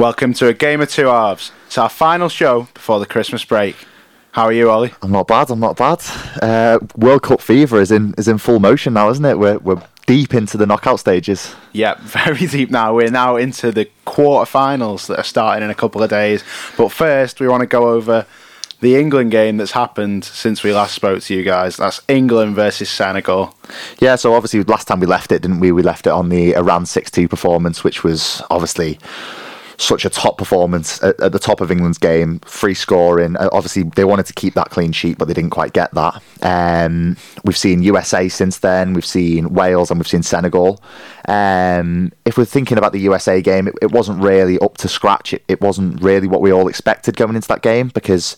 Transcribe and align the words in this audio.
Welcome 0.00 0.32
to 0.32 0.48
a 0.48 0.54
game 0.54 0.80
of 0.80 0.88
two 0.88 1.08
halves. 1.08 1.52
It's 1.66 1.76
our 1.76 1.90
final 1.90 2.30
show 2.30 2.68
before 2.72 3.00
the 3.00 3.04
Christmas 3.04 3.44
break. 3.44 3.76
How 4.32 4.44
are 4.44 4.52
you, 4.52 4.70
Ollie? 4.70 4.94
I'm 5.02 5.10
not 5.10 5.26
bad. 5.26 5.50
I'm 5.50 5.60
not 5.60 5.76
bad. 5.76 6.00
Uh, 6.40 6.78
World 6.96 7.22
Cup 7.22 7.42
fever 7.42 7.78
is 7.82 7.90
in 7.90 8.14
is 8.16 8.26
in 8.26 8.38
full 8.38 8.60
motion 8.60 8.94
now, 8.94 9.10
isn't 9.10 9.24
it? 9.26 9.38
We're 9.38 9.58
we're 9.58 9.82
deep 10.06 10.32
into 10.32 10.56
the 10.56 10.64
knockout 10.64 11.00
stages. 11.00 11.54
Yeah, 11.72 11.96
very 12.00 12.46
deep 12.46 12.70
now. 12.70 12.94
We're 12.94 13.10
now 13.10 13.36
into 13.36 13.72
the 13.72 13.90
quarterfinals 14.06 15.06
that 15.08 15.18
are 15.18 15.22
starting 15.22 15.62
in 15.62 15.68
a 15.68 15.74
couple 15.74 16.02
of 16.02 16.08
days. 16.08 16.44
But 16.78 16.90
first, 16.92 17.38
we 17.38 17.46
want 17.46 17.60
to 17.60 17.66
go 17.66 17.90
over 17.90 18.24
the 18.80 18.96
England 18.96 19.32
game 19.32 19.58
that's 19.58 19.72
happened 19.72 20.24
since 20.24 20.62
we 20.62 20.72
last 20.72 20.94
spoke 20.94 21.22
to 21.24 21.34
you 21.34 21.42
guys. 21.42 21.76
That's 21.76 22.00
England 22.08 22.54
versus 22.54 22.88
Senegal. 22.88 23.54
Yeah, 23.98 24.16
so 24.16 24.32
obviously 24.32 24.62
last 24.62 24.88
time 24.88 25.00
we 25.00 25.06
left 25.06 25.30
it, 25.30 25.42
didn't 25.42 25.60
we? 25.60 25.72
We 25.72 25.82
left 25.82 26.06
it 26.06 26.10
on 26.10 26.30
the 26.30 26.56
Iran 26.56 26.84
6-2 26.84 27.28
performance, 27.28 27.84
which 27.84 28.02
was 28.02 28.40
obviously 28.48 28.98
such 29.80 30.04
a 30.04 30.10
top 30.10 30.36
performance 30.36 31.02
at, 31.02 31.18
at, 31.20 31.32
the 31.32 31.38
top 31.38 31.60
of 31.62 31.70
England's 31.70 31.96
game, 31.96 32.38
free 32.40 32.74
scoring. 32.74 33.34
Uh, 33.36 33.48
obviously, 33.50 33.82
they 33.82 34.04
wanted 34.04 34.26
to 34.26 34.34
keep 34.34 34.52
that 34.54 34.68
clean 34.68 34.92
sheet, 34.92 35.16
but 35.16 35.26
they 35.26 35.32
didn't 35.34 35.50
quite 35.50 35.72
get 35.72 35.92
that. 35.94 36.22
Um, 36.42 37.16
we've 37.44 37.56
seen 37.56 37.82
USA 37.82 38.28
since 38.28 38.58
then, 38.58 38.92
we've 38.92 39.06
seen 39.06 39.54
Wales, 39.54 39.90
and 39.90 39.98
we've 39.98 40.06
seen 40.06 40.22
Senegal. 40.22 40.82
Um, 41.28 42.12
if 42.26 42.36
we're 42.36 42.44
thinking 42.44 42.76
about 42.76 42.92
the 42.92 43.00
USA 43.00 43.40
game, 43.40 43.68
it, 43.68 43.74
it 43.80 43.90
wasn't 43.90 44.22
really 44.22 44.58
up 44.58 44.76
to 44.78 44.88
scratch. 44.88 45.32
It, 45.32 45.44
it 45.48 45.60
wasn't 45.62 46.02
really 46.02 46.28
what 46.28 46.42
we 46.42 46.52
all 46.52 46.68
expected 46.68 47.16
going 47.16 47.34
into 47.34 47.48
that 47.48 47.62
game 47.62 47.88
because 47.88 48.36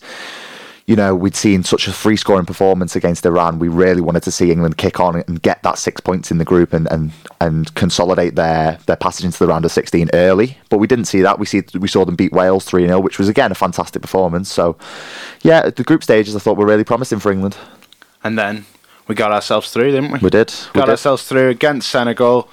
you 0.85 0.97
know, 0.97 1.15
we'd 1.15 1.35
seen 1.35 1.63
such 1.63 1.87
a 1.87 1.93
free 1.93 2.17
scoring 2.17 2.45
performance 2.45 2.95
against 2.95 3.25
Iran. 3.25 3.57
We 3.57 3.69
really 3.69 4.01
wanted 4.01 4.23
to 4.23 4.31
see 4.31 4.51
England 4.51 4.77
kick 4.77 4.99
on 4.99 5.23
and 5.27 5.41
get 5.41 5.63
that 5.63 5.77
six 5.77 6.01
points 6.01 6.29
in 6.29 6.39
the 6.39 6.45
group 6.45 6.73
and, 6.73 6.91
and, 6.91 7.11
and 7.39 7.73
consolidate 7.75 8.35
their, 8.35 8.77
their 8.85 8.97
passage 8.97 9.25
into 9.25 9.39
the 9.39 9.47
round 9.47 9.63
of 9.63 9.71
16 9.71 10.09
early. 10.13 10.57
But 10.69 10.79
we 10.79 10.87
didn't 10.87 11.05
see 11.05 11.21
that. 11.21 11.39
We 11.39 11.45
see 11.45 11.63
we 11.79 11.87
saw 11.87 12.03
them 12.03 12.15
beat 12.15 12.33
Wales 12.33 12.65
3 12.65 12.87
0, 12.87 12.99
which 12.99 13.17
was, 13.17 13.29
again, 13.29 13.51
a 13.51 13.55
fantastic 13.55 14.01
performance. 14.01 14.51
So, 14.51 14.77
yeah, 15.41 15.69
the 15.69 15.83
group 15.85 16.03
stages 16.03 16.35
I 16.35 16.39
thought 16.39 16.57
were 16.57 16.65
really 16.65 16.83
promising 16.83 17.19
for 17.19 17.31
England. 17.31 17.55
And 18.21 18.37
then 18.37 18.65
we 19.07 19.15
got 19.15 19.31
ourselves 19.31 19.71
through, 19.71 19.91
didn't 19.91 20.11
we? 20.11 20.19
We 20.19 20.29
did. 20.29 20.53
We 20.73 20.79
got 20.79 20.85
did. 20.85 20.91
ourselves 20.91 21.23
through 21.23 21.49
against 21.49 21.89
Senegal 21.89 22.49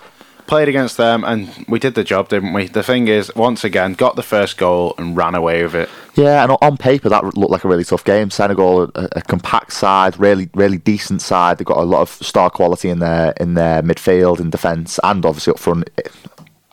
played 0.51 0.69
against 0.69 0.97
them 0.97 1.23
and 1.23 1.65
we 1.69 1.79
did 1.79 1.95
the 1.95 2.03
job, 2.03 2.29
didn't 2.29 2.53
we? 2.53 2.67
The 2.67 2.83
thing 2.83 3.07
is, 3.07 3.33
once 3.37 3.63
again, 3.63 3.95
got 3.95 4.17
the 4.17 4.23
first 4.23 4.57
goal 4.57 4.95
and 4.99 5.17
ran 5.17 5.37
away 5.37 5.63
with 5.63 5.77
it. 5.77 5.89
Yeah, 6.21 6.43
and 6.43 6.55
on 6.61 6.77
paper 6.77 7.09
that 7.09 7.25
looked 7.35 7.51
like 7.51 7.65
a 7.65 7.69
really 7.69 7.83
tough 7.83 8.05
game. 8.05 8.29
Senegal, 8.29 8.91
a, 8.95 9.09
a 9.13 9.23
compact 9.23 9.73
side, 9.73 10.21
really, 10.21 10.51
really 10.53 10.77
decent 10.77 11.23
side. 11.23 11.57
They've 11.57 11.67
got 11.67 11.79
a 11.79 11.83
lot 11.83 12.03
of 12.03 12.11
star 12.11 12.51
quality 12.51 12.91
in 12.91 12.99
their 12.99 13.33
in 13.41 13.55
their 13.55 13.83
midfield 13.83 14.39
and 14.39 14.53
defence, 14.53 15.01
and 15.03 15.25
obviously 15.25 15.53
up 15.53 15.59
front. 15.59 15.89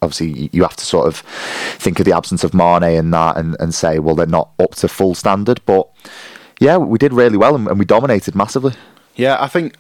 Obviously, 0.02 0.50
you 0.52 0.64
have 0.64 0.76
to 0.76 0.86
sort 0.86 1.08
of 1.08 1.20
think 1.80 1.98
of 2.00 2.06
the 2.06 2.12
absence 2.12 2.44
of 2.44 2.54
Mane 2.54 2.84
and 2.84 3.14
that, 3.14 3.38
and, 3.38 3.56
and 3.62 3.74
say, 3.74 4.00
well, 4.00 4.16
they're 4.16 4.26
not 4.26 4.50
up 4.60 4.76
to 4.76 4.90
full 4.90 5.16
standard. 5.16 5.62
But 5.66 5.88
yeah, 6.60 6.76
we 6.76 6.98
did 6.98 7.14
really 7.14 7.38
well 7.38 7.56
and, 7.56 7.70
and 7.70 7.80
we 7.80 7.86
dominated 7.86 8.36
massively. 8.36 8.74
Yeah, 9.16 9.38
I 9.40 9.48
think 9.48 9.76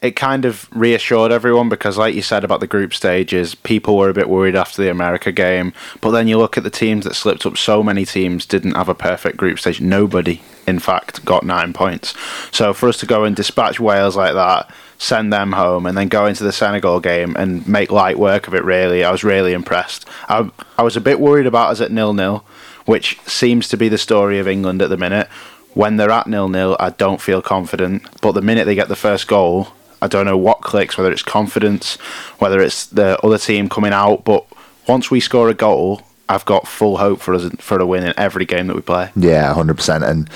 it 0.00 0.12
kind 0.12 0.44
of 0.44 0.68
reassured 0.74 1.32
everyone 1.32 1.68
because, 1.68 1.98
like 1.98 2.14
you 2.14 2.22
said 2.22 2.44
about 2.44 2.60
the 2.60 2.66
group 2.66 2.94
stages, 2.94 3.54
people 3.54 3.96
were 3.96 4.08
a 4.08 4.14
bit 4.14 4.28
worried 4.28 4.54
after 4.54 4.80
the 4.80 4.90
America 4.90 5.32
game. 5.32 5.72
But 6.00 6.12
then 6.12 6.28
you 6.28 6.38
look 6.38 6.56
at 6.56 6.62
the 6.62 6.70
teams 6.70 7.04
that 7.04 7.14
slipped 7.14 7.44
up. 7.44 7.56
So 7.56 7.82
many 7.82 8.04
teams 8.04 8.46
didn't 8.46 8.76
have 8.76 8.88
a 8.88 8.94
perfect 8.94 9.36
group 9.36 9.58
stage. 9.58 9.80
Nobody, 9.80 10.40
in 10.66 10.78
fact, 10.78 11.24
got 11.24 11.44
nine 11.44 11.72
points. 11.72 12.14
So 12.52 12.72
for 12.72 12.88
us 12.88 12.98
to 12.98 13.06
go 13.06 13.24
and 13.24 13.34
dispatch 13.34 13.80
Wales 13.80 14.16
like 14.16 14.34
that, 14.34 14.70
send 14.98 15.32
them 15.32 15.52
home, 15.52 15.84
and 15.84 15.96
then 15.96 16.08
go 16.08 16.26
into 16.26 16.44
the 16.44 16.52
Senegal 16.52 17.00
game 17.00 17.34
and 17.36 17.66
make 17.66 17.90
light 17.90 18.18
work 18.18 18.46
of 18.46 18.54
it, 18.54 18.64
really, 18.64 19.02
I 19.04 19.10
was 19.10 19.24
really 19.24 19.52
impressed. 19.52 20.06
I, 20.28 20.50
I 20.76 20.82
was 20.82 20.96
a 20.96 21.00
bit 21.00 21.18
worried 21.18 21.46
about 21.46 21.70
us 21.70 21.80
at 21.80 21.90
nil 21.90 22.14
nil, 22.14 22.44
which 22.84 23.18
seems 23.26 23.68
to 23.68 23.76
be 23.76 23.88
the 23.88 23.98
story 23.98 24.38
of 24.38 24.46
England 24.46 24.80
at 24.80 24.90
the 24.90 24.96
minute. 24.96 25.28
When 25.74 25.96
they're 25.96 26.10
at 26.10 26.26
nil 26.26 26.48
nil, 26.48 26.76
I 26.78 26.90
don't 26.90 27.20
feel 27.20 27.42
confident. 27.42 28.20
But 28.20 28.32
the 28.32 28.42
minute 28.42 28.64
they 28.64 28.74
get 28.74 28.88
the 28.88 28.96
first 28.96 29.28
goal, 29.28 29.68
I 30.00 30.08
don't 30.08 30.26
know 30.26 30.36
what 30.36 30.60
clicks, 30.60 30.96
whether 30.96 31.12
it's 31.12 31.22
confidence, 31.22 31.96
whether 32.38 32.60
it's 32.60 32.86
the 32.86 33.18
other 33.24 33.38
team 33.38 33.68
coming 33.68 33.92
out. 33.92 34.24
But 34.24 34.46
once 34.86 35.10
we 35.10 35.20
score 35.20 35.48
a 35.48 35.54
goal, 35.54 36.02
I've 36.30 36.44
got 36.44 36.68
full 36.68 36.98
hope 36.98 37.20
for 37.20 37.34
us 37.34 37.50
for 37.58 37.80
a 37.80 37.86
win 37.86 38.04
in 38.04 38.12
every 38.18 38.44
game 38.44 38.66
that 38.66 38.76
we 38.76 38.82
play. 38.82 39.10
Yeah, 39.16 39.52
hundred 39.54 39.76
percent. 39.76 40.04
And 40.04 40.28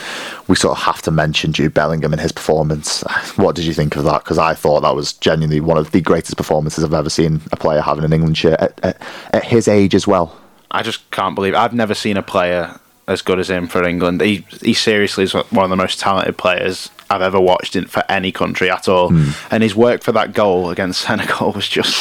we 0.48 0.56
sort 0.56 0.78
of 0.78 0.84
have 0.84 1.02
to 1.02 1.10
mention 1.10 1.52
Jude 1.52 1.74
Bellingham 1.74 2.12
and 2.12 2.20
his 2.20 2.32
performance. 2.32 3.02
What 3.36 3.54
did 3.54 3.66
you 3.66 3.74
think 3.74 3.96
of 3.96 4.04
that? 4.04 4.24
Because 4.24 4.38
I 4.38 4.54
thought 4.54 4.80
that 4.80 4.94
was 4.94 5.12
genuinely 5.12 5.60
one 5.60 5.76
of 5.76 5.90
the 5.90 6.00
greatest 6.00 6.36
performances 6.36 6.82
I've 6.82 6.94
ever 6.94 7.10
seen 7.10 7.42
a 7.52 7.56
player 7.56 7.82
have 7.82 7.98
in 7.98 8.04
an 8.04 8.12
England 8.12 8.38
shirt 8.38 8.58
at, 8.58 8.80
at, 8.82 9.02
at 9.32 9.44
his 9.44 9.68
age 9.68 9.94
as 9.94 10.06
well. 10.06 10.38
I 10.70 10.82
just 10.82 11.10
can't 11.10 11.34
believe 11.34 11.54
I've 11.54 11.74
never 11.74 11.94
seen 11.94 12.16
a 12.16 12.22
player 12.22 12.80
as 13.06 13.20
good 13.20 13.38
as 13.38 13.50
him 13.50 13.66
for 13.66 13.84
England. 13.84 14.22
He 14.22 14.46
he 14.62 14.72
seriously 14.72 15.24
is 15.24 15.34
one 15.34 15.64
of 15.64 15.70
the 15.70 15.76
most 15.76 16.00
talented 16.00 16.38
players 16.38 16.88
I've 17.12 17.22
ever 17.22 17.40
watched 17.40 17.76
in, 17.76 17.86
for 17.86 18.02
any 18.08 18.32
country 18.32 18.70
at 18.70 18.88
all. 18.88 19.10
Mm. 19.10 19.52
And 19.52 19.62
his 19.62 19.74
work 19.74 20.02
for 20.02 20.12
that 20.12 20.32
goal 20.32 20.70
against 20.70 21.00
Senegal 21.06 21.52
was 21.52 21.68
just 21.68 21.96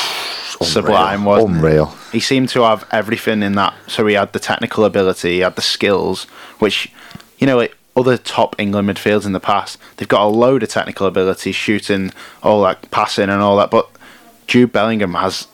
Unreal. 0.59 0.72
sublime, 0.72 1.25
wasn't 1.25 1.57
Unreal. 1.57 1.94
It? 2.07 2.13
He 2.13 2.19
seemed 2.19 2.49
to 2.49 2.61
have 2.61 2.88
everything 2.91 3.44
in 3.44 3.53
that. 3.55 3.73
So 3.88 4.05
he 4.07 4.16
had 4.16 4.33
the 4.33 4.39
technical 4.39 4.85
ability, 4.85 5.33
he 5.33 5.39
had 5.39 5.55
the 5.55 5.61
skills, 5.61 6.25
which, 6.59 6.91
you 7.38 7.47
know, 7.47 7.57
like 7.57 7.75
other 7.95 8.17
top 8.17 8.55
England 8.57 8.89
midfields 8.89 9.25
in 9.25 9.33
the 9.33 9.39
past, 9.39 9.77
they've 9.97 10.07
got 10.07 10.23
a 10.23 10.29
load 10.29 10.63
of 10.63 10.69
technical 10.69 11.07
ability, 11.07 11.51
shooting, 11.51 12.13
all 12.41 12.63
that, 12.63 12.89
passing 12.91 13.29
and 13.29 13.41
all 13.41 13.57
that. 13.57 13.69
But 13.69 13.89
Jude 14.47 14.72
Bellingham 14.72 15.13
has 15.16 15.47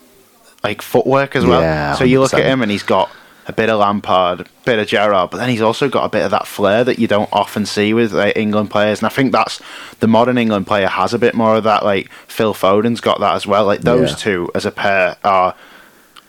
like 0.64 0.82
footwork 0.82 1.36
as 1.36 1.46
well. 1.46 1.62
Yeah, 1.62 1.96
so 1.96 2.04
you 2.04 2.20
look 2.20 2.34
at 2.34 2.46
him 2.46 2.62
and 2.62 2.72
he's 2.72 2.84
got 2.84 3.10
a 3.48 3.54
bit 3.54 3.70
of 3.70 3.80
Lampard, 3.80 4.42
a 4.42 4.46
bit 4.66 4.80
of 4.80 4.88
Gerrard, 4.88 5.32
but 5.32 5.38
then 5.38 5.50
he's 5.50 5.62
also 5.62 5.88
got 5.90 6.04
a 6.04 6.10
bit 6.10 6.24
of 6.24 6.32
that 6.32 6.46
flair 6.46 6.84
that 6.84 7.00
you 7.00 7.08
don't 7.08 7.30
often 7.32 7.66
see 7.66 7.94
with 7.94 8.14
like, 8.14 8.36
England 8.36 8.70
players. 8.70 9.00
And 9.00 9.06
I 9.06 9.10
think 9.10 9.32
that's 9.32 9.62
the 10.00 10.08
modern 10.08 10.38
England 10.38 10.68
player 10.68 10.88
has 10.88 11.14
a 11.14 11.20
bit 11.20 11.34
more 11.34 11.56
of 11.56 11.64
that. 11.64 11.86
Like 11.86 12.12
Phil 12.28 12.54
Foden's 12.54 13.00
got 13.00 13.20
that 13.22 13.36
as 13.36 13.48
well. 13.48 13.66
Like 13.66 13.82
those 13.82 14.12
yeah. 14.12 14.18
two 14.18 14.52
as 14.54 14.66
a 14.66 14.72
pair 14.72 15.16
are 15.24 15.56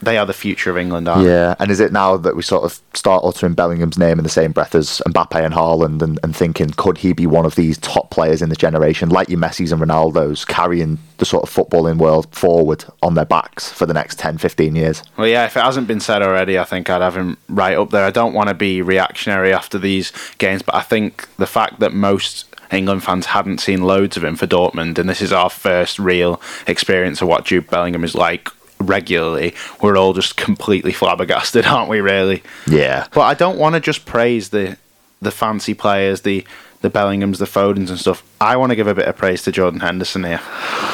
they 0.00 0.18
are 0.18 0.26
the 0.26 0.32
future 0.32 0.70
of 0.70 0.78
England, 0.78 1.08
aren't 1.08 1.26
Yeah, 1.26 1.54
and 1.58 1.70
is 1.70 1.80
it 1.80 1.92
now 1.92 2.16
that 2.16 2.36
we 2.36 2.42
sort 2.42 2.64
of 2.64 2.80
start 2.94 3.24
uttering 3.24 3.54
Bellingham's 3.54 3.98
name 3.98 4.18
in 4.18 4.24
the 4.24 4.30
same 4.30 4.52
breath 4.52 4.74
as 4.74 5.02
Mbappe 5.06 5.44
and 5.44 5.54
Haaland 5.54 6.02
and, 6.02 6.18
and 6.22 6.36
thinking, 6.36 6.70
could 6.70 6.98
he 6.98 7.12
be 7.12 7.26
one 7.26 7.46
of 7.46 7.54
these 7.54 7.78
top 7.78 8.10
players 8.10 8.42
in 8.42 8.48
the 8.48 8.56
generation, 8.56 9.08
like 9.08 9.28
your 9.28 9.40
Messi's 9.40 9.72
and 9.72 9.80
Ronaldo's, 9.80 10.44
carrying 10.44 10.98
the 11.18 11.24
sort 11.24 11.42
of 11.42 11.50
footballing 11.50 11.98
world 11.98 12.32
forward 12.34 12.84
on 13.02 13.14
their 13.14 13.24
backs 13.24 13.70
for 13.70 13.86
the 13.86 13.94
next 13.94 14.18
10, 14.18 14.38
15 14.38 14.76
years? 14.76 15.02
Well, 15.16 15.26
yeah, 15.26 15.46
if 15.46 15.56
it 15.56 15.62
hasn't 15.62 15.88
been 15.88 16.00
said 16.00 16.22
already, 16.22 16.58
I 16.58 16.64
think 16.64 16.88
I'd 16.90 17.02
have 17.02 17.16
him 17.16 17.36
right 17.48 17.76
up 17.76 17.90
there. 17.90 18.04
I 18.04 18.10
don't 18.10 18.34
want 18.34 18.48
to 18.48 18.54
be 18.54 18.82
reactionary 18.82 19.52
after 19.52 19.78
these 19.78 20.12
games, 20.38 20.62
but 20.62 20.74
I 20.74 20.82
think 20.82 21.28
the 21.36 21.46
fact 21.46 21.80
that 21.80 21.92
most 21.92 22.44
England 22.70 23.02
fans 23.02 23.26
hadn't 23.26 23.58
seen 23.58 23.82
loads 23.82 24.16
of 24.16 24.24
him 24.24 24.36
for 24.36 24.46
Dortmund, 24.46 24.98
and 24.98 25.08
this 25.08 25.22
is 25.22 25.32
our 25.32 25.50
first 25.50 25.98
real 25.98 26.40
experience 26.66 27.22
of 27.22 27.28
what 27.28 27.44
Jude 27.44 27.68
Bellingham 27.68 28.04
is 28.04 28.14
like 28.14 28.50
regularly, 28.80 29.54
we're 29.82 29.96
all 29.96 30.12
just 30.12 30.36
completely 30.36 30.92
flabbergasted, 30.92 31.66
aren't 31.66 31.88
we? 31.88 32.00
Really? 32.00 32.42
Yeah. 32.66 33.06
But 33.12 33.22
I 33.22 33.34
don't 33.34 33.58
want 33.58 33.74
to 33.74 33.80
just 33.80 34.06
praise 34.06 34.50
the 34.50 34.76
the 35.20 35.30
fancy 35.30 35.74
players, 35.74 36.22
the 36.22 36.44
the 36.80 36.90
Bellinghams, 36.90 37.38
the 37.38 37.44
Fodens, 37.44 37.88
and 37.88 37.98
stuff. 37.98 38.22
I 38.40 38.56
want 38.56 38.70
to 38.70 38.76
give 38.76 38.86
a 38.86 38.94
bit 38.94 39.06
of 39.06 39.16
praise 39.16 39.42
to 39.42 39.52
Jordan 39.52 39.80
Henderson 39.80 40.24
here, 40.24 40.38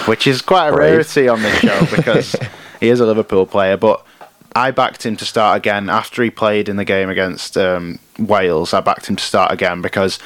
which 0.07 0.27
is 0.27 0.41
quite 0.41 0.69
a 0.69 0.73
Brave. 0.73 0.93
rarity 0.93 1.29
on 1.29 1.43
this 1.43 1.59
show 1.59 1.87
because 1.97 2.35
he 2.81 2.89
is 2.89 3.01
a 3.01 3.07
Liverpool 3.07 3.47
player, 3.47 3.77
but. 3.77 4.05
I 4.57 4.71
backed 4.71 5.05
him 5.05 5.17
to 5.17 5.25
start 5.25 5.57
again 5.57 5.91
after 5.91 6.23
he 6.23 6.31
played 6.31 6.69
in 6.69 6.77
the 6.77 6.85
game 6.85 7.11
against 7.11 7.59
um, 7.59 7.99
Wales. 8.21 8.73
I 8.73 8.81
backed 8.83 9.11
him 9.11 9.17
to 9.17 9.25
start 9.25 9.51
again 9.51 9.83
because 9.83 10.21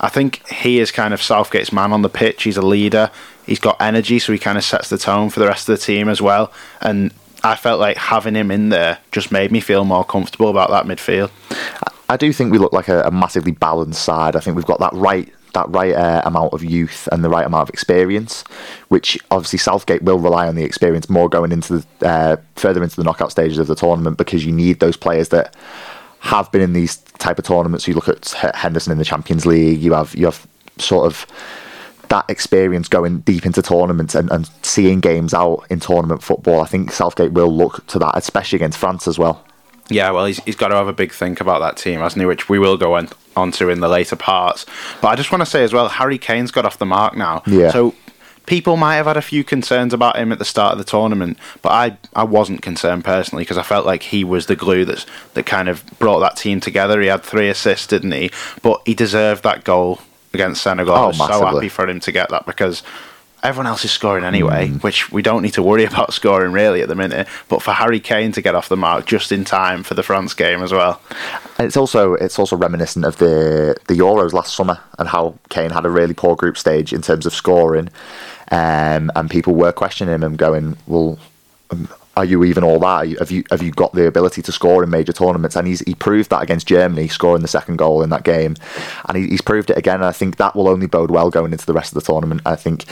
I 0.00 0.10
think 0.10 0.46
he 0.48 0.80
is 0.80 0.90
kind 0.90 1.14
of 1.14 1.22
Southgate's 1.22 1.72
man 1.72 1.92
on 1.94 2.02
the 2.02 2.10
pitch. 2.10 2.42
He's 2.42 2.58
a 2.58 2.62
leader 2.62 3.10
he's 3.50 3.58
got 3.58 3.76
energy, 3.80 4.20
so 4.20 4.32
he 4.32 4.38
kind 4.38 4.56
of 4.56 4.62
sets 4.62 4.88
the 4.88 4.96
tone 4.96 5.28
for 5.28 5.40
the 5.40 5.46
rest 5.46 5.68
of 5.68 5.76
the 5.76 5.84
team 5.84 6.08
as 6.08 6.22
well. 6.22 6.52
And 6.80 7.12
I 7.42 7.56
felt 7.56 7.80
like 7.80 7.96
having 7.96 8.36
him 8.36 8.50
in 8.52 8.68
there 8.68 8.98
just 9.10 9.32
made 9.32 9.50
me 9.50 9.58
feel 9.58 9.84
more 9.84 10.04
comfortable 10.04 10.48
about 10.48 10.70
that 10.70 10.86
midfield. 10.86 11.30
I 12.08 12.16
do 12.16 12.32
think 12.32 12.52
we 12.52 12.58
look 12.58 12.72
like 12.72 12.86
a, 12.86 13.02
a 13.02 13.10
massively 13.10 13.50
balanced 13.50 14.02
side. 14.02 14.36
I 14.36 14.40
think 14.40 14.56
we've 14.56 14.64
got 14.64 14.78
that 14.78 14.92
right 14.94 15.30
that 15.52 15.68
right 15.68 15.92
uh, 15.96 16.22
amount 16.24 16.52
of 16.52 16.62
youth 16.62 17.08
and 17.10 17.24
the 17.24 17.28
right 17.28 17.44
amount 17.44 17.62
of 17.62 17.70
experience, 17.70 18.44
which 18.86 19.18
obviously 19.32 19.58
Southgate 19.58 20.00
will 20.02 20.20
rely 20.20 20.46
on 20.46 20.54
the 20.54 20.62
experience 20.62 21.10
more 21.10 21.28
going 21.28 21.50
into 21.50 21.78
the 21.78 22.08
uh, 22.08 22.36
further 22.54 22.84
into 22.84 22.94
the 22.94 23.02
knockout 23.02 23.32
stages 23.32 23.58
of 23.58 23.66
the 23.66 23.74
tournament 23.74 24.16
because 24.16 24.46
you 24.46 24.52
need 24.52 24.78
those 24.78 24.96
players 24.96 25.30
that 25.30 25.56
have 26.20 26.52
been 26.52 26.62
in 26.62 26.72
these 26.72 26.98
type 27.18 27.36
of 27.36 27.44
tournaments. 27.44 27.88
You 27.88 27.94
look 27.94 28.08
at 28.08 28.28
Henderson 28.54 28.92
in 28.92 28.98
the 28.98 29.04
Champions 29.04 29.44
League. 29.44 29.80
You 29.80 29.94
have 29.94 30.14
you 30.14 30.26
have 30.26 30.46
sort 30.78 31.04
of 31.04 31.26
that 32.10 32.28
experience 32.28 32.88
going 32.88 33.20
deep 33.20 33.46
into 33.46 33.62
tournaments 33.62 34.14
and, 34.14 34.30
and 34.30 34.50
seeing 34.62 35.00
games 35.00 35.32
out 35.32 35.64
in 35.70 35.80
tournament 35.80 36.22
football, 36.22 36.60
I 36.60 36.66
think 36.66 36.92
Southgate 36.92 37.32
will 37.32 37.54
look 37.56 37.86
to 37.88 37.98
that, 38.00 38.16
especially 38.16 38.56
against 38.56 38.78
France 38.78 39.08
as 39.08 39.18
well. 39.18 39.44
Yeah, 39.88 40.10
well, 40.10 40.26
he's, 40.26 40.38
he's 40.44 40.56
got 40.56 40.68
to 40.68 40.74
have 40.74 40.88
a 40.88 40.92
big 40.92 41.12
think 41.12 41.40
about 41.40 41.60
that 41.60 41.76
team, 41.76 42.00
hasn't 42.00 42.20
he? 42.20 42.26
Which 42.26 42.48
we 42.48 42.58
will 42.58 42.76
go 42.76 42.94
on, 42.94 43.08
onto 43.36 43.68
in 43.68 43.80
the 43.80 43.88
later 43.88 44.16
parts. 44.16 44.66
But 45.00 45.08
I 45.08 45.16
just 45.16 45.32
want 45.32 45.42
to 45.42 45.46
say 45.46 45.64
as 45.64 45.72
well, 45.72 45.88
Harry 45.88 46.18
Kane's 46.18 46.50
got 46.50 46.64
off 46.64 46.78
the 46.78 46.86
mark 46.86 47.16
now. 47.16 47.42
Yeah. 47.46 47.70
So 47.70 47.94
people 48.46 48.76
might 48.76 48.96
have 48.96 49.06
had 49.06 49.16
a 49.16 49.22
few 49.22 49.44
concerns 49.44 49.94
about 49.94 50.16
him 50.16 50.32
at 50.32 50.38
the 50.40 50.44
start 50.44 50.72
of 50.72 50.78
the 50.78 50.84
tournament, 50.84 51.38
but 51.62 51.70
I, 51.70 51.98
I 52.14 52.24
wasn't 52.24 52.62
concerned 52.62 53.04
personally 53.04 53.42
because 53.42 53.58
I 53.58 53.62
felt 53.62 53.86
like 53.86 54.02
he 54.02 54.24
was 54.24 54.46
the 54.46 54.56
glue 54.56 54.84
that's, 54.84 55.06
that 55.34 55.46
kind 55.46 55.68
of 55.68 55.84
brought 56.00 56.20
that 56.20 56.36
team 56.36 56.58
together. 56.58 57.00
He 57.00 57.08
had 57.08 57.22
three 57.22 57.48
assists, 57.48 57.86
didn't 57.86 58.12
he? 58.12 58.30
But 58.62 58.82
he 58.84 58.94
deserved 58.94 59.44
that 59.44 59.62
goal 59.62 60.00
against 60.32 60.62
Senegal. 60.62 60.94
Oh, 60.94 61.04
I 61.04 61.06
was 61.06 61.16
so 61.16 61.44
happy 61.46 61.68
for 61.68 61.88
him 61.88 62.00
to 62.00 62.12
get 62.12 62.30
that 62.30 62.46
because 62.46 62.82
everyone 63.42 63.66
else 63.66 63.84
is 63.84 63.90
scoring 63.90 64.24
anyway, 64.24 64.68
which 64.68 65.10
we 65.10 65.22
don't 65.22 65.42
need 65.42 65.54
to 65.54 65.62
worry 65.62 65.84
about 65.92 66.12
scoring 66.12 66.52
really 66.52 66.82
at 66.82 66.88
the 66.88 66.94
minute. 66.94 67.26
But 67.48 67.62
for 67.62 67.72
Harry 67.72 68.00
Kane 68.00 68.32
to 68.32 68.42
get 68.42 68.54
off 68.54 68.68
the 68.68 68.76
mark 68.76 69.06
just 69.06 69.32
in 69.32 69.44
time 69.44 69.82
for 69.82 69.94
the 69.94 70.02
France 70.02 70.34
game 70.34 70.62
as 70.62 70.72
well. 70.72 71.00
It's 71.58 71.76
also 71.76 72.14
it's 72.14 72.38
also 72.38 72.56
reminiscent 72.56 73.04
of 73.04 73.18
the 73.18 73.76
the 73.88 73.94
Euros 73.94 74.32
last 74.32 74.54
summer 74.54 74.78
and 74.98 75.08
how 75.08 75.38
Kane 75.48 75.70
had 75.70 75.86
a 75.86 75.90
really 75.90 76.14
poor 76.14 76.36
group 76.36 76.56
stage 76.56 76.92
in 76.92 77.02
terms 77.02 77.26
of 77.26 77.34
scoring, 77.34 77.88
um, 78.50 79.10
and 79.16 79.30
people 79.30 79.54
were 79.54 79.72
questioning 79.72 80.14
him 80.14 80.22
and 80.22 80.38
going, 80.38 80.76
"Well, 80.86 81.18
um, 81.70 81.88
are 82.20 82.24
you 82.26 82.44
even 82.44 82.62
all 82.62 82.78
that? 82.78 83.18
Have 83.18 83.30
you 83.30 83.44
have 83.50 83.62
you 83.62 83.70
got 83.70 83.94
the 83.94 84.06
ability 84.06 84.42
to 84.42 84.52
score 84.52 84.84
in 84.84 84.90
major 84.90 85.12
tournaments?" 85.12 85.56
And 85.56 85.66
he's 85.66 85.80
he 85.80 85.94
proved 85.94 86.28
that 86.28 86.42
against 86.42 86.66
Germany, 86.66 87.08
scoring 87.08 87.40
the 87.40 87.48
second 87.48 87.76
goal 87.76 88.02
in 88.02 88.10
that 88.10 88.24
game, 88.24 88.56
and 89.08 89.16
he, 89.16 89.28
he's 89.28 89.40
proved 89.40 89.70
it 89.70 89.78
again. 89.78 89.96
And 89.96 90.04
I 90.04 90.12
think 90.12 90.36
that 90.36 90.54
will 90.54 90.68
only 90.68 90.86
bode 90.86 91.10
well 91.10 91.30
going 91.30 91.52
into 91.52 91.64
the 91.64 91.72
rest 91.72 91.92
of 91.92 91.94
the 91.94 92.06
tournament. 92.06 92.42
I 92.44 92.56
think. 92.56 92.84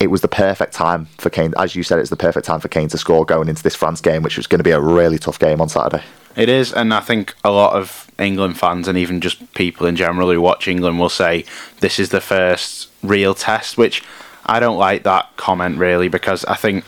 It 0.00 0.12
was 0.12 0.20
the 0.20 0.28
perfect 0.28 0.74
time 0.74 1.06
for 1.18 1.28
Kane, 1.28 1.54
as 1.58 1.74
you 1.74 1.82
said. 1.82 1.98
It's 1.98 2.08
the 2.08 2.14
perfect 2.14 2.46
time 2.46 2.60
for 2.60 2.68
Kane 2.68 2.86
to 2.90 2.98
score 2.98 3.24
going 3.24 3.48
into 3.48 3.64
this 3.64 3.74
France 3.74 4.00
game, 4.00 4.22
which 4.22 4.36
was 4.36 4.46
going 4.46 4.60
to 4.60 4.62
be 4.62 4.70
a 4.70 4.78
really 4.80 5.18
tough 5.18 5.40
game 5.40 5.60
on 5.60 5.68
Saturday. 5.68 6.04
It 6.36 6.48
is, 6.48 6.72
and 6.72 6.94
I 6.94 7.00
think 7.00 7.34
a 7.42 7.50
lot 7.50 7.72
of 7.72 8.08
England 8.16 8.60
fans 8.60 8.86
and 8.86 8.96
even 8.96 9.20
just 9.20 9.52
people 9.54 9.88
in 9.88 9.96
general 9.96 10.30
who 10.30 10.40
watch 10.40 10.68
England 10.68 11.00
will 11.00 11.08
say 11.08 11.44
this 11.80 11.98
is 11.98 12.10
the 12.10 12.20
first 12.20 12.90
real 13.02 13.34
test, 13.34 13.76
which 13.76 14.04
I 14.46 14.60
don't 14.60 14.78
like 14.78 15.02
that 15.02 15.36
comment 15.36 15.78
really 15.78 16.06
because 16.06 16.44
I 16.44 16.54
think 16.54 16.84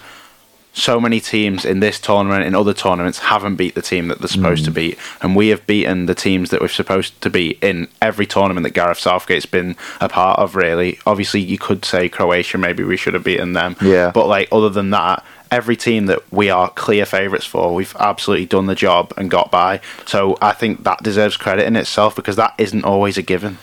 so 0.72 1.00
many 1.00 1.20
teams 1.20 1.64
in 1.64 1.80
this 1.80 1.98
tournament 1.98 2.44
in 2.44 2.54
other 2.54 2.72
tournaments 2.72 3.18
haven't 3.18 3.56
beat 3.56 3.74
the 3.74 3.82
team 3.82 4.08
that 4.08 4.20
they're 4.20 4.28
supposed 4.28 4.64
to 4.64 4.70
mm. 4.70 4.74
beat. 4.74 4.98
And 5.20 5.34
we 5.34 5.48
have 5.48 5.66
beaten 5.66 6.06
the 6.06 6.14
teams 6.14 6.50
that 6.50 6.60
we're 6.60 6.68
supposed 6.68 7.20
to 7.22 7.30
beat 7.30 7.62
in 7.62 7.88
every 8.00 8.26
tournament 8.26 8.64
that 8.64 8.70
Gareth 8.70 8.98
Southgate's 8.98 9.46
been 9.46 9.76
a 10.00 10.08
part 10.08 10.38
of 10.38 10.54
really. 10.54 10.98
Obviously 11.06 11.40
you 11.40 11.58
could 11.58 11.84
say 11.84 12.08
Croatia 12.08 12.58
maybe 12.58 12.84
we 12.84 12.96
should 12.96 13.14
have 13.14 13.24
beaten 13.24 13.52
them. 13.52 13.76
Yeah. 13.80 14.10
but 14.14 14.26
like 14.26 14.48
other 14.52 14.68
than 14.68 14.90
that 14.90 15.24
every 15.50 15.76
team 15.76 16.06
that 16.06 16.20
we 16.32 16.48
are 16.48 16.70
clear 16.70 17.04
favourites 17.04 17.44
for 17.44 17.74
we've 17.74 17.96
absolutely 17.98 18.46
done 18.46 18.66
the 18.66 18.74
job 18.74 19.12
and 19.16 19.30
got 19.30 19.50
by. 19.50 19.80
So 20.06 20.38
I 20.40 20.52
think 20.52 20.84
that 20.84 21.02
deserves 21.02 21.36
credit 21.36 21.66
in 21.66 21.74
itself 21.74 22.14
because 22.14 22.36
that 22.36 22.54
isn't 22.58 22.84
always 22.84 23.18
a 23.18 23.22
given 23.22 23.58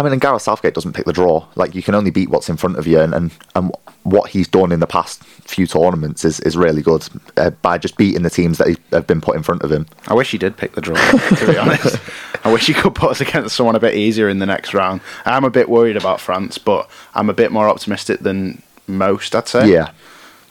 I 0.00 0.02
mean, 0.02 0.12
and 0.12 0.20
Gareth 0.22 0.40
Southgate 0.40 0.72
doesn't 0.72 0.94
pick 0.94 1.04
the 1.04 1.12
draw. 1.12 1.46
Like 1.56 1.74
you 1.74 1.82
can 1.82 1.94
only 1.94 2.10
beat 2.10 2.30
what's 2.30 2.48
in 2.48 2.56
front 2.56 2.78
of 2.78 2.86
you, 2.86 2.98
and 3.00 3.12
and, 3.12 3.30
and 3.54 3.70
what 4.04 4.30
he's 4.30 4.48
done 4.48 4.72
in 4.72 4.80
the 4.80 4.86
past 4.86 5.22
few 5.22 5.66
tournaments 5.66 6.24
is, 6.24 6.40
is 6.40 6.56
really 6.56 6.80
good 6.80 7.06
uh, 7.36 7.50
by 7.50 7.76
just 7.76 7.98
beating 7.98 8.22
the 8.22 8.30
teams 8.30 8.56
that 8.56 8.68
he- 8.68 8.78
have 8.92 9.06
been 9.06 9.20
put 9.20 9.36
in 9.36 9.42
front 9.42 9.60
of 9.62 9.70
him. 9.70 9.86
I 10.08 10.14
wish 10.14 10.30
he 10.30 10.38
did 10.38 10.56
pick 10.56 10.72
the 10.72 10.80
draw, 10.80 10.96
to 10.96 11.46
be 11.46 11.58
honest. 11.58 11.98
I 12.42 12.50
wish 12.50 12.66
he 12.66 12.72
could 12.72 12.94
put 12.94 13.10
us 13.10 13.20
against 13.20 13.54
someone 13.54 13.76
a 13.76 13.80
bit 13.80 13.94
easier 13.94 14.30
in 14.30 14.38
the 14.38 14.46
next 14.46 14.72
round. 14.72 15.02
I'm 15.26 15.44
a 15.44 15.50
bit 15.50 15.68
worried 15.68 15.98
about 15.98 16.18
France, 16.18 16.56
but 16.56 16.88
I'm 17.14 17.28
a 17.28 17.34
bit 17.34 17.52
more 17.52 17.68
optimistic 17.68 18.20
than 18.20 18.62
most, 18.86 19.34
I'd 19.36 19.48
say. 19.48 19.70
Yeah, 19.70 19.90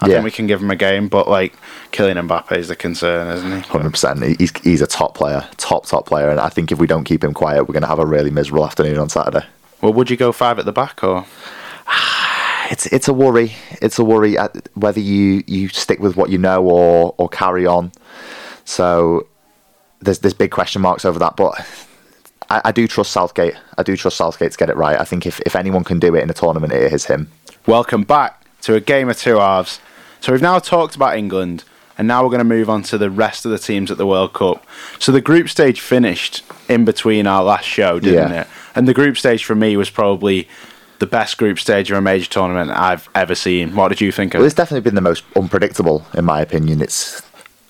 I 0.02 0.08
yeah, 0.08 0.14
think 0.16 0.26
we 0.26 0.32
can 0.32 0.48
give 0.48 0.62
him 0.62 0.72
a 0.72 0.76
game, 0.76 1.10
but 1.10 1.28
like 1.28 1.54
killing 1.92 2.16
Mbappe 2.16 2.56
is 2.56 2.70
the 2.70 2.76
concern, 2.76 3.28
isn't 3.36 3.52
he? 3.52 3.60
hundred 3.68 3.92
percent. 3.92 4.24
He's 4.40 4.52
he's 4.64 4.82
a 4.82 4.88
top 4.88 5.16
player, 5.16 5.48
top 5.58 5.86
top 5.86 6.06
player, 6.06 6.30
and 6.30 6.40
I 6.40 6.50
think 6.50 6.72
if 6.72 6.80
we 6.80 6.88
don't 6.88 7.04
keep 7.04 7.24
him 7.24 7.34
quiet, 7.34 7.68
we're 7.68 7.74
going 7.74 7.82
to 7.82 7.88
have 7.88 8.00
a 8.00 8.06
really 8.06 8.32
miserable 8.32 8.66
afternoon 8.66 8.98
on 8.98 9.10
Saturday. 9.10 9.46
Well, 9.82 9.94
would 9.94 10.10
you 10.10 10.18
go 10.18 10.32
five 10.32 10.60
at 10.60 10.66
the 10.66 10.72
back 10.72 11.04
or? 11.04 11.26
It's 12.72 12.86
it's 12.86 13.08
a 13.08 13.14
worry. 13.14 13.54
It's 13.82 13.98
a 13.98 14.04
worry 14.04 14.38
whether 14.76 15.00
you, 15.00 15.44
you 15.48 15.70
stick 15.70 16.00
with 16.00 16.16
what 16.16 16.30
you 16.30 16.38
know 16.38 16.64
or 16.64 17.16
or 17.18 17.28
carry 17.28 17.66
on. 17.66 17.92
So 18.64 19.26
there's 20.02 20.20
there's 20.20 20.36
big 20.36 20.52
question 20.52 20.80
marks 20.84 21.04
over 21.04 21.18
that, 21.18 21.36
but 21.36 21.60
I, 22.50 22.62
I 22.66 22.72
do 22.72 22.88
trust 22.88 23.12
Southgate. 23.12 23.56
I 23.78 23.84
do 23.84 23.96
trust 23.96 24.18
Southgate 24.18 24.52
to 24.52 24.58
get 24.58 24.70
it 24.70 24.78
right. 24.78 25.00
I 25.00 25.04
think 25.04 25.26
if, 25.26 25.40
if 25.42 25.56
anyone 25.56 25.84
can 25.84 26.00
do 26.00 26.16
it 26.16 26.24
in 26.24 26.30
a 26.30 26.34
tournament, 26.34 26.74
it 26.74 26.94
is 26.94 27.06
him. 27.06 27.32
Welcome 27.66 28.04
back 28.04 28.46
to 28.62 28.76
a 28.76 28.80
game 28.80 29.10
of 29.10 29.18
two 29.18 29.38
halves. 29.38 29.80
So 30.22 30.32
we've 30.32 30.42
now 30.42 30.60
talked 30.60 30.96
about 30.96 31.18
England, 31.18 31.64
and 31.98 32.08
now 32.08 32.24
we're 32.24 32.30
going 32.30 32.40
to 32.40 32.44
move 32.44 32.70
on 32.70 32.84
to 32.84 32.98
the 32.98 33.10
rest 33.10 33.46
of 33.46 33.52
the 33.52 33.58
teams 33.60 33.90
at 33.92 33.98
the 33.98 34.06
World 34.06 34.34
Cup. 34.34 34.66
So 35.00 35.12
the 35.12 35.22
group 35.22 35.50
stage 35.50 35.80
finished 35.80 36.44
in 36.68 36.86
between 36.86 37.26
our 37.28 37.44
last 37.44 37.66
show, 37.66 38.00
didn't 38.00 38.32
Yeah. 38.32 38.42
it? 38.42 38.48
And 38.76 38.88
the 38.88 38.94
group 38.94 39.18
stage 39.18 39.44
for 39.46 39.56
me 39.56 39.76
was 39.78 39.90
probably 39.90 40.48
the 41.00 41.06
best 41.08 41.38
group 41.38 41.58
stage 41.60 41.90
of 41.90 41.98
a 41.98 42.02
major 42.02 42.30
tournament 42.30 42.72
I've 42.72 43.08
ever 43.16 43.34
seen. 43.36 43.76
What 43.76 43.88
did 43.90 44.02
you 44.02 44.12
think 44.12 44.34
of 44.34 44.40
Well, 44.40 44.44
it? 44.46 44.48
it's 44.48 44.56
definitely 44.56 44.82
been 44.82 44.96
the 44.96 45.02
most 45.02 45.24
unpredictable, 45.36 46.06
in 46.14 46.26
my 46.26 46.42
opinion. 46.42 46.82
It's 46.82 47.22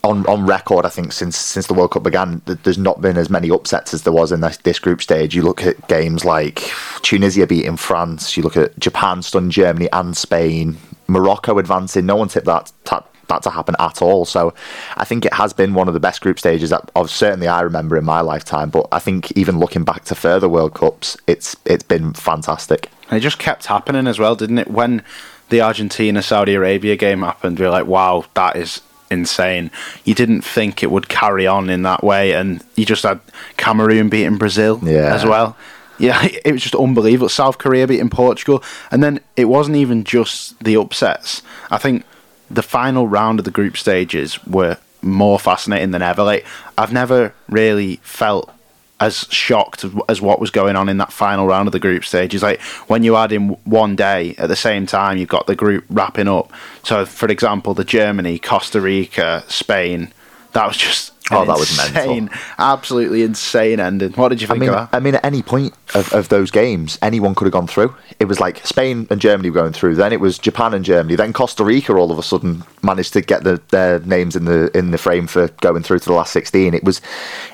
on 0.03 0.25
on 0.27 0.45
record. 0.45 0.85
I 0.85 0.89
think 0.89 1.11
since 1.11 1.37
since 1.37 1.67
the 1.67 1.73
World 1.73 1.91
Cup 1.91 2.03
began, 2.03 2.41
there's 2.45 2.77
not 2.77 3.01
been 3.01 3.17
as 3.17 3.29
many 3.29 3.51
upsets 3.51 3.93
as 3.93 4.03
there 4.03 4.13
was 4.13 4.31
in 4.31 4.41
this, 4.41 4.57
this 4.57 4.79
group 4.79 5.01
stage. 5.03 5.35
You 5.35 5.43
look 5.43 5.63
at 5.63 5.87
games 5.87 6.25
like 6.25 6.71
Tunisia 7.03 7.45
beating 7.45 7.77
France. 7.77 8.35
You 8.37 8.41
look 8.43 8.57
at 8.57 8.79
Japan 8.79 9.21
stunned 9.21 9.51
Germany 9.51 9.89
and 9.93 10.15
Spain. 10.17 10.77
Morocco 11.09 11.57
advancing. 11.59 12.05
No 12.05 12.15
one 12.15 12.27
tipped 12.29 12.45
that 12.45 12.71
that, 12.85 13.05
that 13.27 13.43
to 13.43 13.49
happen 13.49 13.75
at 13.79 14.01
all. 14.01 14.25
So 14.25 14.53
I 14.97 15.05
think 15.05 15.25
it 15.25 15.33
has 15.33 15.53
been 15.53 15.73
one 15.73 15.87
of 15.87 15.93
the 15.93 15.99
best 15.99 16.21
group 16.21 16.39
stages 16.39 16.69
that 16.69 16.89
of 16.95 17.09
certainly 17.09 17.47
I 17.47 17.61
remember 17.61 17.97
in 17.97 18.05
my 18.05 18.21
lifetime. 18.21 18.69
But 18.69 18.87
I 18.91 18.99
think 18.99 19.31
even 19.33 19.59
looking 19.59 19.83
back 19.83 20.05
to 20.05 20.15
further 20.15 20.47
World 20.49 20.73
Cups, 20.73 21.17
it's 21.27 21.55
it's 21.65 21.83
been 21.83 22.13
fantastic. 22.13 22.89
And 23.09 23.17
it 23.17 23.21
just 23.21 23.39
kept 23.39 23.65
happening 23.65 24.07
as 24.07 24.19
well, 24.19 24.35
didn't 24.35 24.59
it? 24.59 24.69
When 24.69 25.03
the 25.49 25.61
Argentina 25.61 26.21
Saudi 26.21 26.53
Arabia 26.53 26.95
game 26.95 27.21
happened, 27.21 27.57
we 27.59 27.65
were 27.65 27.71
like, 27.71 27.87
wow, 27.87 28.25
that 28.35 28.55
is 28.55 28.81
insane. 29.09 29.71
You 30.05 30.13
didn't 30.13 30.41
think 30.43 30.83
it 30.83 30.91
would 30.91 31.09
carry 31.09 31.47
on 31.47 31.71
in 31.71 31.81
that 31.81 32.03
way, 32.03 32.33
and 32.33 32.63
you 32.75 32.85
just 32.85 33.01
had 33.01 33.19
Cameroon 33.57 34.09
beating 34.09 34.37
Brazil 34.37 34.79
Yeah. 34.83 35.11
as 35.15 35.25
well. 35.25 35.57
Yeah, 35.99 36.25
it 36.45 36.51
was 36.51 36.61
just 36.63 36.75
unbelievable. 36.75 37.29
South 37.29 37.57
Korea 37.57 37.85
beating 37.87 38.09
Portugal, 38.09 38.63
and 38.91 39.03
then 39.03 39.19
it 39.35 39.45
wasn't 39.45 39.77
even 39.77 40.03
just 40.03 40.57
the 40.63 40.77
upsets. 40.77 41.41
I 41.69 41.77
think 41.77 42.05
the 42.49 42.63
final 42.63 43.07
round 43.07 43.39
of 43.39 43.45
the 43.45 43.51
group 43.51 43.77
stages 43.77 44.43
were 44.45 44.77
more 45.01 45.37
fascinating 45.39 45.91
than 45.91 46.01
ever. 46.01 46.23
Like 46.23 46.45
I've 46.77 46.91
never 46.91 47.33
really 47.47 47.97
felt 47.97 48.51
as 48.99 49.25
shocked 49.29 49.85
as- 50.09 50.19
what 50.21 50.41
was 50.41 50.51
going 50.51 50.75
on 50.75 50.89
in 50.89 50.97
that 50.97 51.13
final 51.13 51.47
round 51.47 51.67
of 51.67 51.71
the 51.71 51.79
group 51.79 52.03
stages. 52.03 52.43
Like 52.43 52.59
when 52.89 53.03
you 53.03 53.15
add 53.15 53.31
in 53.31 53.49
one 53.63 53.95
day 53.95 54.35
at 54.37 54.47
the 54.49 54.57
same 54.57 54.85
time, 54.85 55.17
you've 55.17 55.29
got 55.29 55.47
the 55.47 55.55
group 55.55 55.85
wrapping 55.89 56.27
up. 56.27 56.51
So, 56.83 57.05
for 57.05 57.29
example, 57.29 57.73
the 57.73 57.85
Germany, 57.85 58.39
Costa 58.39 58.81
Rica, 58.81 59.43
Spain. 59.47 60.11
That 60.51 60.67
was 60.67 60.75
just 60.77 61.13
Oh, 61.31 61.45
that 61.45 61.57
was 61.57 61.75
mental. 61.77 62.11
insane, 62.11 62.29
absolutely 62.57 63.23
insane 63.23 63.79
ending. 63.79 64.13
What 64.13 64.29
did 64.29 64.41
you 64.41 64.47
I 64.47 64.51
think 64.51 64.61
mean, 64.61 64.69
of 64.69 64.75
that? 64.75 64.95
I 64.95 64.99
mean, 64.99 65.15
at 65.15 65.25
any 65.25 65.41
point 65.41 65.73
of, 65.93 66.11
of 66.13 66.29
those 66.29 66.51
games, 66.51 66.97
anyone 67.01 67.35
could 67.35 67.45
have 67.45 67.53
gone 67.53 67.67
through. 67.67 67.95
It 68.19 68.25
was 68.25 68.39
like 68.39 68.65
Spain 68.65 69.07
and 69.09 69.21
Germany 69.21 69.49
were 69.49 69.61
going 69.61 69.73
through. 69.73 69.95
Then 69.95 70.13
it 70.13 70.19
was 70.19 70.37
Japan 70.37 70.73
and 70.73 70.83
Germany. 70.83 71.15
Then 71.15 71.33
Costa 71.33 71.63
Rica 71.63 71.93
all 71.93 72.11
of 72.11 72.19
a 72.19 72.23
sudden 72.23 72.63
managed 72.81 73.13
to 73.13 73.21
get 73.21 73.43
the, 73.43 73.61
their 73.69 73.99
names 73.99 74.35
in 74.35 74.45
the 74.45 74.75
in 74.77 74.91
the 74.91 74.97
frame 74.97 75.27
for 75.27 75.47
going 75.61 75.83
through 75.83 75.99
to 75.99 76.05
the 76.05 76.13
last 76.13 76.33
sixteen. 76.33 76.73
It 76.73 76.83
was 76.83 77.01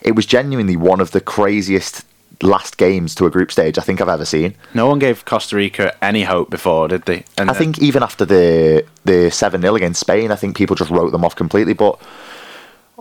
it 0.02 0.16
was 0.16 0.26
genuinely 0.26 0.76
one 0.76 1.00
of 1.00 1.12
the 1.12 1.22
craziest 1.22 2.06
last 2.42 2.78
games 2.78 3.16
to 3.16 3.26
a 3.26 3.30
group 3.30 3.52
stage 3.52 3.78
I 3.78 3.82
think 3.82 4.02
I've 4.02 4.10
ever 4.10 4.26
seen. 4.26 4.56
No 4.74 4.88
one 4.88 5.00
gave 5.00 5.26
Costa 5.26 5.56
Rica 5.56 5.96
any 6.04 6.24
hope 6.24 6.50
before, 6.50 6.88
did 6.88 7.04
they? 7.04 7.24
And 7.38 7.50
I 7.50 7.54
think 7.54 7.80
even 7.80 8.04
after 8.04 8.26
the 8.26 8.86
the 9.06 9.30
seven 9.32 9.62
0 9.62 9.76
against 9.76 10.00
Spain, 10.00 10.32
I 10.32 10.36
think 10.36 10.56
people 10.56 10.76
just 10.76 10.92
wrote 10.92 11.12
them 11.12 11.24
off 11.24 11.36
completely. 11.36 11.74
But 11.74 12.00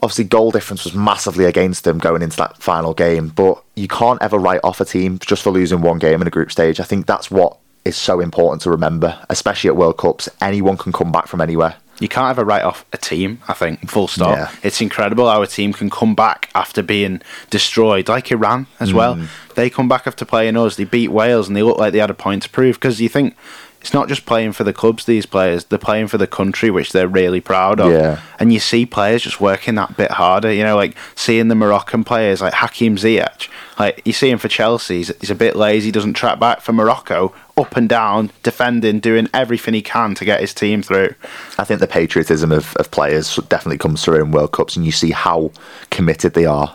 obviously, 0.04 0.24
goal 0.24 0.50
difference 0.50 0.84
was 0.84 0.94
massively 0.94 1.46
against 1.46 1.84
them 1.84 1.98
going 1.98 2.22
into 2.22 2.36
that 2.36 2.58
final 2.62 2.94
game. 2.94 3.28
But 3.28 3.62
you 3.74 3.88
can't 3.88 4.22
ever 4.22 4.38
write 4.38 4.60
off 4.62 4.80
a 4.80 4.84
team 4.84 5.18
just 5.18 5.42
for 5.42 5.50
losing 5.50 5.80
one 5.80 5.98
game 5.98 6.20
in 6.20 6.28
a 6.28 6.30
group 6.30 6.52
stage. 6.52 6.78
I 6.78 6.84
think 6.84 7.06
that's 7.06 7.30
what 7.30 7.56
is 7.84 7.96
so 7.96 8.20
important 8.20 8.62
to 8.62 8.70
remember, 8.70 9.18
especially 9.30 9.68
at 9.68 9.76
World 9.76 9.96
Cups. 9.98 10.28
Anyone 10.40 10.76
can 10.76 10.92
come 10.92 11.10
back 11.10 11.26
from 11.26 11.40
anywhere. 11.40 11.76
you 12.00 12.08
can't 12.08 12.30
ever 12.30 12.44
write 12.44 12.62
off 12.64 12.84
a 12.92 12.96
team. 12.98 13.40
I 13.46 13.52
think 13.52 13.88
full 13.88 14.08
stop. 14.08 14.36
Yeah. 14.36 14.50
It's 14.62 14.80
incredible 14.80 15.30
how 15.30 15.42
a 15.42 15.46
team 15.46 15.72
can 15.72 15.90
come 15.90 16.14
back 16.14 16.50
after 16.54 16.82
being 16.82 17.22
destroyed, 17.50 18.08
like 18.08 18.30
Iran 18.30 18.66
as 18.80 18.92
well. 18.92 19.16
Mm. 19.16 19.28
They 19.54 19.70
come 19.70 19.88
back 19.88 20.06
after 20.06 20.24
playing 20.24 20.56
us. 20.56 20.76
They 20.76 20.84
beat 20.84 21.08
Wales, 21.08 21.46
and 21.46 21.56
they 21.56 21.62
look 21.62 21.78
like 21.78 21.92
they 21.92 22.00
had 22.00 22.10
a 22.10 22.14
point 22.14 22.42
to 22.42 22.50
prove. 22.50 22.76
Because 22.76 23.00
you 23.00 23.08
think 23.08 23.36
it's 23.84 23.92
not 23.92 24.08
just 24.08 24.24
playing 24.24 24.52
for 24.52 24.64
the 24.64 24.72
clubs. 24.72 25.04
These 25.04 25.26
players, 25.26 25.66
they're 25.66 25.78
playing 25.78 26.06
for 26.06 26.16
the 26.16 26.26
country, 26.26 26.70
which 26.70 26.92
they're 26.92 27.06
really 27.06 27.42
proud 27.42 27.80
of. 27.80 27.92
Yeah. 27.92 28.22
And 28.38 28.50
you 28.50 28.58
see 28.58 28.86
players 28.86 29.20
just 29.20 29.42
working 29.42 29.74
that 29.74 29.94
bit 29.94 30.10
harder. 30.10 30.50
You 30.50 30.62
know, 30.62 30.74
like 30.74 30.96
seeing 31.14 31.48
the 31.48 31.54
Moroccan 31.54 32.02
players 32.02 32.40
like 32.40 32.54
Hakim 32.54 32.96
Ziyech. 32.96 33.50
Like 33.78 34.00
you 34.06 34.14
see 34.14 34.30
him 34.30 34.38
for 34.38 34.48
Chelsea, 34.48 34.96
he's, 34.98 35.14
he's 35.20 35.28
a 35.28 35.34
bit 35.34 35.54
lazy, 35.54 35.90
doesn't 35.90 36.14
track 36.14 36.40
back 36.40 36.62
for 36.62 36.72
Morocco, 36.72 37.34
up 37.58 37.76
and 37.76 37.86
down, 37.86 38.30
defending, 38.42 39.00
doing 39.00 39.28
everything 39.34 39.74
he 39.74 39.82
can 39.82 40.14
to 40.14 40.24
get 40.24 40.40
his 40.40 40.54
team 40.54 40.82
through. 40.82 41.14
I 41.58 41.64
think 41.64 41.80
the 41.80 41.86
patriotism 41.86 42.52
of, 42.52 42.74
of 42.76 42.90
players 42.90 43.36
definitely 43.50 43.76
comes 43.76 44.02
through 44.02 44.22
in 44.22 44.30
World 44.30 44.52
Cups, 44.52 44.76
and 44.76 44.86
you 44.86 44.92
see 44.92 45.10
how 45.10 45.52
committed 45.90 46.32
they 46.32 46.46
are 46.46 46.74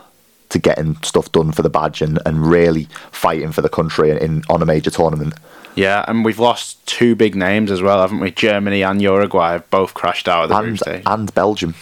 to 0.49 0.59
getting 0.59 0.95
stuff 1.01 1.31
done 1.31 1.53
for 1.53 1.63
the 1.63 1.69
badge 1.71 2.03
and, 2.03 2.19
and 2.23 2.45
really 2.45 2.87
fighting 3.11 3.51
for 3.51 3.61
the 3.61 3.69
country 3.69 4.11
in, 4.11 4.17
in 4.19 4.43
on 4.47 4.61
a 4.61 4.65
major 4.65 4.91
tournament. 4.91 5.33
Yeah, 5.75 6.03
and 6.07 6.25
we've 6.25 6.39
lost 6.39 6.85
two 6.85 7.15
big 7.15 7.35
names 7.35 7.71
as 7.71 7.81
well, 7.81 8.01
haven't 8.01 8.19
we? 8.19 8.31
Germany 8.31 8.81
and 8.81 9.01
Uruguay 9.01 9.53
have 9.53 9.69
both 9.69 9.93
crashed 9.93 10.27
out 10.27 10.43
at 10.43 10.49
the 10.49 10.55
group 10.59 10.67
And, 10.69 10.79
stage. 10.79 11.03
and 11.05 11.33
Belgium. 11.35 11.75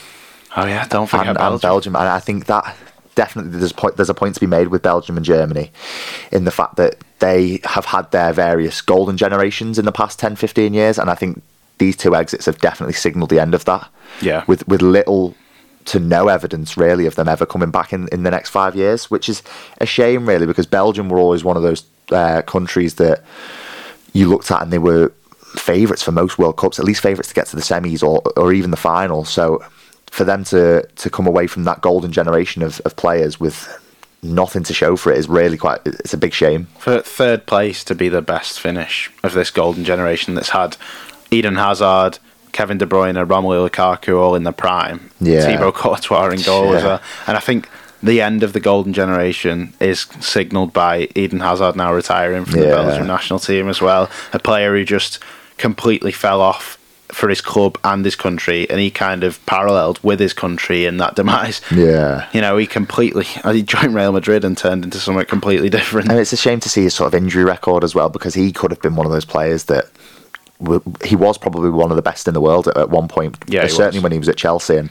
oh 0.56 0.66
yeah, 0.66 0.86
don't 0.88 1.08
forget 1.08 1.28
and, 1.28 1.38
Belgium. 1.38 1.54
and 1.54 1.62
Belgium. 1.62 1.96
And 1.96 2.08
I 2.08 2.20
think 2.20 2.46
that 2.46 2.76
definitely 3.16 3.58
there's 3.58 3.72
a 3.72 3.76
point 3.76 3.96
there's 3.98 4.10
a 4.10 4.14
point 4.14 4.36
to 4.36 4.40
be 4.40 4.46
made 4.48 4.68
with 4.68 4.84
Belgium 4.84 5.18
and 5.18 5.26
Germany 5.26 5.72
in 6.32 6.46
the 6.46 6.52
fact 6.52 6.76
that 6.76 6.98
they 7.20 7.60
have 7.64 7.86
had 7.86 8.12
their 8.12 8.32
various 8.34 8.80
golden 8.82 9.18
generations 9.18 9.80
in 9.80 9.86
the 9.86 9.92
past 9.92 10.20
10, 10.20 10.36
15 10.36 10.74
years, 10.74 11.00
and 11.00 11.10
I 11.10 11.16
think 11.16 11.42
these 11.80 11.96
two 11.98 12.16
exits 12.16 12.46
have 12.46 12.60
definitely 12.60 12.94
signalled 12.94 13.30
the 13.32 13.40
end 13.40 13.56
of 13.56 13.66
that. 13.66 13.88
Yeah. 14.22 14.44
With 14.48 14.68
with 14.68 14.82
little 14.84 15.36
to 15.86 16.00
no 16.00 16.28
evidence 16.28 16.76
really 16.76 17.06
of 17.06 17.16
them 17.16 17.30
ever 17.30 17.46
coming 17.46 17.72
back 17.72 17.94
in, 17.94 18.10
in 18.12 18.24
the 18.24 18.30
next 18.32 18.50
five 18.50 18.76
years, 18.76 19.10
which 19.10 19.30
is 19.30 19.42
a 19.80 19.86
shame 19.86 20.28
really 20.28 20.46
because 20.46 20.66
Belgium 20.68 21.08
were 21.08 21.18
always 21.18 21.44
one 21.46 21.56
of 21.56 21.64
those 21.64 21.86
uh, 22.12 22.42
countries 22.42 22.96
that 22.96 23.24
you 24.14 24.28
looked 24.30 24.52
at 24.52 24.62
and 24.62 24.72
they 24.72 24.80
were 24.80 25.12
favourites 25.56 26.04
for 26.04 26.12
most 26.12 26.38
World 26.38 26.58
Cups, 26.58 26.80
at 26.80 26.86
least 26.86 27.02
favourites 27.02 27.30
to 27.30 27.36
get 27.36 27.48
to 27.48 27.56
the 27.56 27.62
semis 27.62 28.04
or 28.04 28.22
or 28.36 28.54
even 28.54 28.72
the 28.72 28.78
final. 28.78 29.26
So 29.26 29.64
for 30.12 30.24
them 30.24 30.44
to 30.46 30.84
to 30.96 31.10
come 31.10 31.28
away 31.28 31.48
from 31.48 31.64
that 31.66 31.82
golden 31.82 32.12
generation 32.12 32.62
of, 32.64 32.80
of 32.86 32.96
players 32.96 33.40
with 33.40 33.68
nothing 34.24 34.64
to 34.64 34.74
show 34.74 34.96
for 34.98 35.12
it 35.12 35.18
is 35.18 35.30
really 35.30 35.58
quite 35.58 35.80
it's 35.86 36.14
a 36.14 36.18
big 36.18 36.34
shame. 36.34 36.66
for 36.80 37.00
third 37.02 37.46
place 37.46 37.84
to 37.84 37.94
be 37.94 38.10
the 38.10 38.22
best 38.22 38.60
finish 38.60 39.12
of 39.24 39.34
this 39.34 39.52
golden 39.52 39.84
generation 39.86 40.34
that's 40.34 40.50
had 40.50 40.76
Eden 41.30 41.56
Hazard, 41.56 42.18
Kevin 42.52 42.78
De 42.80 42.86
Bruyne, 42.88 43.14
Romelu 43.28 43.70
Lukaku 43.70 44.20
all 44.20 44.34
in 44.34 44.44
the 44.44 44.52
prime. 44.52 45.12
Yeah. 45.20 45.46
Thibaut 45.46 45.76
Courtois 45.76 46.30
in 46.30 46.42
goal 46.42 46.74
as 46.74 46.82
Yeah. 46.82 46.88
well. 46.88 47.02
And 47.28 47.38
I 47.38 47.40
think 47.42 47.70
the 48.04 48.22
end 48.22 48.44
of 48.44 48.54
the 48.54 48.60
golden 48.60 48.94
generation 48.94 49.74
is 49.80 50.02
signalled 50.20 50.74
by 50.74 51.08
Eden 51.16 51.40
Hazard 51.40 51.76
now 51.76 51.94
retiring 51.94 52.46
from 52.46 52.60
the 52.60 52.68
Yeah. 52.68 52.76
Belgium 52.76 53.08
national 53.08 53.40
team 53.40 53.68
as 53.70 53.82
well. 53.82 54.10
A 54.34 54.40
player 54.40 54.76
who 54.76 54.84
just 54.86 55.20
completely 55.58 56.12
fell 56.12 56.42
off 56.42 56.78
for 57.12 57.30
his 57.30 57.40
club 57.40 57.78
and 57.86 58.04
his 58.04 58.16
country, 58.18 58.70
and 58.70 58.80
he 58.82 58.92
kind 58.92 59.24
of 59.24 59.44
paralleled 59.46 59.98
with 60.04 60.20
his 60.20 60.34
country 60.34 60.86
in 60.86 60.98
that 60.98 61.16
demise. 61.16 61.62
Yeah. 61.74 62.28
You 62.34 62.42
know, 62.42 62.58
he 62.58 62.68
completely 62.68 63.24
he 63.52 63.64
joined 63.64 63.96
Real 63.96 64.12
Madrid 64.12 64.44
and 64.44 64.58
turned 64.58 64.84
into 64.84 65.00
something 65.00 65.26
completely 65.26 65.70
different. 65.70 66.10
And 66.10 66.20
it's 66.20 66.34
a 66.34 66.38
shame 66.38 66.60
to 66.60 66.70
see 66.70 66.84
his 66.84 66.94
sort 66.94 67.08
of 67.14 67.16
injury 67.16 67.46
record 67.46 67.84
as 67.86 67.96
well 67.96 68.10
because 68.10 68.34
he 68.34 68.52
could 68.52 68.72
have 68.72 68.82
been 68.82 68.96
one 68.96 69.06
of 69.06 69.12
those 69.14 69.26
players 69.26 69.64
that 69.66 69.86
w- 70.62 70.82
he 71.06 71.16
was 71.16 71.38
probably 71.38 71.70
one 71.70 71.92
of 71.92 71.96
the 71.96 72.02
best 72.02 72.28
in 72.28 72.34
the 72.34 72.42
world 72.42 72.68
at, 72.68 72.76
at 72.78 72.90
one 72.90 73.08
point. 73.08 73.38
Yeah, 73.48 73.68
certainly 73.68 74.00
was. 74.00 74.04
when 74.04 74.12
he 74.12 74.20
was 74.20 74.28
at 74.30 74.36
Chelsea. 74.38 74.76
And 74.76 74.90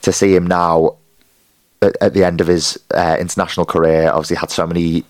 to 0.00 0.12
see 0.12 0.34
him 0.34 0.46
now 0.46 0.96
at, 1.84 1.96
at 2.00 2.14
the 2.14 2.24
end 2.24 2.40
of 2.40 2.46
his 2.46 2.78
uh, 2.92 3.16
international 3.18 3.66
career, 3.66 4.10
obviously 4.10 4.36
had 4.36 4.50
so 4.50 4.66
many 4.66 5.04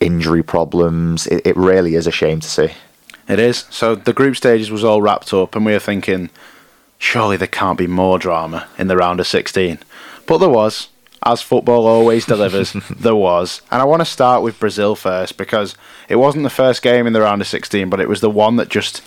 injury 0.00 0.42
problems. 0.42 1.26
It, 1.26 1.46
it 1.46 1.56
really 1.56 1.94
is 1.94 2.06
a 2.06 2.12
shame 2.12 2.40
to 2.40 2.48
see. 2.48 2.70
It 3.28 3.38
is. 3.38 3.66
So 3.70 3.94
the 3.94 4.12
group 4.12 4.36
stages 4.36 4.70
was 4.70 4.84
all 4.84 5.02
wrapped 5.02 5.32
up, 5.34 5.54
and 5.54 5.66
we 5.66 5.72
were 5.72 5.78
thinking, 5.78 6.30
surely 6.98 7.36
there 7.36 7.48
can't 7.48 7.78
be 7.78 7.86
more 7.86 8.18
drama 8.18 8.68
in 8.78 8.88
the 8.88 8.96
round 8.96 9.20
of 9.20 9.26
16. 9.26 9.78
But 10.26 10.38
there 10.38 10.48
was. 10.48 10.88
As 11.24 11.42
football 11.42 11.86
always 11.86 12.26
delivers, 12.26 12.72
there 12.90 13.14
was. 13.14 13.60
And 13.70 13.82
I 13.82 13.84
want 13.84 14.00
to 14.00 14.06
start 14.06 14.42
with 14.42 14.60
Brazil 14.60 14.94
first 14.94 15.36
because 15.36 15.74
it 16.08 16.16
wasn't 16.16 16.44
the 16.44 16.50
first 16.50 16.80
game 16.80 17.06
in 17.06 17.12
the 17.12 17.20
round 17.20 17.42
of 17.42 17.48
16, 17.48 17.90
but 17.90 18.00
it 18.00 18.08
was 18.08 18.20
the 18.20 18.30
one 18.30 18.56
that 18.56 18.68
just 18.68 19.02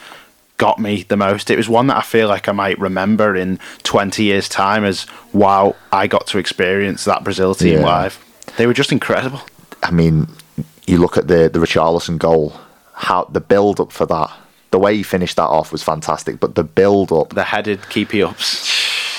got 0.61 0.77
me 0.77 1.01
the 1.01 1.17
most. 1.17 1.49
It 1.49 1.57
was 1.57 1.67
one 1.67 1.87
that 1.87 1.97
I 1.97 2.01
feel 2.03 2.27
like 2.27 2.47
I 2.47 2.51
might 2.51 2.77
remember 2.77 3.35
in 3.35 3.57
20 3.81 4.23
years' 4.23 4.47
time 4.47 4.85
as 4.85 5.07
wow, 5.33 5.75
I 5.91 6.05
got 6.05 6.27
to 6.27 6.37
experience 6.37 7.03
that 7.05 7.23
Brazil 7.23 7.55
team 7.55 7.79
Yeah. 7.79 7.85
live. 7.85 8.19
They 8.57 8.67
were 8.67 8.73
just 8.75 8.91
incredible. 8.91 9.41
I 9.81 9.89
mean, 9.89 10.27
you 10.85 10.99
look 10.99 11.17
at 11.17 11.27
the 11.27 11.49
the 11.49 11.57
Richarlison 11.57 12.19
goal, 12.19 12.53
how 12.93 13.23
the 13.25 13.41
build 13.41 13.79
up 13.79 13.91
for 13.91 14.05
that, 14.05 14.29
the 14.69 14.77
way 14.77 14.95
he 14.95 15.01
finished 15.01 15.37
that 15.37 15.49
off 15.49 15.71
was 15.71 15.81
fantastic. 15.81 16.39
But 16.39 16.53
the 16.53 16.63
build 16.63 17.11
up, 17.11 17.33
The 17.33 17.43
headed 17.55 17.79
keepy 17.89 18.21
ups. 18.21 18.69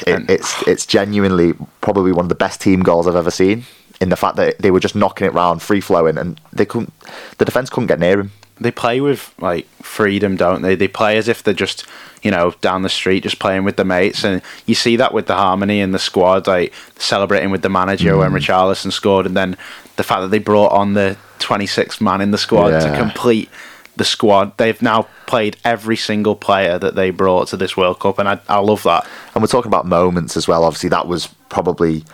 it, 0.07 0.31
it's 0.31 0.63
it's 0.69 0.87
genuinely 0.87 1.55
probably 1.81 2.13
one 2.13 2.27
of 2.27 2.29
the 2.29 2.45
best 2.47 2.61
team 2.61 2.85
goals 2.85 3.09
I've 3.09 3.17
ever 3.25 3.33
seen. 3.33 3.65
In 4.01 4.11
the 4.11 4.17
fact 4.17 4.37
that 4.37 4.59
they 4.61 4.71
were 4.71 4.81
just 4.81 4.95
knocking 4.95 5.27
it 5.27 5.35
round, 5.35 5.61
free 5.61 5.81
flowing, 5.81 6.19
and 6.19 6.41
they 6.53 6.67
couldn't, 6.67 6.93
the 7.39 7.45
defense 7.45 7.69
couldn't 7.71 7.89
get 7.89 7.99
near 7.99 8.21
him. 8.21 8.31
They 8.61 8.71
play 8.71 9.01
with 9.01 9.33
like 9.41 9.67
freedom, 9.83 10.37
don't 10.37 10.63
they? 10.63 10.75
They 10.75 10.89
play 10.89 11.17
as 11.17 11.29
if 11.29 11.43
they're 11.43 11.55
just 11.55 11.87
you 12.23 12.31
know 12.31 12.55
down 12.61 12.83
the 12.83 12.89
street, 12.89 13.23
just 13.25 13.39
playing 13.39 13.65
with 13.65 13.77
the 13.77 13.85
mates, 13.85 14.25
and 14.25 14.43
you 14.67 14.75
see 14.75 14.97
that 14.97 15.13
with 15.13 15.27
the 15.27 15.35
harmony 15.37 15.81
in 15.81 15.93
the 15.93 15.99
squad, 15.99 16.47
like 16.47 16.73
celebrating 16.99 17.51
with 17.51 17.63
the 17.63 17.69
manager 17.69 18.13
Mm. 18.15 18.19
when 18.19 18.33
Richarlison 18.33 18.93
scored, 18.93 19.27
and 19.27 19.37
then 19.37 19.57
the 19.97 20.03
fact 20.05 20.21
that 20.23 20.29
they 20.29 20.39
brought 20.39 20.73
on 20.73 20.95
the 20.95 21.17
26th 21.41 22.01
man 22.01 22.21
in 22.21 22.31
the 22.31 22.39
squad 22.39 22.71
to 22.71 22.97
complete 22.97 23.49
the 23.97 24.05
squad. 24.05 24.57
They've 24.57 24.81
now 24.81 25.07
played 25.27 25.57
every 25.65 25.97
single 25.97 26.35
player 26.35 26.79
that 26.79 26.95
they 26.95 27.11
brought 27.11 27.49
to 27.49 27.57
this 27.59 27.77
World 27.77 28.01
Cup, 28.01 28.19
and 28.19 28.29
I, 28.29 28.39
I 28.49 28.59
love 28.61 28.83
that. 28.85 29.07
And 29.35 29.43
we're 29.43 29.49
talking 29.49 29.69
about 29.69 29.87
moments 29.87 30.37
as 30.37 30.47
well. 30.49 30.65
Obviously, 30.65 30.89
that 30.91 31.07
was 31.09 31.27
probably 31.51 32.05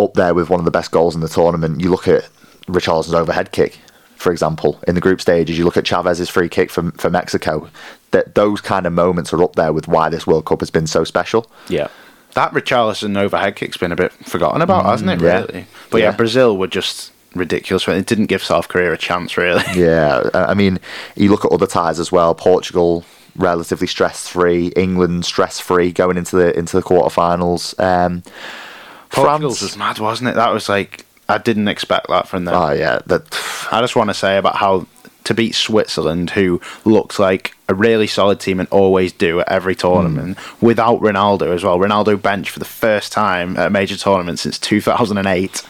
up 0.00 0.14
there 0.14 0.34
with 0.34 0.48
one 0.50 0.58
of 0.58 0.64
the 0.64 0.70
best 0.72 0.90
goals 0.90 1.14
in 1.14 1.20
the 1.20 1.28
tournament. 1.28 1.80
You 1.80 1.90
look 1.90 2.08
at 2.08 2.28
Richarlison's 2.66 3.14
overhead 3.14 3.52
kick, 3.52 3.78
for 4.22 4.32
example, 4.32 4.80
in 4.88 4.94
the 4.94 5.00
group 5.00 5.20
stages. 5.20 5.58
You 5.58 5.64
look 5.64 5.76
at 5.76 5.84
Chavez's 5.84 6.28
free 6.30 6.48
kick 6.48 6.70
for, 6.70 6.90
for 6.92 7.10
Mexico. 7.10 7.68
That 8.12 8.34
those 8.34 8.60
kind 8.60 8.86
of 8.86 8.92
moments 8.92 9.32
are 9.32 9.42
up 9.42 9.56
there 9.56 9.72
with 9.72 9.88
why 9.88 10.08
this 10.08 10.26
World 10.26 10.44
Cup 10.46 10.60
has 10.60 10.70
been 10.70 10.86
so 10.86 11.04
special. 11.04 11.50
Yeah. 11.68 11.88
That 12.34 12.52
Richarlison 12.52 13.16
overhead 13.18 13.56
kick's 13.56 13.76
been 13.76 13.92
a 13.92 13.96
bit 13.96 14.12
forgotten 14.12 14.62
about, 14.62 14.86
hasn't 14.86 15.10
it, 15.10 15.18
Mm, 15.18 15.22
yeah. 15.22 15.40
really? 15.40 15.66
But 15.90 15.98
yeah. 16.00 16.10
Yeah. 16.10 16.16
Brazil 16.16 16.56
were 16.56 16.66
just 16.66 17.10
ridiculous. 17.34 17.86
It 17.88 18.06
didn't 18.06 18.26
give 18.26 18.42
South 18.42 18.68
Korea 18.68 18.92
a 18.92 18.96
chance, 18.96 19.36
really. 19.36 19.62
Yeah, 19.74 20.28
I 20.34 20.54
mean, 20.54 20.78
you 21.16 21.30
look 21.30 21.44
at 21.44 21.52
other 21.52 21.66
ties 21.66 21.98
as 21.98 22.10
well. 22.12 22.34
Portugal 22.34 23.04
relatively 23.36 23.86
stress 23.86 24.28
free. 24.28 24.68
England 24.76 25.24
stress 25.24 25.58
free 25.58 25.90
going 25.92 26.16
into 26.18 26.36
the 26.36 26.56
into 26.58 26.76
the 26.76 26.82
quarterfinals. 26.82 27.78
Um, 27.80 28.22
Portugal's 29.10 29.58
France. 29.58 29.62
was 29.72 29.76
mad, 29.78 29.98
wasn't 29.98 30.30
it? 30.30 30.36
That 30.36 30.52
was 30.52 30.68
like 30.68 31.04
I 31.28 31.38
didn't 31.38 31.68
expect 31.68 32.08
that 32.08 32.28
from 32.28 32.44
them. 32.44 32.54
Oh 32.54 32.72
yeah, 32.72 32.98
that 33.06 33.22
I 33.72 33.80
just 33.80 33.96
want 33.96 34.10
to 34.10 34.14
say 34.14 34.36
about 34.36 34.56
how 34.56 34.86
to 35.24 35.34
beat 35.34 35.54
Switzerland, 35.54 36.30
who 36.30 36.60
looked 36.84 37.18
like 37.20 37.54
a 37.68 37.74
really 37.74 38.08
solid 38.08 38.40
team 38.40 38.58
and 38.58 38.68
always 38.70 39.12
do 39.12 39.38
at 39.40 39.48
every 39.48 39.74
tournament, 39.76 40.36
Hmm. 40.36 40.66
without 40.66 41.00
Ronaldo 41.00 41.54
as 41.54 41.62
well. 41.62 41.78
Ronaldo 41.78 42.20
bench 42.20 42.50
for 42.50 42.58
the 42.58 42.64
first 42.64 43.12
time 43.12 43.56
at 43.56 43.68
a 43.68 43.70
major 43.70 43.96
tournament 43.96 44.40
since 44.40 44.58
2008. 44.58 45.62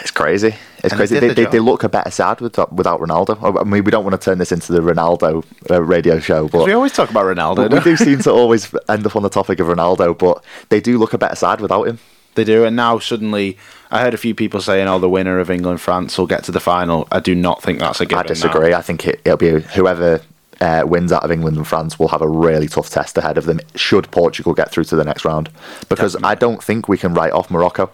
it's 0.00 0.10
crazy. 0.10 0.54
It's 0.84 0.92
And 0.92 0.98
crazy. 0.98 1.18
They, 1.18 1.28
the 1.28 1.34
they, 1.34 1.44
they 1.46 1.58
look 1.60 1.82
a 1.82 1.88
better 1.88 2.10
side 2.10 2.40
without, 2.42 2.72
without 2.72 3.00
Ronaldo. 3.00 3.58
I 3.60 3.64
mean, 3.64 3.84
we 3.84 3.90
don't 3.90 4.04
want 4.04 4.20
to 4.20 4.22
turn 4.22 4.36
this 4.38 4.52
into 4.52 4.70
the 4.72 4.80
Ronaldo 4.80 5.42
uh, 5.70 5.82
radio 5.82 6.18
show, 6.20 6.46
but 6.48 6.66
We 6.66 6.72
always 6.72 6.92
talk 6.92 7.10
about 7.10 7.24
Ronaldo. 7.24 7.72
we 7.72 7.80
do 7.80 7.96
seem 7.96 8.18
to 8.20 8.30
always 8.30 8.72
end 8.88 9.06
up 9.06 9.16
on 9.16 9.22
the 9.22 9.30
topic 9.30 9.60
of 9.60 9.66
Ronaldo. 9.66 10.16
But 10.16 10.44
they 10.68 10.80
do 10.80 10.98
look 10.98 11.14
a 11.14 11.18
better 11.18 11.36
side 11.36 11.60
without 11.62 11.84
him. 11.88 11.98
They 12.34 12.44
do, 12.44 12.64
and 12.66 12.76
now 12.76 12.98
suddenly, 12.98 13.56
I 13.90 14.00
heard 14.00 14.14
a 14.14 14.18
few 14.18 14.34
people 14.34 14.60
saying, 14.60 14.88
"Oh, 14.88 14.98
the 14.98 15.08
winner 15.08 15.38
of 15.38 15.50
England 15.50 15.80
France 15.80 16.18
will 16.18 16.26
get 16.26 16.44
to 16.44 16.52
the 16.52 16.60
final." 16.60 17.06
I 17.12 17.20
do 17.20 17.34
not 17.34 17.62
think 17.62 17.78
that's 17.78 18.00
a 18.00 18.06
given. 18.06 18.18
I 18.18 18.22
now. 18.22 18.28
disagree. 18.28 18.74
I 18.74 18.82
think 18.82 19.06
it, 19.06 19.20
it'll 19.24 19.36
be 19.36 19.60
whoever 19.60 20.20
uh, 20.60 20.82
wins 20.86 21.12
out 21.12 21.24
of 21.24 21.30
England 21.30 21.56
and 21.56 21.66
France 21.66 21.98
will 21.98 22.08
have 22.08 22.22
a 22.22 22.28
really 22.28 22.68
tough 22.68 22.90
test 22.90 23.16
ahead 23.18 23.38
of 23.38 23.44
them. 23.44 23.60
Should 23.74 24.10
Portugal 24.10 24.54
get 24.54 24.70
through 24.70 24.84
to 24.84 24.96
the 24.96 25.04
next 25.04 25.24
round, 25.24 25.50
because 25.88 26.16
I 26.22 26.34
don't 26.34 26.62
think 26.62 26.88
we 26.88 26.98
can 26.98 27.14
write 27.14 27.32
off 27.32 27.50
Morocco. 27.50 27.90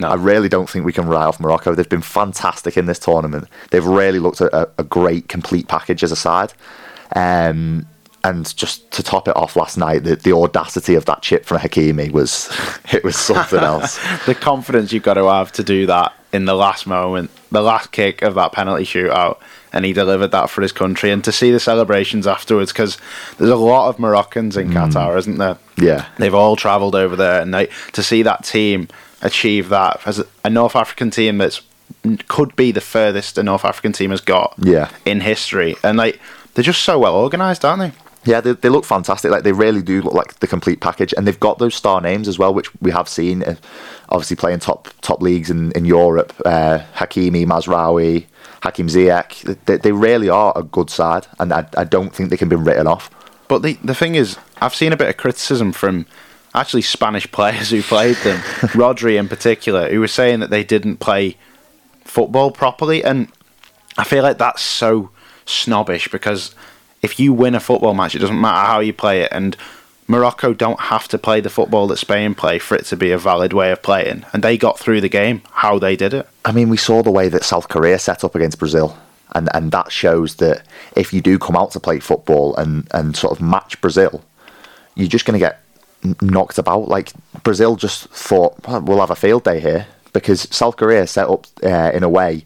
No. 0.00 0.08
I 0.08 0.14
really 0.14 0.48
don't 0.48 0.68
think 0.68 0.84
we 0.84 0.92
can 0.92 1.06
write 1.06 1.26
off 1.26 1.38
Morocco. 1.38 1.74
They've 1.74 1.88
been 1.88 2.00
fantastic 2.02 2.76
in 2.76 2.86
this 2.86 2.98
tournament. 2.98 3.46
They've 3.70 3.86
really 3.86 4.18
looked 4.18 4.40
at 4.40 4.52
a, 4.52 4.68
a 4.78 4.84
great 4.84 5.28
complete 5.28 5.68
package 5.68 6.02
as 6.02 6.10
a 6.10 6.16
side. 6.16 6.54
Um, 7.14 7.86
and 8.24 8.56
just 8.56 8.90
to 8.92 9.02
top 9.02 9.28
it 9.28 9.36
off 9.36 9.56
last 9.56 9.76
night, 9.76 10.04
the, 10.04 10.16
the 10.16 10.32
audacity 10.32 10.94
of 10.94 11.04
that 11.06 11.22
chip 11.22 11.44
from 11.44 11.58
Hakimi 11.58 12.10
was 12.10 12.50
it 12.92 13.04
was 13.04 13.16
something 13.16 13.60
else. 13.60 13.98
the 14.26 14.34
confidence 14.34 14.92
you've 14.92 15.02
got 15.02 15.14
to 15.14 15.26
have 15.26 15.52
to 15.52 15.64
do 15.64 15.86
that 15.86 16.12
in 16.32 16.46
the 16.46 16.54
last 16.54 16.86
moment, 16.86 17.30
the 17.50 17.60
last 17.60 17.92
kick 17.92 18.22
of 18.22 18.34
that 18.36 18.52
penalty 18.52 18.84
shootout, 18.84 19.38
and 19.72 19.84
he 19.84 19.92
delivered 19.92 20.28
that 20.28 20.48
for 20.48 20.62
his 20.62 20.72
country. 20.72 21.10
And 21.10 21.22
to 21.24 21.32
see 21.32 21.50
the 21.50 21.60
celebrations 21.60 22.26
afterwards, 22.26 22.72
because 22.72 22.96
there's 23.36 23.50
a 23.50 23.56
lot 23.56 23.88
of 23.90 23.98
Moroccans 23.98 24.56
in 24.56 24.70
mm. 24.70 24.72
Qatar, 24.72 25.18
isn't 25.18 25.36
there? 25.36 25.58
Yeah. 25.76 26.06
They've 26.16 26.34
all 26.34 26.56
travelled 26.56 26.94
over 26.94 27.16
there, 27.16 27.42
and 27.42 27.52
they, 27.52 27.68
to 27.92 28.02
see 28.02 28.22
that 28.22 28.44
team 28.44 28.88
achieve 29.20 29.68
that 29.68 30.00
as 30.06 30.20
a- 30.20 30.26
a 30.44 30.50
North 30.50 30.74
African 30.74 31.10
team 31.10 31.38
that's 31.38 31.60
could 32.26 32.56
be 32.56 32.72
the 32.72 32.80
furthest 32.80 33.36
a 33.38 33.42
North 33.42 33.64
African 33.64 33.92
team 33.92 34.10
has 34.10 34.20
got 34.20 34.54
Yeah. 34.58 34.88
in 35.04 35.20
history, 35.20 35.76
and 35.84 35.98
like 35.98 36.18
they're 36.54 36.64
just 36.64 36.82
so 36.82 36.98
well 36.98 37.14
organised, 37.14 37.64
aren't 37.64 37.80
they? 37.80 37.92
Yeah, 38.24 38.40
they, 38.40 38.52
they 38.52 38.68
look 38.68 38.84
fantastic. 38.84 39.30
Like 39.30 39.42
they 39.42 39.52
really 39.52 39.82
do 39.82 40.00
look 40.00 40.14
like 40.14 40.38
the 40.40 40.46
complete 40.46 40.80
package, 40.80 41.12
and 41.16 41.26
they've 41.26 41.40
got 41.40 41.58
those 41.58 41.74
star 41.74 42.00
names 42.00 42.28
as 42.28 42.38
well, 42.38 42.54
which 42.54 42.70
we 42.80 42.90
have 42.92 43.08
seen. 43.08 43.42
Uh, 43.42 43.56
obviously, 44.10 44.36
playing 44.36 44.60
top 44.60 44.88
top 45.00 45.20
leagues 45.20 45.50
in 45.50 45.72
in 45.72 45.84
Europe. 45.84 46.32
Uh, 46.44 46.80
Hakimi, 46.94 47.44
Mazraoui, 47.44 48.26
Hakim 48.62 48.86
Ziyech. 48.86 49.58
They, 49.66 49.76
they 49.76 49.92
really 49.92 50.28
are 50.28 50.52
a 50.54 50.62
good 50.62 50.88
side, 50.88 51.26
and 51.40 51.52
I, 51.52 51.66
I 51.76 51.84
don't 51.84 52.14
think 52.14 52.30
they 52.30 52.36
can 52.36 52.48
be 52.48 52.56
written 52.56 52.86
off. 52.86 53.10
But 53.48 53.62
the 53.62 53.76
the 53.82 53.94
thing 53.94 54.14
is, 54.14 54.38
I've 54.60 54.74
seen 54.74 54.92
a 54.92 54.96
bit 54.96 55.08
of 55.08 55.16
criticism 55.16 55.72
from 55.72 56.06
actually 56.54 56.82
Spanish 56.82 57.30
players 57.32 57.70
who 57.70 57.82
played 57.82 58.16
them, 58.18 58.38
Rodri 58.72 59.18
in 59.18 59.28
particular, 59.28 59.90
who 59.90 59.98
were 59.98 60.08
saying 60.08 60.40
that 60.40 60.50
they 60.50 60.62
didn't 60.62 60.98
play 60.98 61.36
football 62.04 62.52
properly, 62.52 63.02
and 63.02 63.28
I 63.98 64.04
feel 64.04 64.22
like 64.22 64.38
that's 64.38 64.62
so 64.62 65.10
snobbish 65.44 66.08
because 66.08 66.54
if 67.02 67.18
you 67.18 67.32
win 67.32 67.54
a 67.54 67.60
football 67.60 67.94
match, 67.94 68.14
it 68.14 68.20
doesn't 68.20 68.40
matter 68.40 68.66
how 68.66 68.80
you 68.80 68.92
play 68.92 69.22
it, 69.22 69.28
and 69.32 69.56
Morocco 70.06 70.52
don't 70.52 70.80
have 70.80 71.08
to 71.08 71.18
play 71.18 71.40
the 71.40 71.50
football 71.50 71.86
that 71.88 71.96
Spain 71.96 72.34
play 72.34 72.58
for 72.58 72.76
it 72.76 72.84
to 72.86 72.96
be 72.96 73.12
a 73.12 73.18
valid 73.18 73.52
way 73.52 73.72
of 73.72 73.82
playing, 73.82 74.24
and 74.32 74.42
they 74.42 74.56
got 74.56 74.78
through 74.78 75.00
the 75.00 75.08
game 75.08 75.42
how 75.52 75.78
they 75.78 75.96
did 75.96 76.14
it. 76.14 76.28
I 76.44 76.52
mean, 76.52 76.68
we 76.68 76.76
saw 76.76 77.02
the 77.02 77.10
way 77.10 77.28
that 77.28 77.44
South 77.44 77.68
Korea 77.68 77.98
set 77.98 78.24
up 78.24 78.34
against 78.34 78.58
Brazil, 78.58 78.96
and 79.34 79.48
and 79.54 79.72
that 79.72 79.90
shows 79.90 80.36
that 80.36 80.64
if 80.96 81.12
you 81.12 81.20
do 81.20 81.38
come 81.38 81.56
out 81.56 81.72
to 81.72 81.80
play 81.80 81.98
football 81.98 82.54
and 82.56 82.86
and 82.92 83.16
sort 83.16 83.32
of 83.32 83.42
match 83.42 83.80
Brazil, 83.80 84.22
you're 84.94 85.08
just 85.08 85.24
going 85.24 85.38
to 85.38 85.44
get 85.44 85.62
knocked 86.20 86.58
about. 86.58 86.88
Like 86.88 87.12
Brazil 87.42 87.76
just 87.76 88.08
thought 88.10 88.56
well, 88.66 89.00
have 89.00 89.10
a 89.10 89.16
field 89.16 89.44
day 89.44 89.60
here 89.60 89.86
because 90.12 90.42
South 90.54 90.76
Korea 90.76 91.06
set 91.06 91.28
up 91.28 91.46
uh, 91.62 91.90
in 91.94 92.02
a 92.02 92.08
way 92.08 92.44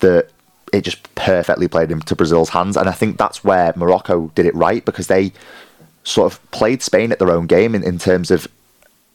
that 0.00 0.28
it 0.72 0.82
just 0.82 1.14
perfectly 1.14 1.68
played 1.68 1.90
into 1.90 2.14
Brazil's 2.16 2.50
hands, 2.50 2.76
and 2.76 2.88
I 2.88 2.92
think 2.92 3.16
that's 3.18 3.42
where 3.44 3.72
Morocco 3.76 4.28
did 4.34 4.46
it 4.46 4.54
right 4.54 4.84
because 4.84 5.06
they 5.08 5.32
sort 6.04 6.32
of 6.32 6.50
played 6.50 6.82
Spain 6.82 7.12
at 7.12 7.18
their 7.18 7.30
own 7.30 7.46
game 7.46 7.74
in, 7.74 7.82
in 7.82 7.98
terms 7.98 8.30
of 8.30 8.48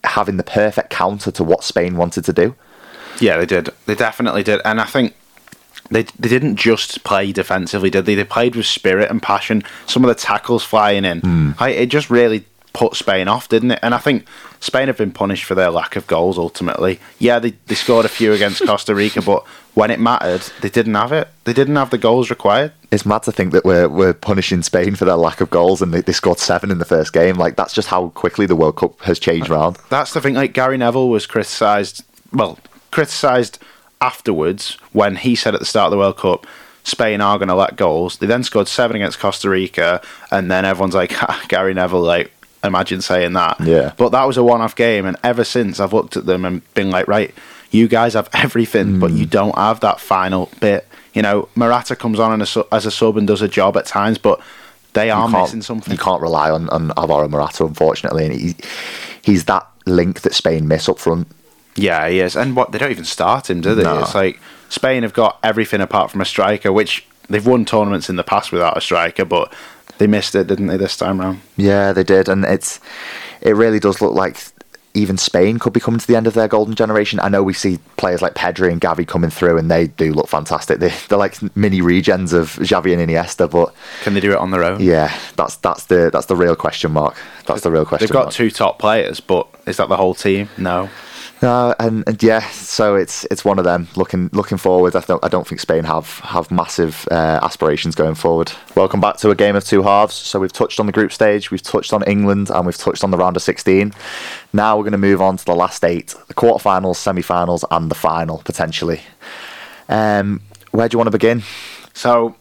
having 0.04 0.38
the 0.38 0.44
perfect 0.44 0.90
counter 0.92 1.32
to 1.32 1.44
what 1.44 1.64
Spain 1.64 1.98
wanted 1.98 2.24
to 2.26 2.34
do. 2.34 2.56
Yeah, 3.20 3.38
they 3.38 3.46
did. 3.46 3.70
They 3.86 3.96
definitely 3.96 4.44
did, 4.44 4.62
and 4.66 4.80
I 4.80 4.86
think 4.86 5.16
they 5.90 6.04
they 6.04 6.30
didn't 6.30 6.58
just 6.58 7.04
play 7.04 7.32
defensively, 7.32 7.90
did 7.90 8.06
they? 8.06 8.16
They 8.16 8.24
played 8.24 8.56
with 8.56 8.66
spirit 8.66 9.10
and 9.10 9.22
passion. 9.22 9.64
Some 9.88 10.04
of 10.04 10.10
the 10.10 10.16
tackles 10.16 10.64
flying 10.64 11.06
in, 11.06 11.22
Mm. 11.22 11.56
I, 11.60 11.70
it 11.70 11.88
just 11.88 12.10
really 12.10 12.46
put 12.76 12.96
Spain 12.96 13.28
off, 13.28 13.48
didn't 13.48 13.72
it? 13.72 13.80
And 13.82 13.96
I 13.96 13.98
think 13.98 14.28
Spain 14.60 14.88
have 14.88 14.98
been 14.98 15.12
punished 15.12 15.46
for 15.46 15.56
their 15.56 15.72
lack 15.72 15.96
of 15.96 16.06
goals. 16.08 16.38
Ultimately, 16.38 17.00
yeah, 17.18 17.40
they 17.40 17.52
they 17.68 17.76
scored 17.76 18.06
a 18.06 18.10
few 18.10 18.34
against 18.34 18.64
Costa 18.66 18.94
Rica, 18.94 19.22
but 19.22 19.48
when 19.74 19.92
it 19.92 20.00
mattered, 20.00 20.42
they 20.62 20.70
didn't 20.70 20.94
have 20.96 21.12
it. 21.12 21.30
They 21.46 21.54
didn't 21.54 21.78
have 21.78 21.90
the 21.90 21.98
goals 21.98 22.30
required. 22.30 22.74
It's 22.92 23.06
mad 23.06 23.24
to 23.24 23.32
think 23.32 23.54
that 23.54 23.64
we're 23.66 23.88
we're 23.88 24.14
punishing 24.14 24.62
Spain 24.62 24.96
for 24.96 25.06
their 25.06 25.16
lack 25.16 25.42
of 25.42 25.50
goals 25.50 25.82
and 25.82 25.94
they, 25.94 26.02
they 26.02 26.14
scored 26.14 26.40
seven 26.40 26.70
in 26.70 26.78
the 26.78 26.86
first 26.86 27.14
game. 27.14 27.38
Like 27.38 27.56
that's 27.56 27.74
just 27.74 27.88
how 27.88 28.10
quickly 28.10 28.46
the 28.46 28.56
World 28.56 28.76
Cup 28.76 29.00
has 29.02 29.20
changed 29.20 29.50
round. 29.50 29.78
That's 29.90 30.14
the 30.14 30.22
thing. 30.22 30.36
Like 30.36 30.54
Gary 30.54 30.78
Neville 30.78 31.10
was 31.10 31.26
criticised. 31.26 32.04
Well, 32.34 32.60
criticised 32.92 33.60
afterwards 34.02 34.78
when 34.92 35.16
he 35.16 35.36
said 35.36 35.54
at 35.54 35.62
the 35.62 35.66
start 35.66 35.88
of 35.88 35.92
the 35.92 35.98
World 35.98 36.18
Cup, 36.18 36.46
Spain 36.86 37.20
are 37.20 37.38
going 37.40 37.50
to 37.50 37.56
let 37.56 37.76
goals. 37.76 38.20
They 38.20 38.28
then 38.28 38.44
scored 38.44 38.68
seven 38.68 38.96
against 38.96 39.20
Costa 39.20 39.50
Rica, 39.50 40.02
and 40.32 40.52
then 40.52 40.66
everyone's 40.66 40.94
like, 40.94 41.12
"Ha, 41.14 41.46
Gary 41.48 41.74
Neville, 41.74 42.02
like, 42.02 42.32
imagine 42.66 43.02
saying 43.02 43.34
that. 43.34 43.60
Yeah. 43.62 43.94
But 43.98 44.10
that 44.10 44.24
was 44.24 44.38
a 44.38 44.44
one-off 44.44 44.76
game, 44.76 45.06
and 45.06 45.18
ever 45.24 45.44
since 45.44 45.80
I've 45.80 45.94
looked 45.94 46.18
at 46.18 46.26
them 46.26 46.46
and 46.46 46.74
been 46.74 46.92
like, 46.92 47.08
right, 47.08 47.34
you 47.72 47.88
guys 47.88 48.14
have 48.14 48.30
everything, 48.34 49.00
but 49.00 49.12
hmm. 49.12 49.18
you 49.18 49.26
don't 49.26 49.58
have 49.58 49.80
that 49.82 50.00
final 50.00 50.50
bit. 50.60 50.88
You 51.14 51.22
know, 51.22 51.50
Morata 51.56 51.96
comes 51.96 52.20
on 52.20 52.42
as 52.42 52.50
a, 52.50 52.52
su- 52.52 52.68
as 52.72 52.86
a 52.86 52.92
sub 52.92 53.18
and 53.18 53.28
does 53.28 53.42
a 53.42 53.48
job 53.48 53.78
at 53.78 53.86
times, 53.86 54.18
but 54.18 54.42
they 54.94 55.10
are 55.10 55.30
missing 55.30 55.62
something. 55.62 55.92
You 55.92 55.98
can't 55.98 56.22
rely 56.22 56.50
on, 56.50 56.70
on 56.70 56.92
Alvaro 56.98 57.28
Morata, 57.28 57.66
unfortunately, 57.66 58.26
and 58.26 58.34
he, 58.34 58.56
he's 59.22 59.46
that 59.46 59.68
link 59.86 60.22
that 60.22 60.34
Spain 60.34 60.68
miss 60.68 60.90
up 60.90 61.00
front. 61.00 61.28
Yeah, 61.76 62.08
he 62.08 62.20
is. 62.22 62.36
And 62.36 62.56
what 62.56 62.72
they 62.72 62.78
don't 62.78 62.92
even 62.92 63.06
start 63.06 63.50
him, 63.50 63.62
do 63.62 63.76
they? 63.76 63.84
No. 63.84 64.00
It's 64.00 64.16
like 64.16 64.40
Spain 64.70 65.04
have 65.04 65.14
got 65.14 65.38
everything 65.44 65.82
apart 65.82 66.12
from 66.12 66.22
a 66.22 66.26
striker, 66.26 66.72
which 66.72 67.06
they've 67.30 67.46
won 67.46 67.66
tournaments 67.66 68.10
in 68.10 68.16
the 68.16 68.24
past 68.24 68.52
without 68.52 68.78
a 68.78 68.82
striker, 68.82 69.26
but 69.26 69.54
they 69.98 70.08
missed 70.08 70.36
it, 70.36 70.48
didn't 70.48 70.68
they, 70.68 70.78
this 70.78 70.98
time 70.98 71.20
round? 71.20 71.42
Yeah, 71.58 71.94
they 71.94 72.04
did, 72.04 72.28
and 72.30 72.44
it's 72.46 72.80
it 73.42 73.56
really 73.56 73.80
does 73.80 74.02
look 74.02 74.14
like 74.14 74.38
even 74.94 75.18
Spain 75.18 75.60
could 75.60 75.74
be 75.74 75.80
coming 75.82 76.00
to 76.00 76.08
the 76.08 76.16
end 76.16 76.26
of 76.26 76.36
their 76.36 76.48
golden 76.48 76.74
generation. 76.74 77.20
I 77.20 77.28
know 77.28 77.44
we 77.44 77.52
see 77.54 77.80
players 77.98 78.22
like 78.22 78.34
Pedri 78.34 78.72
and 78.72 78.80
Gavi 78.80 79.06
coming 79.06 79.30
through, 79.30 79.58
and 79.58 79.70
they 79.70 79.88
do 79.88 80.14
look 80.14 80.30
fantastic. 80.30 80.80
They, 80.80 80.94
they're 81.10 81.18
like 81.18 81.36
mini 81.56 81.82
regens 81.82 82.32
of 82.32 82.54
Xavi 82.56 82.98
and 82.98 83.10
Iniesta, 83.10 83.52
but 83.52 83.74
Can 84.04 84.14
they 84.14 84.22
do 84.22 84.32
it 84.32 84.38
on 84.38 84.52
their 84.52 84.64
own? 84.64 84.82
yeah, 84.82 85.14
that's 85.36 85.58
that's 85.58 85.86
the 85.86 86.10
that's 86.14 86.28
the 86.28 86.36
real 86.38 86.56
question 86.56 86.92
mark. 86.94 87.16
That's 87.46 87.62
the 87.62 87.72
real 87.72 87.86
question. 87.86 88.08
They've 88.08 88.14
got 88.14 88.26
mark. 88.26 88.34
two 88.34 88.50
top 88.50 88.80
players, 88.80 89.20
but 89.20 89.48
is 89.68 89.76
that 89.78 89.90
the 89.90 89.98
whole 89.98 90.14
team? 90.14 90.48
No. 90.58 90.90
No, 91.42 91.76
and, 91.80 92.04
and 92.08 92.24
yeah, 92.24 92.50
so 92.50 92.96
it's 92.96 93.26
it's 93.30 93.44
one 93.44 93.60
of 93.60 93.66
them. 93.66 93.88
Looking 93.96 94.30
looking 94.32 94.58
forward, 94.58 94.96
I 94.96 95.02
don't 95.02 95.24
I 95.24 95.28
don't 95.28 95.46
think 95.46 95.60
Spain 95.60 95.84
have 95.84 96.20
have 96.20 96.50
massive 96.50 97.08
uh, 97.12 97.40
aspirations 97.44 97.94
going 97.94 98.16
forward. 98.16 98.52
Welcome 98.74 99.02
back 99.02 99.18
to 99.18 99.30
a 99.30 99.36
game 99.36 99.56
of 99.56 99.64
two 99.64 99.84
halves. 99.84 100.16
So 100.16 100.40
we've 100.40 100.54
touched 100.54 100.80
on 100.80 100.86
the 100.86 100.94
group 100.94 101.12
stage, 101.12 101.52
we've 101.52 101.62
touched 101.62 101.92
on 101.92 102.04
England, 102.04 102.50
and 102.50 102.66
we've 102.66 102.78
touched 102.78 103.04
on 103.04 103.12
the 103.12 103.18
round 103.18 103.36
of 103.36 103.44
sixteen. 103.44 103.94
Now 104.54 104.78
we're 104.78 104.84
going 104.84 104.94
to 104.94 104.98
move 104.98 105.22
on 105.22 105.36
to 105.38 105.46
the 105.46 105.54
last 105.56 105.84
eight: 105.84 106.16
the 106.28 106.34
quarterfinals, 106.34 106.96
semi-finals, 106.96 107.66
and 107.70 107.92
the 107.92 107.96
final 107.96 108.40
potentially. 108.46 109.02
Um, 109.90 110.42
where 110.72 110.88
do 110.88 110.96
you 110.96 111.00
want 111.00 111.08
to 111.08 111.18
begin? 111.18 111.44
So 111.94 112.38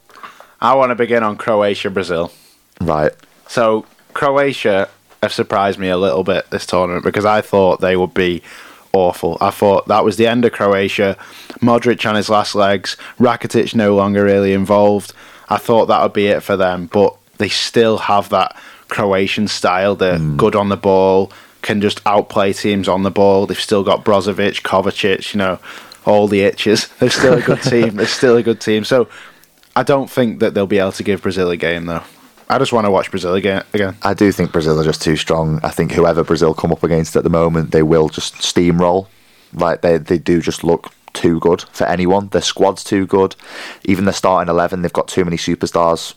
I 0.60 0.74
want 0.76 0.90
to 0.90 0.94
begin 0.94 1.22
on 1.24 1.36
Croatia 1.36 1.90
Brazil. 1.90 2.32
Right. 2.80 3.12
So 3.48 3.86
Croatia 4.14 4.88
have 5.20 5.32
surprised 5.32 5.78
me 5.78 5.88
a 5.88 5.98
little 5.98 6.22
bit 6.22 6.48
this 6.50 6.64
tournament 6.64 7.04
because 7.04 7.24
I 7.24 7.40
thought 7.40 7.80
they 7.80 7.96
would 7.96 8.14
be 8.14 8.42
awful. 8.94 9.36
I 9.40 9.50
thought 9.50 9.88
that 9.88 10.04
was 10.04 10.16
the 10.16 10.26
end 10.26 10.44
of 10.44 10.52
Croatia. 10.52 11.16
Modric 11.60 12.08
on 12.08 12.14
his 12.14 12.28
last 12.28 12.54
legs, 12.54 12.96
Rakitic 13.18 13.74
no 13.74 13.94
longer 13.94 14.24
really 14.24 14.52
involved. 14.52 15.12
I 15.48 15.58
thought 15.58 15.86
that 15.86 16.02
would 16.02 16.12
be 16.12 16.28
it 16.28 16.42
for 16.42 16.56
them, 16.56 16.86
but 16.86 17.16
they 17.38 17.48
still 17.48 17.98
have 17.98 18.28
that 18.30 18.56
Croatian 18.88 19.48
style. 19.48 19.94
They're 19.94 20.18
hmm. 20.18 20.36
good 20.36 20.54
on 20.54 20.68
the 20.68 20.76
ball, 20.76 21.32
can 21.62 21.80
just 21.80 22.00
outplay 22.06 22.52
teams 22.52 22.88
on 22.88 23.02
the 23.02 23.10
ball. 23.10 23.46
They've 23.46 23.58
still 23.58 23.82
got 23.82 24.04
Brozovic, 24.04 24.62
Kovacic, 24.62 25.34
you 25.34 25.38
know, 25.38 25.58
all 26.04 26.28
the 26.28 26.42
itches. 26.42 26.88
They're 27.00 27.10
still 27.10 27.34
a 27.34 27.42
good 27.42 27.62
team. 27.74 27.96
They're 27.96 28.06
still 28.06 28.36
a 28.36 28.42
good 28.42 28.60
team. 28.60 28.84
So 28.84 29.08
I 29.76 29.82
don't 29.82 30.10
think 30.10 30.40
that 30.40 30.54
they'll 30.54 30.66
be 30.66 30.78
able 30.78 30.92
to 30.92 31.02
give 31.02 31.22
Brazil 31.22 31.50
a 31.50 31.56
game 31.56 31.86
though. 31.86 32.04
I 32.48 32.58
just 32.58 32.72
want 32.72 32.86
to 32.86 32.90
watch 32.90 33.10
Brazil 33.10 33.34
again. 33.34 33.64
Again. 33.72 33.96
I 34.02 34.14
do 34.14 34.30
think 34.30 34.52
Brazil 34.52 34.78
are 34.78 34.84
just 34.84 35.02
too 35.02 35.16
strong. 35.16 35.60
I 35.62 35.70
think 35.70 35.92
whoever 35.92 36.22
Brazil 36.22 36.54
come 36.54 36.72
up 36.72 36.82
against 36.82 37.16
at 37.16 37.24
the 37.24 37.30
moment, 37.30 37.70
they 37.70 37.82
will 37.82 38.08
just 38.08 38.34
steamroll. 38.34 39.08
Like 39.52 39.80
they, 39.80 39.98
they 39.98 40.18
do 40.18 40.40
just 40.40 40.64
look 40.64 40.92
too 41.12 41.40
good 41.40 41.62
for 41.72 41.86
anyone. 41.86 42.28
Their 42.28 42.42
squad's 42.42 42.84
too 42.84 43.06
good. 43.06 43.36
Even 43.84 44.04
their 44.04 44.12
starting 44.12 44.50
eleven, 44.50 44.82
they've 44.82 44.92
got 44.92 45.08
too 45.08 45.24
many 45.24 45.36
superstars 45.36 46.14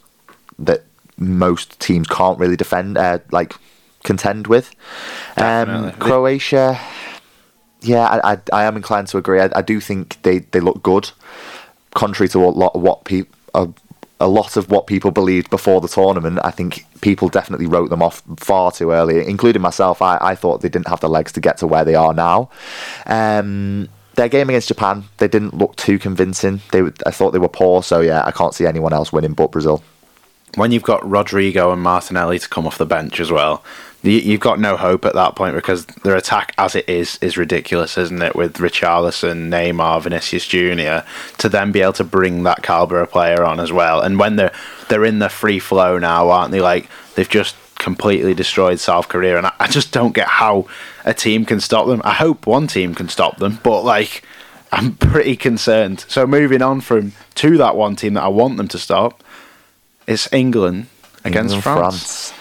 that 0.60 0.84
most 1.18 1.80
teams 1.80 2.08
can't 2.08 2.40
really 2.40 2.56
defend, 2.56 2.98
uh, 2.98 3.20
like 3.32 3.54
contend 4.04 4.48
with. 4.48 4.76
Um, 5.38 5.92
Croatia, 5.94 6.80
yeah, 7.82 8.06
I, 8.08 8.34
I, 8.34 8.38
I 8.52 8.64
am 8.66 8.76
inclined 8.76 9.08
to 9.10 9.18
agree. 9.18 9.40
I, 9.40 9.50
I 9.56 9.62
do 9.62 9.80
think 9.80 10.22
they, 10.24 10.40
they 10.40 10.60
look 10.60 10.84
good, 10.84 11.12
contrary 11.94 12.30
to 12.30 12.40
a 12.40 12.46
lot 12.46 12.76
of 12.76 12.82
what 12.82 13.06
people. 13.06 13.36
A, 13.54 13.70
a 14.20 14.28
lot 14.28 14.58
of 14.58 14.70
what 14.72 14.88
people 14.88 15.12
believed 15.12 15.50
before 15.50 15.80
the 15.80 15.88
tournament, 15.88 16.40
I 16.44 16.52
think 16.52 16.86
people 17.02 17.30
definitely 17.30 17.68
wrote 17.68 17.90
them 17.90 18.02
off 18.02 18.24
far 18.38 18.72
too 18.72 18.92
early, 18.92 19.28
including 19.28 19.62
myself. 19.62 20.02
I, 20.02 20.18
I 20.20 20.36
thought 20.36 20.62
they 20.62 20.70
didn't 20.70 20.88
have 20.88 21.02
the 21.02 21.10
legs 21.10 21.32
to 21.34 21.40
get 21.40 21.58
to 21.60 21.68
where 21.68 21.86
they 21.86 21.96
are 21.96 22.14
now. 22.14 22.50
Um, 23.06 23.90
their 24.16 24.30
game 24.30 24.50
against 24.50 24.68
Japan, 24.68 25.04
they 25.18 25.28
didn't 25.28 25.54
look 25.54 25.76
too 25.76 26.00
convincing. 26.00 26.62
They, 26.72 26.82
I 27.06 27.12
thought 27.12 27.32
they 27.32 27.40
were 27.40 27.48
poor, 27.48 27.84
so 27.84 28.02
yeah, 28.02 28.24
I 28.26 28.32
can't 28.32 28.56
see 28.56 28.66
anyone 28.66 28.92
else 28.92 29.14
winning 29.14 29.34
but 29.34 29.52
Brazil. 29.52 29.84
When 30.56 30.72
you've 30.72 30.84
got 30.84 31.02
Rodrygo 31.02 31.72
and 31.72 31.82
Martinelli 31.84 32.40
to 32.40 32.50
come 32.50 32.66
off 32.66 32.80
the 32.80 32.86
bench 32.88 33.20
as 33.20 33.32
well, 33.32 33.64
you've 34.04 34.40
got 34.40 34.60
no 34.60 34.78
hope 34.78 35.06
at 35.06 35.14
that 35.16 35.36
point 35.36 35.56
because 35.56 35.86
their 35.86 36.16
attack, 36.16 36.54
as 36.58 36.76
it 36.76 36.88
is, 36.88 37.18
is 37.22 37.38
ridiculous, 37.38 37.98
isn't 37.98 38.22
it? 38.22 38.36
With 38.36 38.56
Richarlison, 38.56 39.50
Neymar, 39.50 40.02
Vinicius 40.04 40.48
Junior, 40.48 41.04
to 41.40 41.50
then 41.50 41.72
be 41.72 41.82
able 41.82 41.94
to 41.94 42.04
bring 42.04 42.44
that 42.44 42.64
caliber 42.64 43.02
of 43.02 43.12
player 43.12 43.44
on 43.44 43.60
as 43.60 43.72
well. 43.72 44.02
And 44.02 44.20
when 44.20 44.36
they're 44.36 44.54
they're 44.90 45.06
in 45.06 45.20
the 45.20 45.30
free 45.30 45.60
flow 45.60 45.98
now, 45.98 46.30
aren't 46.30 46.52
they? 46.52 46.62
Like 46.62 46.90
they've 47.16 47.28
just 47.28 47.56
completely 47.76 48.34
destroyed 48.34 48.80
South 48.80 49.08
Korea, 49.08 49.38
and 49.38 49.48
I, 49.48 49.54
I 49.60 49.68
just 49.68 49.92
don't 49.92 50.14
get 50.14 50.28
how 50.28 50.68
a 51.06 51.14
team 51.14 51.46
can 51.46 51.60
stop 51.60 51.88
them. 51.88 52.02
I 52.04 52.14
hope 52.14 52.48
one 52.48 52.68
team 52.68 52.96
can 52.96 53.10
stop 53.10 53.38
them, 53.38 53.60
but 53.64 53.84
like. 53.84 54.24
I'm 54.70 54.96
pretty 54.98 55.38
concerned. 55.38 56.04
So 56.10 56.28
moving 56.28 56.62
on 56.62 56.82
from 56.82 57.14
to 57.36 57.56
that 57.56 57.78
one 57.78 57.96
team 57.96 58.16
that 58.16 58.24
I 58.24 58.28
want 58.28 58.58
them 58.58 58.68
to 58.68 58.78
stop, 58.78 59.24
it's 60.08 60.28
England 60.34 60.88
against 61.24 61.56
England, 61.56 61.64
France. 61.64 62.34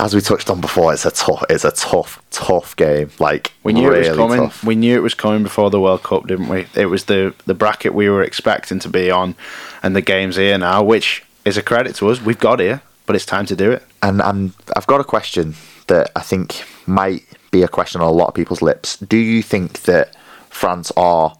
As 0.00 0.14
we 0.14 0.22
touched 0.22 0.48
on 0.48 0.62
before, 0.62 0.94
it's 0.94 1.04
a 1.04 1.10
tough, 1.10 1.44
it's 1.50 1.64
a 1.64 1.70
tough, 1.70 2.22
tough 2.30 2.74
game. 2.76 3.10
Like 3.18 3.52
We 3.62 3.74
knew 3.74 3.90
really 3.90 4.06
it 4.06 4.10
was 4.10 4.16
coming. 4.16 4.40
tough. 4.40 4.64
We 4.64 4.74
knew 4.74 4.96
it 4.96 5.02
was 5.02 5.12
coming 5.12 5.42
before 5.42 5.68
the 5.68 5.78
World 5.78 6.02
Cup, 6.02 6.26
didn't 6.26 6.48
we? 6.48 6.66
It 6.74 6.86
was 6.86 7.04
the 7.04 7.34
the 7.44 7.52
bracket 7.52 7.94
we 7.94 8.08
were 8.08 8.22
expecting 8.22 8.78
to 8.78 8.88
be 8.88 9.10
on, 9.10 9.34
and 9.82 9.94
the 9.94 10.00
game's 10.00 10.36
here 10.36 10.56
now, 10.56 10.82
which 10.82 11.22
is 11.44 11.58
a 11.58 11.62
credit 11.62 11.96
to 11.96 12.08
us. 12.08 12.18
We've 12.22 12.38
got 12.38 12.60
here, 12.60 12.80
but 13.04 13.14
it's 13.14 13.26
time 13.26 13.44
to 13.46 13.56
do 13.56 13.70
it. 13.70 13.82
And 14.02 14.22
and 14.22 14.54
I've 14.74 14.86
got 14.86 15.00
a 15.00 15.04
question 15.04 15.54
that 15.88 16.10
I 16.16 16.20
think 16.20 16.64
might 16.86 17.24
be 17.50 17.62
a 17.62 17.68
question 17.68 18.00
on 18.00 18.08
a 18.08 18.12
lot 18.12 18.28
of 18.28 18.34
people's 18.34 18.62
lips. 18.62 18.96
Do 18.96 19.18
you 19.18 19.42
think 19.42 19.82
that 19.82 20.16
France 20.48 20.90
are 20.96 21.36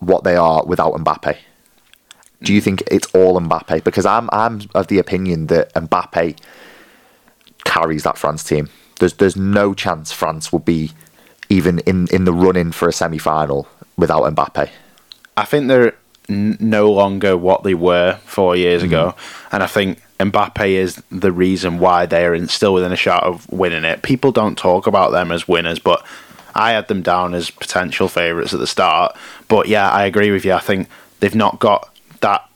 what 0.00 0.24
they 0.24 0.34
are 0.34 0.64
without 0.64 0.94
Mbappe? 0.94 1.36
Do 2.42 2.52
you 2.52 2.60
think 2.60 2.82
it's 2.90 3.06
all 3.14 3.40
Mbappe? 3.40 3.84
Because 3.84 4.06
I'm 4.06 4.28
I'm 4.32 4.62
of 4.74 4.88
the 4.88 4.98
opinion 4.98 5.46
that 5.46 5.72
Mbappe 5.74 6.36
carries 7.74 8.02
that 8.04 8.16
France 8.18 8.44
team. 8.44 8.68
There's 9.00 9.14
there's 9.14 9.36
no 9.36 9.74
chance 9.74 10.12
France 10.12 10.52
will 10.52 10.60
be 10.74 10.92
even 11.48 11.80
in, 11.80 12.08
in 12.10 12.24
the 12.24 12.32
run 12.32 12.56
in 12.56 12.72
for 12.72 12.88
a 12.88 12.92
semi 12.92 13.18
final 13.18 13.66
without 13.96 14.22
Mbappe. 14.34 14.68
I 15.36 15.44
think 15.44 15.68
they're 15.68 15.94
n- 16.28 16.56
no 16.60 16.90
longer 16.90 17.36
what 17.36 17.64
they 17.64 17.74
were 17.74 18.18
four 18.24 18.56
years 18.56 18.82
Mm. 18.82 18.86
ago, 18.86 19.14
and 19.52 19.62
I 19.62 19.66
think 19.66 19.98
Mbappe 20.20 20.68
is 20.68 21.02
the 21.10 21.32
reason 21.32 21.78
why 21.78 22.06
they 22.06 22.24
are 22.24 22.34
in, 22.34 22.46
still 22.48 22.72
within 22.74 22.92
a 22.92 22.96
shot 22.96 23.24
of 23.24 23.50
winning 23.50 23.84
it. 23.84 24.02
People 24.02 24.30
don't 24.32 24.56
talk 24.56 24.86
about 24.86 25.10
them 25.10 25.32
as 25.32 25.48
winners, 25.48 25.80
but 25.80 26.04
I 26.54 26.70
had 26.72 26.86
them 26.88 27.02
down 27.02 27.34
as 27.34 27.50
potential 27.50 28.08
favourites 28.08 28.54
at 28.54 28.60
the 28.60 28.66
start. 28.66 29.16
But 29.48 29.66
yeah, 29.68 29.90
I 29.90 30.04
agree 30.04 30.30
with 30.30 30.44
you. 30.44 30.52
I 30.52 30.60
think 30.60 30.88
they've 31.20 31.34
not 31.34 31.58
got 31.58 31.92
that 32.20 32.48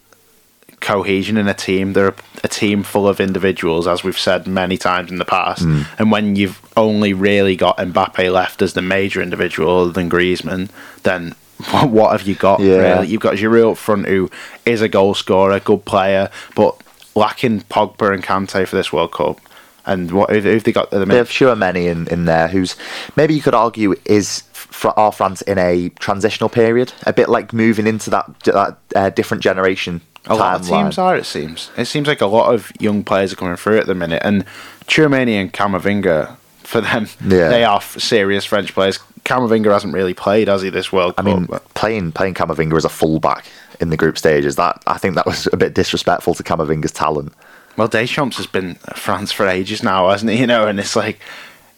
cohesion 0.89 1.37
in 1.37 1.47
a 1.49 1.55
team. 1.55 1.93
They're 1.93 2.09
a, 2.09 2.15
a 2.45 2.49
team 2.49 2.83
full 2.83 3.07
of 3.07 3.21
individuals, 3.21 3.87
as 3.87 4.03
we've 4.03 4.19
said 4.19 4.47
many 4.47 4.79
times 4.79 5.11
in 5.11 5.19
the 5.19 5.27
past. 5.27 5.63
Mm. 5.63 5.87
And 5.99 6.11
when 6.11 6.35
you've 6.35 6.61
only 6.79 7.13
really 7.13 7.57
got 7.57 7.77
Mbappe 7.77 8.33
left 8.33 8.63
as 8.63 8.73
the 8.73 8.81
major 8.81 9.21
individual 9.21 9.81
other 9.81 9.93
than 9.93 10.09
Griezmann, 10.09 10.71
then 11.03 11.35
what 11.85 12.13
have 12.13 12.27
you 12.27 12.35
got? 12.35 12.61
Yeah. 12.61 12.77
Really, 12.77 13.09
you've 13.09 13.21
got 13.21 13.35
Giroud 13.35 13.73
up 13.73 13.77
front, 13.77 14.07
who 14.07 14.31
is 14.65 14.81
a 14.81 14.89
goal 14.89 15.13
scorer, 15.13 15.53
a 15.53 15.61
good 15.61 15.85
player, 15.85 16.31
but 16.57 16.81
lacking 17.15 17.61
Pogba 17.63 18.15
and 18.15 18.25
Kante 18.25 18.67
for 18.67 18.77
this 18.77 18.91
World 18.91 19.13
Cup. 19.13 19.41
And 19.85 20.11
what 20.11 20.31
who 20.31 20.41
have 20.41 20.65
they 20.65 20.73
got 20.73 20.91
the 20.91 21.05
They 21.05 21.17
have 21.17 21.31
Tchouameni 21.31 21.87
in, 21.87 22.09
in 22.09 22.25
there, 22.27 22.49
who's 22.49 22.77
maybe 23.17 23.35
you 23.35 23.41
could 23.41 23.55
argue 23.55 23.95
is 24.05 24.43
for 24.53 24.99
our 24.99 25.13
France 25.13 25.41
in 25.43 25.59
a 25.59 25.89
transitional 25.99 26.51
period, 26.51 26.93
a 27.07 27.13
bit 27.13 27.29
like 27.29 27.53
moving 27.53 27.87
into 27.87 28.11
that 28.11 28.27
that 28.45 28.77
uh, 28.95 29.11
different 29.11 29.43
generation. 29.43 30.03
A 30.29 30.35
lot 30.35 30.61
of 30.61 30.67
teams 30.67 30.99
are, 30.99 31.17
it 31.17 31.25
seems. 31.27 31.71
It 31.77 31.87
seems 31.87 32.07
like 32.09 32.21
a 32.21 32.27
lot 32.27 32.55
of 32.55 32.71
young 32.81 33.03
players 33.05 33.33
are 33.33 33.37
coming 33.37 33.57
through 33.57 33.79
at 33.79 33.87
the 33.87 33.95
minute. 33.95 34.23
And 34.25 34.45
Tchouameni 34.87 35.33
and 35.41 35.53
Camavinga, 35.53 36.37
for 36.65 36.81
them, 36.81 37.09
Yeah. 37.27 37.49
they 37.49 37.65
are 37.65 37.81
serious 37.81 38.45
French 38.45 38.75
players. 38.75 38.99
Camavinga 39.25 39.71
hasn't 39.73 39.93
really 39.95 40.15
played, 40.15 40.49
has 40.49 40.63
he, 40.63 40.71
this 40.71 40.93
World 40.93 41.15
I 41.19 41.23
Cup? 41.23 41.27
I 41.33 41.37
mean, 41.37 41.47
playing 41.75 42.13
playing 42.13 42.35
Camavinga 42.35 42.77
as 42.77 42.85
a 42.85 42.89
fullback 42.89 43.45
in 43.81 43.91
the 43.91 43.97
group 43.97 44.17
stages, 44.19 44.57
that 44.57 44.83
I 44.87 44.99
think 44.99 45.15
that 45.17 45.27
was 45.27 45.47
a 45.53 45.57
bit 45.57 45.75
disrespectful 45.75 46.35
to 46.35 46.43
Camavinga's 46.43 46.93
talent. 46.93 47.33
well, 47.77 47.89
Deschamps 47.89 48.37
has 48.39 48.47
been 48.47 48.75
France 48.97 49.31
for 49.33 49.47
ages 49.47 49.83
now, 49.83 50.09
hasn't 50.11 50.33
he? 50.33 50.39
You 50.41 50.47
know, 50.47 50.67
and 50.67 50.81
it's 50.81 50.97
like, 50.97 51.21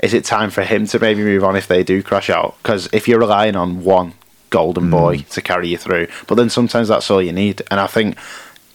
is 0.03 0.15
it 0.15 0.25
time 0.25 0.51
for 0.51 0.63
him 0.63 0.87
to 0.87 0.99
maybe 0.99 1.23
move 1.23 1.45
on 1.45 1.57
if 1.57 1.67
they 1.69 1.83
do 1.83 2.03
crash 2.03 2.31
out? 2.31 2.57
Because 2.63 2.89
if 2.93 3.07
you're 3.07 3.19
relying 3.19 3.55
on 3.57 3.85
one 3.85 4.15
golden 4.51 4.85
hmm. 4.85 4.91
boy 4.91 5.19
to 5.31 5.41
carry 5.41 5.69
you 5.69 5.79
through, 5.79 6.09
but 6.27 6.35
then 6.35 6.51
sometimes 6.51 6.89
that's 6.89 7.11
all 7.11 7.23
you 7.23 7.33
need. 7.33 7.63
And 7.71 7.81
I 7.81 7.87
think 7.87 8.17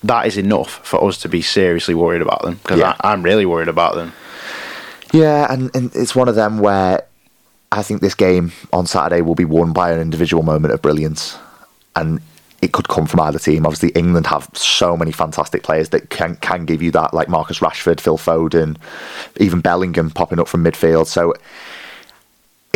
that 0.04 0.28
is 0.28 0.38
enough 0.38 0.86
for 0.86 1.04
us 1.04 1.18
to 1.20 1.30
be 1.30 1.42
seriously 1.42 1.94
worried 1.94 2.22
about 2.22 2.42
them 2.44 2.56
because 2.56 2.80
Yeah. 2.80 2.96
I'm 3.02 3.24
really 3.24 3.46
worried 3.46 3.68
about 3.68 3.96
them. 3.96 4.14
Yeah, 5.12 5.52
and, 5.52 5.74
and 5.76 5.96
it's 5.96 6.16
one 6.16 6.28
of 6.28 6.36
them 6.36 6.60
where 6.60 7.04
I 7.72 7.84
think 7.84 8.02
this 8.02 8.16
game 8.16 8.52
on 8.74 8.86
Saturday 8.86 9.22
will 9.22 9.36
be 9.36 9.46
won 9.46 9.74
by 9.74 9.92
an 9.92 10.00
individual 10.00 10.44
moment 10.44 10.74
of 10.74 10.82
brilliance, 10.82 11.38
and 11.96 12.22
it 12.62 12.72
could 12.72 12.88
come 12.88 13.06
from 13.06 13.20
either 13.22 13.40
team. 13.40 13.66
Obviously, 13.66 13.90
England 13.90 14.28
have 14.28 14.50
so 14.54 14.98
many 14.98 15.12
fantastic 15.12 15.64
players 15.64 15.90
that 15.90 16.10
can 16.10 16.36
can 16.38 16.66
give 16.66 16.82
you 16.82 16.92
that, 16.92 17.14
like 17.14 17.30
Marcus 17.30 17.60
Rashford, 17.60 18.00
Phil 18.00 18.18
Foden, 18.18 18.78
even 19.38 19.62
Bellingham 19.62 20.10
popping 20.10 20.40
up 20.40 20.48
from 20.48 20.64
midfield. 20.64 21.08
So 21.08 21.34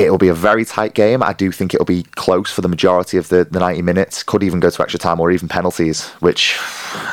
it'll 0.05 0.17
be 0.17 0.27
a 0.27 0.33
very 0.33 0.65
tight 0.65 0.93
game. 0.93 1.21
I 1.21 1.33
do 1.33 1.51
think 1.51 1.73
it'll 1.73 1.85
be 1.85 2.03
close 2.03 2.51
for 2.51 2.61
the 2.61 2.67
majority 2.67 3.17
of 3.17 3.29
the, 3.29 3.43
the 3.45 3.59
90 3.59 3.81
minutes. 3.81 4.23
Could 4.23 4.43
even 4.43 4.59
go 4.59 4.69
to 4.69 4.81
extra 4.81 4.99
time 4.99 5.19
or 5.19 5.31
even 5.31 5.47
penalties. 5.47 6.07
Which, 6.19 6.57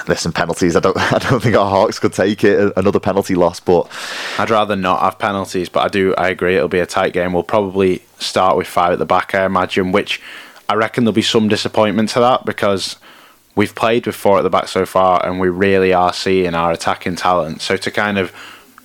listen, 0.08 0.32
penalties. 0.32 0.76
I 0.76 0.80
don't 0.80 0.96
I 1.12 1.18
don't 1.18 1.42
think 1.42 1.56
our 1.56 1.68
Hawks 1.68 1.98
could 1.98 2.12
take 2.12 2.44
it. 2.44 2.72
Another 2.76 3.00
penalty 3.00 3.34
loss, 3.34 3.60
but 3.60 3.90
I'd 4.38 4.50
rather 4.50 4.76
not 4.76 5.00
have 5.00 5.18
penalties, 5.18 5.68
but 5.68 5.80
I 5.80 5.88
do. 5.88 6.14
I 6.16 6.28
agree. 6.28 6.56
It'll 6.56 6.68
be 6.68 6.78
a 6.78 6.86
tight 6.86 7.12
game. 7.12 7.32
We'll 7.32 7.42
probably 7.42 8.02
start 8.18 8.56
with 8.56 8.66
five 8.66 8.92
at 8.92 8.98
the 8.98 9.06
back, 9.06 9.34
I 9.34 9.44
imagine. 9.44 9.92
Which 9.92 10.22
I 10.68 10.74
reckon 10.74 11.04
there'll 11.04 11.14
be 11.14 11.22
some 11.22 11.48
disappointment 11.48 12.10
to 12.10 12.20
that 12.20 12.44
because 12.44 12.96
we've 13.54 13.74
played 13.74 14.06
with 14.06 14.16
four 14.16 14.38
at 14.38 14.42
the 14.42 14.50
back 14.50 14.68
so 14.68 14.86
far, 14.86 15.24
and 15.26 15.40
we 15.40 15.48
really 15.48 15.92
are 15.92 16.12
seeing 16.12 16.54
our 16.54 16.72
attacking 16.72 17.16
talent. 17.16 17.62
So 17.62 17.76
to 17.76 17.90
kind 17.90 18.18
of 18.18 18.32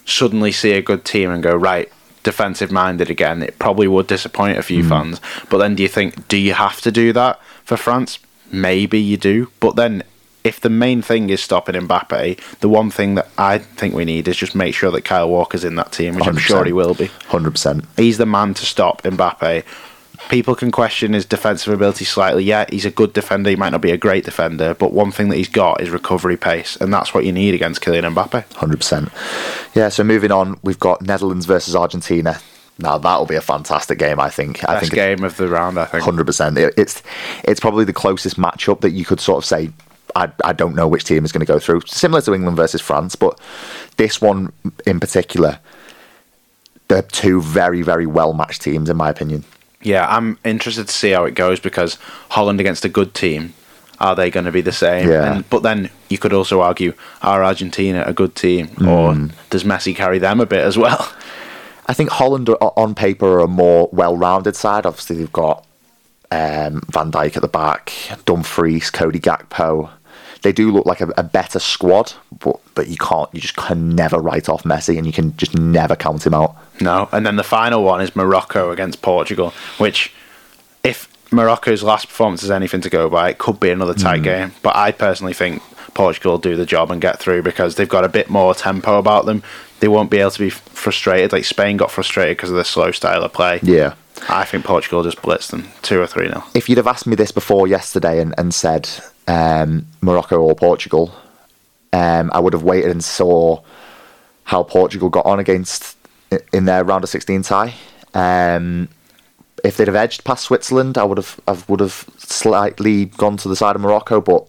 suddenly 0.05 0.51
see 0.51 0.71
a 0.71 0.81
good 0.81 1.05
team 1.05 1.29
and 1.29 1.43
go 1.43 1.55
right 1.55 1.91
defensive 2.23 2.71
minded 2.71 3.09
again, 3.09 3.41
it 3.41 3.59
probably 3.59 3.87
would 3.87 4.07
disappoint 4.07 4.57
a 4.57 4.63
few 4.63 4.83
hmm. 4.83 4.89
fans. 4.89 5.21
But 5.49 5.57
then, 5.57 5.75
do 5.75 5.83
you 5.83 5.89
think 5.89 6.27
do 6.27 6.37
you 6.37 6.53
have 6.53 6.81
to 6.81 6.91
do 6.91 7.13
that 7.13 7.39
for 7.63 7.77
France? 7.77 8.19
Maybe 8.51 8.99
you 8.99 9.17
do, 9.17 9.51
but 9.59 9.75
then. 9.75 10.03
If 10.43 10.59
the 10.59 10.71
main 10.71 11.03
thing 11.03 11.29
is 11.29 11.39
stopping 11.39 11.75
Mbappe, 11.75 12.57
the 12.61 12.67
one 12.67 12.89
thing 12.89 13.13
that 13.13 13.29
I 13.37 13.59
think 13.59 13.93
we 13.93 14.05
need 14.05 14.27
is 14.27 14.35
just 14.35 14.55
make 14.55 14.73
sure 14.73 14.89
that 14.89 15.05
Kyle 15.05 15.29
Walker's 15.29 15.63
in 15.63 15.75
that 15.75 15.91
team, 15.91 16.15
which 16.15 16.25
I'm 16.25 16.35
sure 16.35 16.65
he 16.65 16.73
will 16.73 16.95
be. 16.95 17.11
hundred 17.27 17.51
percent. 17.51 17.85
He's 17.95 18.17
the 18.17 18.25
man 18.25 18.55
to 18.55 18.65
stop 18.65 19.03
Mbappe. 19.03 19.63
People 20.31 20.55
can 20.55 20.71
question 20.71 21.11
his 21.11 21.25
defensive 21.25 21.73
ability 21.73 22.05
slightly. 22.05 22.45
Yeah, 22.45 22.65
he's 22.69 22.85
a 22.85 22.89
good 22.89 23.11
defender. 23.11 23.49
He 23.49 23.57
might 23.57 23.71
not 23.71 23.81
be 23.81 23.91
a 23.91 23.97
great 23.97 24.23
defender, 24.23 24.73
but 24.73 24.93
one 24.93 25.11
thing 25.11 25.27
that 25.27 25.35
he's 25.35 25.49
got 25.49 25.81
is 25.81 25.89
recovery 25.89 26.37
pace, 26.37 26.77
and 26.77 26.93
that's 26.93 27.13
what 27.13 27.25
you 27.25 27.33
need 27.33 27.53
against 27.53 27.81
Kylian 27.81 28.13
Mbappe. 28.13 28.53
Hundred 28.53 28.77
percent. 28.77 29.09
Yeah. 29.75 29.89
So 29.89 30.05
moving 30.05 30.31
on, 30.31 30.57
we've 30.63 30.79
got 30.79 31.01
Netherlands 31.01 31.45
versus 31.45 31.75
Argentina. 31.75 32.39
Now 32.79 32.97
that'll 32.97 33.25
be 33.25 33.35
a 33.35 33.41
fantastic 33.41 33.99
game. 33.99 34.21
I 34.21 34.29
think. 34.29 34.63
I 34.63 34.75
Best 34.75 34.83
think 34.83 34.93
game 34.93 35.23
of 35.25 35.35
the 35.35 35.49
round, 35.49 35.77
I 35.77 35.83
think. 35.83 36.01
hundred 36.01 36.27
percent. 36.27 36.57
It's 36.57 37.03
it's 37.43 37.59
probably 37.59 37.83
the 37.83 37.91
closest 37.91 38.37
matchup 38.37 38.79
that 38.81 38.91
you 38.91 39.03
could 39.03 39.19
sort 39.19 39.39
of 39.39 39.45
say. 39.45 39.69
I, 40.15 40.31
I 40.45 40.53
don't 40.53 40.75
know 40.75 40.87
which 40.87 41.03
team 41.03 41.25
is 41.25 41.33
going 41.33 41.45
to 41.45 41.51
go 41.53 41.59
through. 41.59 41.81
Similar 41.87 42.21
to 42.21 42.33
England 42.33 42.55
versus 42.55 42.79
France, 42.79 43.17
but 43.17 43.37
this 43.97 44.21
one 44.21 44.53
in 44.85 45.01
particular, 45.01 45.59
they're 46.87 47.01
two 47.01 47.41
very 47.41 47.81
very 47.81 48.05
well 48.05 48.31
matched 48.31 48.61
teams 48.61 48.89
in 48.89 48.95
my 48.95 49.09
opinion. 49.09 49.43
Yeah, 49.83 50.05
I'm 50.07 50.37
interested 50.45 50.87
to 50.87 50.93
see 50.93 51.11
how 51.11 51.25
it 51.25 51.35
goes 51.35 51.59
because 51.59 51.95
Holland 52.29 52.59
against 52.59 52.85
a 52.85 52.89
good 52.89 53.13
team, 53.13 53.53
are 53.99 54.15
they 54.15 54.29
going 54.31 54.45
to 54.45 54.51
be 54.51 54.61
the 54.61 54.71
same? 54.71 55.09
Yeah. 55.09 55.33
And, 55.35 55.49
but 55.49 55.63
then 55.63 55.89
you 56.09 56.17
could 56.17 56.33
also 56.33 56.61
argue, 56.61 56.93
are 57.21 57.43
Argentina 57.43 58.03
a 58.05 58.13
good 58.13 58.35
team, 58.35 58.69
or 58.81 59.13
Mm. 59.13 59.31
does 59.49 59.63
Messi 59.63 59.95
carry 59.95 60.19
them 60.19 60.39
a 60.39 60.45
bit 60.45 60.63
as 60.63 60.77
well? 60.77 61.11
I 61.87 61.93
think 61.93 62.09
Holland 62.11 62.47
are, 62.49 62.57
on 62.77 62.95
paper 62.95 63.27
are 63.27 63.39
a 63.41 63.47
more 63.47 63.89
well-rounded 63.91 64.55
side. 64.55 64.85
Obviously, 64.85 65.17
they've 65.17 65.31
got 65.33 65.65
um, 66.31 66.81
Van 66.89 67.11
Dijk 67.11 67.35
at 67.35 67.41
the 67.41 67.47
back, 67.47 67.91
Dumfries, 68.25 68.89
Cody 68.89 69.19
Gakpo. 69.19 69.89
They 70.41 70.51
do 70.51 70.71
look 70.71 70.85
like 70.85 71.01
a, 71.01 71.09
a 71.17 71.23
better 71.23 71.59
squad, 71.59 72.13
but 72.39 72.59
but 72.73 72.87
you 72.87 72.97
can't, 72.97 73.29
you 73.33 73.41
just 73.41 73.55
can 73.55 73.95
never 73.95 74.19
write 74.19 74.49
off 74.49 74.63
Messi, 74.63 74.97
and 74.97 75.05
you 75.05 75.13
can 75.13 75.35
just 75.37 75.57
never 75.57 75.95
count 75.95 76.25
him 76.25 76.33
out. 76.33 76.55
No, 76.79 77.09
and 77.11 77.25
then 77.25 77.35
the 77.35 77.43
final 77.43 77.83
one 77.83 78.01
is 78.01 78.15
Morocco 78.15 78.71
against 78.71 79.01
Portugal, 79.01 79.53
which, 79.77 80.11
if 80.83 81.07
Morocco's 81.31 81.83
last 81.83 82.07
performance 82.07 82.43
is 82.43 82.51
anything 82.51 82.81
to 82.81 82.89
go 82.89 83.09
by, 83.09 83.29
it 83.29 83.37
could 83.37 83.59
be 83.59 83.69
another 83.69 83.93
tight 83.93 84.21
mm. 84.21 84.25
game. 84.25 84.51
But 84.63 84.75
I 84.75 84.91
personally 84.91 85.33
think 85.33 85.61
Portugal 85.93 86.33
will 86.33 86.39
do 86.39 86.55
the 86.55 86.65
job 86.65 86.91
and 86.91 87.01
get 87.01 87.19
through 87.19 87.43
because 87.43 87.75
they've 87.75 87.87
got 87.87 88.03
a 88.03 88.09
bit 88.09 88.29
more 88.29 88.53
tempo 88.53 88.97
about 88.97 89.25
them. 89.25 89.43
They 89.79 89.87
won't 89.87 90.11
be 90.11 90.19
able 90.19 90.31
to 90.31 90.39
be 90.39 90.49
frustrated 90.49 91.31
like 91.31 91.45
Spain 91.45 91.77
got 91.77 91.91
frustrated 91.91 92.37
because 92.37 92.51
of 92.51 92.57
the 92.57 92.65
slow 92.65 92.91
style 92.91 93.23
of 93.23 93.33
play. 93.33 93.59
Yeah. 93.63 93.95
I 94.29 94.45
think 94.45 94.65
Portugal 94.65 95.03
just 95.03 95.17
blitzed 95.17 95.49
them 95.51 95.67
two 95.81 95.99
or 95.99 96.05
three 96.05 96.27
nil. 96.27 96.43
If 96.53 96.69
you'd 96.69 96.77
have 96.77 96.87
asked 96.87 97.07
me 97.07 97.15
this 97.15 97.31
before 97.31 97.67
yesterday 97.67 98.21
and, 98.21 98.35
and 98.37 98.53
said 98.53 98.89
um, 99.27 99.85
Morocco 100.01 100.41
or 100.41 100.55
Portugal, 100.55 101.13
um, 101.93 102.31
I 102.33 102.39
would 102.39 102.53
have 102.53 102.63
waited 102.63 102.91
and 102.91 103.03
saw 103.03 103.61
how 104.43 104.63
Portugal 104.63 105.09
got 105.09 105.25
on 105.25 105.39
against 105.39 105.97
in 106.53 106.65
their 106.65 106.83
round 106.83 107.03
of 107.03 107.09
16 107.09 107.43
tie. 107.43 107.73
Um, 108.13 108.89
if 109.63 109.77
they'd 109.77 109.87
have 109.87 109.95
edged 109.95 110.23
past 110.23 110.45
Switzerland, 110.45 110.97
I 110.97 111.03
would 111.03 111.17
have 111.17 111.39
I 111.47 111.57
would 111.67 111.79
have 111.79 112.05
slightly 112.17 113.05
gone 113.05 113.37
to 113.37 113.47
the 113.47 113.55
side 113.55 113.75
of 113.75 113.81
Morocco. 113.81 114.19
But 114.21 114.47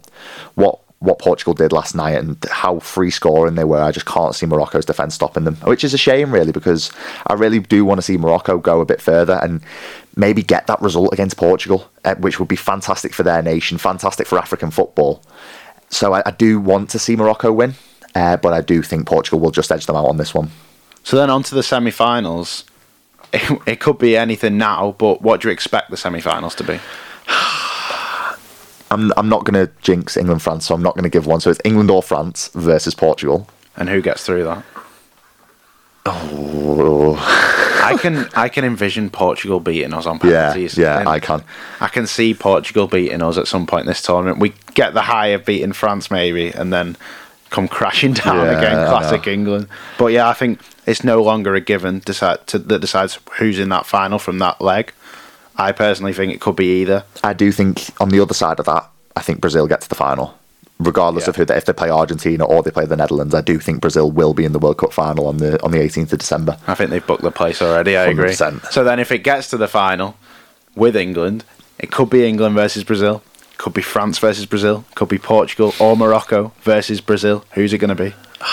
what 0.54 0.80
what 1.02 1.18
Portugal 1.18 1.52
did 1.52 1.72
last 1.72 1.94
night 1.94 2.14
and 2.14 2.36
how 2.50 2.78
free 2.78 3.10
scoring 3.10 3.56
they 3.56 3.64
were, 3.64 3.82
I 3.82 3.90
just 3.90 4.06
can't 4.06 4.34
see 4.34 4.46
Morocco's 4.46 4.84
defence 4.84 5.14
stopping 5.14 5.44
them, 5.44 5.56
which 5.56 5.82
is 5.82 5.92
a 5.92 5.98
shame 5.98 6.32
really 6.32 6.52
because 6.52 6.92
I 7.26 7.34
really 7.34 7.58
do 7.58 7.84
want 7.84 7.98
to 7.98 8.02
see 8.02 8.16
Morocco 8.16 8.58
go 8.58 8.80
a 8.80 8.86
bit 8.86 9.00
further 9.00 9.38
and 9.42 9.60
maybe 10.16 10.42
get 10.42 10.68
that 10.68 10.80
result 10.80 11.12
against 11.12 11.36
Portugal, 11.36 11.90
uh, 12.04 12.14
which 12.16 12.38
would 12.38 12.48
be 12.48 12.56
fantastic 12.56 13.14
for 13.14 13.24
their 13.24 13.42
nation, 13.42 13.78
fantastic 13.78 14.26
for 14.26 14.38
African 14.38 14.70
football. 14.70 15.22
So 15.90 16.14
I, 16.14 16.22
I 16.24 16.30
do 16.30 16.60
want 16.60 16.88
to 16.90 16.98
see 16.98 17.16
Morocco 17.16 17.52
win, 17.52 17.74
uh, 18.14 18.36
but 18.36 18.52
I 18.52 18.60
do 18.60 18.82
think 18.82 19.06
Portugal 19.06 19.40
will 19.40 19.50
just 19.50 19.72
edge 19.72 19.86
them 19.86 19.96
out 19.96 20.06
on 20.08 20.18
this 20.18 20.32
one. 20.32 20.50
So 21.02 21.16
then 21.16 21.30
on 21.30 21.42
to 21.44 21.54
the 21.54 21.64
semi-finals. 21.64 22.64
It, 23.32 23.60
it 23.66 23.80
could 23.80 23.98
be 23.98 24.16
anything 24.16 24.56
now, 24.56 24.94
but 24.98 25.20
what 25.20 25.40
do 25.40 25.48
you 25.48 25.52
expect 25.52 25.90
the 25.90 25.96
semi-finals 25.96 26.54
to 26.56 26.64
be? 26.64 26.78
I'm 28.92 29.12
I'm 29.16 29.28
not 29.28 29.44
going 29.44 29.66
to 29.66 29.72
jinx 29.82 30.16
England 30.16 30.42
France, 30.42 30.66
so 30.66 30.74
I'm 30.74 30.82
not 30.82 30.94
going 30.94 31.04
to 31.04 31.10
give 31.10 31.26
one. 31.26 31.40
So 31.40 31.50
it's 31.50 31.60
England 31.64 31.90
or 31.90 32.02
France 32.02 32.48
versus 32.54 32.94
Portugal. 32.94 33.48
And 33.76 33.88
who 33.88 34.00
gets 34.02 34.24
through 34.24 34.44
that? 34.44 34.64
Oh, 36.04 37.14
I 37.84 37.96
can 37.96 38.28
I 38.34 38.48
can 38.48 38.64
envision 38.64 39.08
Portugal 39.10 39.60
beating 39.60 39.92
us 39.94 40.04
on 40.06 40.16
yeah, 40.24 40.50
penalties. 40.50 40.76
yeah, 40.76 40.98
And 41.00 41.08
I 41.08 41.20
can. 41.20 41.42
I 41.80 41.88
can 41.88 42.06
see 42.06 42.34
Portugal 42.34 42.86
beating 42.88 43.22
us 43.22 43.38
at 43.38 43.46
some 43.46 43.66
point 43.66 43.82
in 43.82 43.86
this 43.86 44.02
tournament. 44.02 44.38
We 44.38 44.52
get 44.74 44.94
the 44.94 45.02
high 45.02 45.28
of 45.28 45.44
beating 45.44 45.72
France 45.72 46.10
maybe, 46.10 46.48
and 46.48 46.72
then 46.72 46.96
come 47.50 47.68
crashing 47.68 48.14
down 48.14 48.36
Yeah, 48.36 48.58
again. 48.58 48.88
Classic. 48.88 49.26
England. 49.26 49.68
But 49.98 50.06
yeah, 50.06 50.28
I 50.28 50.32
think 50.32 50.60
it's 50.86 51.04
no 51.04 51.22
longer 51.22 51.54
a 51.54 51.60
given 51.60 52.00
decide 52.00 52.46
to, 52.48 52.58
that 52.58 52.80
decides 52.80 53.18
who's 53.38 53.58
in 53.58 53.68
that 53.68 53.86
final 53.86 54.18
from 54.18 54.38
that 54.40 54.60
leg. 54.60 54.92
I 55.56 55.72
personally 55.72 56.12
think 56.12 56.32
it 56.32 56.40
could 56.40 56.56
be 56.56 56.80
either. 56.82 57.04
I 57.22 57.32
do 57.32 57.52
think 57.52 57.90
on 58.00 58.08
the 58.08 58.20
other 58.20 58.34
side 58.34 58.58
of 58.58 58.66
that, 58.66 58.88
I 59.16 59.20
think 59.20 59.40
Brazil 59.40 59.66
get 59.66 59.80
to 59.82 59.88
the 59.88 59.94
final. 59.94 60.34
Regardless 60.78 61.24
Yeah. 61.26 61.30
of 61.30 61.36
who 61.36 61.44
they, 61.44 61.56
if 61.56 61.64
they 61.66 61.72
play 61.72 61.90
Argentina 61.90 62.44
or 62.44 62.62
they 62.62 62.72
play 62.72 62.86
the 62.86 62.96
Netherlands, 62.96 63.34
I 63.34 63.40
do 63.40 63.60
think 63.60 63.80
Brazil 63.80 64.10
will 64.10 64.34
be 64.34 64.44
in 64.44 64.52
the 64.52 64.58
World 64.58 64.78
Cup 64.78 64.92
final 64.92 65.28
on 65.28 65.36
the 65.36 65.62
on 65.62 65.70
the 65.70 65.78
18th 65.78 66.12
of 66.12 66.18
December. 66.18 66.56
I 66.66 66.74
think 66.74 66.90
they've 66.90 67.06
booked 67.06 67.22
the 67.22 67.30
place 67.30 67.62
already. 67.62 67.96
I 67.96 68.06
agree. 68.06 68.30
100%. 68.30 68.72
So 68.72 68.82
then, 68.82 68.98
if 68.98 69.12
it 69.12 69.18
gets 69.18 69.48
to 69.50 69.56
the 69.56 69.68
final 69.68 70.16
with 70.74 70.96
England, 70.96 71.44
it 71.78 71.92
could 71.92 72.10
be 72.10 72.26
England 72.26 72.56
versus 72.56 72.82
Brazil. 72.82 73.22
Could 73.58 73.74
be 73.74 73.82
France 73.82 74.18
versus 74.18 74.44
Brazil. 74.46 74.84
Could 74.96 75.08
be 75.08 75.18
Portugal 75.18 75.72
or 75.78 75.96
Morocco 75.96 76.52
versus 76.62 77.00
Brazil. 77.00 77.44
Who's 77.52 77.72
it 77.72 77.78
going 77.78 77.96
to 77.96 78.04
be? 78.04 78.12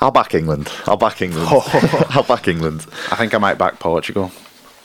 I'll 0.00 0.10
back 0.10 0.34
England. 0.34 0.70
I'll 0.86 0.96
back 0.98 1.22
England. 1.22 1.48
I'll 2.10 2.22
back 2.22 2.48
England. 2.48 2.84
I 3.10 3.16
think 3.16 3.34
I 3.34 3.38
might 3.38 3.56
back 3.58 3.78
Portugal, 3.80 4.30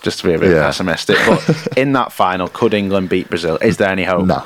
just 0.04 0.20
to 0.20 0.28
be 0.28 0.34
a 0.36 0.40
bit 0.40 0.52
Yeah. 0.52 0.62
pessimistic. 0.68 1.18
But 1.26 1.68
in 1.78 1.94
that 1.94 2.12
final, 2.12 2.48
could 2.48 2.74
England 2.76 3.10
beat 3.10 3.30
Brazil? 3.30 3.58
Is 3.62 3.78
there 3.78 3.90
any 3.90 4.04
hope? 4.04 4.26
No, 4.28 4.44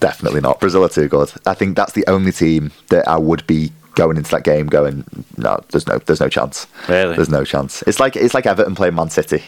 definitely 0.00 0.40
not. 0.40 0.60
Brazil 0.60 0.84
are 0.84 0.88
too 0.88 1.08
good. 1.08 1.30
I 1.46 1.54
think 1.54 1.76
that's 1.76 1.92
the 1.92 2.04
only 2.06 2.32
team 2.32 2.72
that 2.88 3.06
I 3.06 3.18
would 3.18 3.46
be 3.46 3.70
going 3.94 4.16
into 4.16 4.30
that 4.30 4.44
game 4.44 4.66
going. 4.68 5.04
No, 5.36 5.60
there's 5.70 5.86
no, 5.86 5.98
there's 5.98 6.20
no 6.20 6.28
chance. 6.28 6.66
Really? 6.88 7.14
there's 7.16 7.28
no 7.28 7.44
chance. 7.44 7.82
It's 7.86 8.00
like 8.00 8.16
it's 8.16 8.34
like 8.34 8.46
Everton 8.46 8.74
playing 8.74 8.94
Man 8.94 9.10
City. 9.10 9.42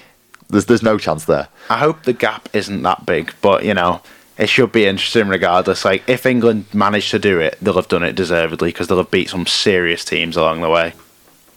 There's 0.51 0.67
there's 0.67 0.83
no 0.83 0.99
chance 0.99 1.25
there. 1.25 1.49
I 1.71 1.79
hope 1.79 2.03
the 2.03 2.13
gap 2.13 2.49
isn't 2.53 2.83
that 2.83 3.07
big, 3.07 3.33
but 3.41 3.65
you 3.65 3.73
know, 3.73 4.03
it 4.37 4.49
should 4.49 4.73
be 4.73 4.85
interesting 4.85 5.29
regardless. 5.29 5.85
Like, 5.85 6.07
if 6.09 6.27
England 6.27 6.67
manage 6.75 7.11
to 7.13 7.19
do 7.19 7.41
it, 7.41 7.57
they'll 7.63 7.75
have 7.75 7.89
done 7.89 8.03
it 8.03 8.15
deservedly 8.15 8.69
because 8.69 8.89
they'll 8.89 8.99
have 8.99 9.11
beat 9.11 9.31
some 9.31 9.47
serious 9.47 10.05
teams 10.05 10.37
along 10.37 10.61
the 10.61 10.69
way. 10.69 10.93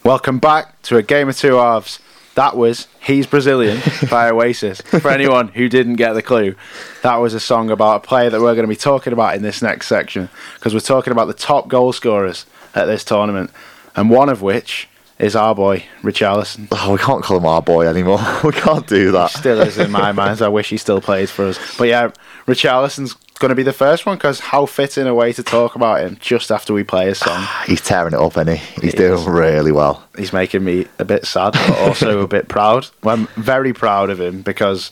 Welcome 0.03 0.39
back 0.39 0.81
to 0.83 0.95
a 0.95 1.03
game 1.03 1.27
of 1.27 1.35
two 1.37 1.55
halves. 1.55 1.99
That 2.37 2.55
was 2.55 2.87
He's 2.99 3.25
Brazilian 3.25 3.81
by 4.11 4.29
Oasis. 4.29 4.81
For 4.81 5.09
anyone 5.09 5.47
who 5.47 5.67
didn't 5.67 5.95
get 5.95 6.13
the 6.13 6.21
clue, 6.21 6.55
that 7.01 7.15
was 7.15 7.33
a 7.33 7.39
song 7.39 7.71
about 7.71 8.05
a 8.05 8.07
player 8.07 8.29
that 8.29 8.39
we're 8.39 8.53
going 8.53 8.67
to 8.67 8.67
be 8.67 8.75
talking 8.75 9.11
about 9.11 9.33
in 9.33 9.41
this 9.41 9.63
next 9.63 9.87
section 9.87 10.29
because 10.53 10.71
we're 10.71 10.81
talking 10.81 11.11
about 11.11 11.25
the 11.25 11.33
top 11.33 11.67
goal 11.67 11.93
scorers 11.93 12.45
at 12.75 12.85
this 12.85 13.03
tournament, 13.03 13.49
and 13.95 14.11
one 14.11 14.29
of 14.29 14.43
which 14.43 14.87
is 15.17 15.35
our 15.35 15.55
boy, 15.55 15.83
Richarlison. 16.03 16.67
Oh, 16.71 16.91
we 16.91 16.99
can't 16.99 17.23
call 17.23 17.37
him 17.37 17.45
our 17.47 17.63
boy 17.63 17.87
anymore. 17.87 18.19
we 18.43 18.51
can't 18.51 18.85
do 18.85 19.11
that. 19.13 19.31
still 19.31 19.59
is 19.61 19.79
in 19.79 19.89
my 19.89 20.11
mind. 20.11 20.43
I 20.43 20.47
wish 20.47 20.69
he 20.69 20.77
still 20.77 21.01
plays 21.01 21.31
for 21.31 21.45
us. 21.45 21.57
But 21.75 21.87
yeah, 21.87 22.11
Richarlison's 22.45 23.15
going 23.37 23.49
to 23.49 23.55
be 23.55 23.63
the 23.63 23.73
first 23.73 24.05
one 24.05 24.17
because 24.17 24.39
how 24.39 24.65
fitting 24.65 25.07
a 25.07 25.13
way 25.15 25.33
to 25.33 25.43
talk 25.43 25.75
about 25.75 25.99
him 26.01 26.17
just 26.19 26.51
after 26.51 26.73
we 26.73 26.83
play 26.83 27.07
his 27.07 27.19
song. 27.19 27.45
He's 27.65 27.81
tearing 27.81 28.13
it 28.13 28.19
up, 28.19 28.35
and 28.37 28.49
he? 28.49 28.55
He's 28.81 28.91
He 28.93 28.97
doing 28.97 29.19
is. 29.19 29.25
really 29.27 29.71
well. 29.71 30.03
He's 30.17 30.33
making 30.33 30.63
me 30.63 30.87
a 30.99 31.05
bit 31.05 31.25
sad, 31.25 31.53
but 31.53 31.77
also 31.79 32.19
a 32.21 32.27
bit 32.27 32.47
proud. 32.47 32.87
I'm 33.03 33.27
very 33.35 33.73
proud 33.73 34.09
of 34.09 34.19
him 34.19 34.41
because 34.41 34.91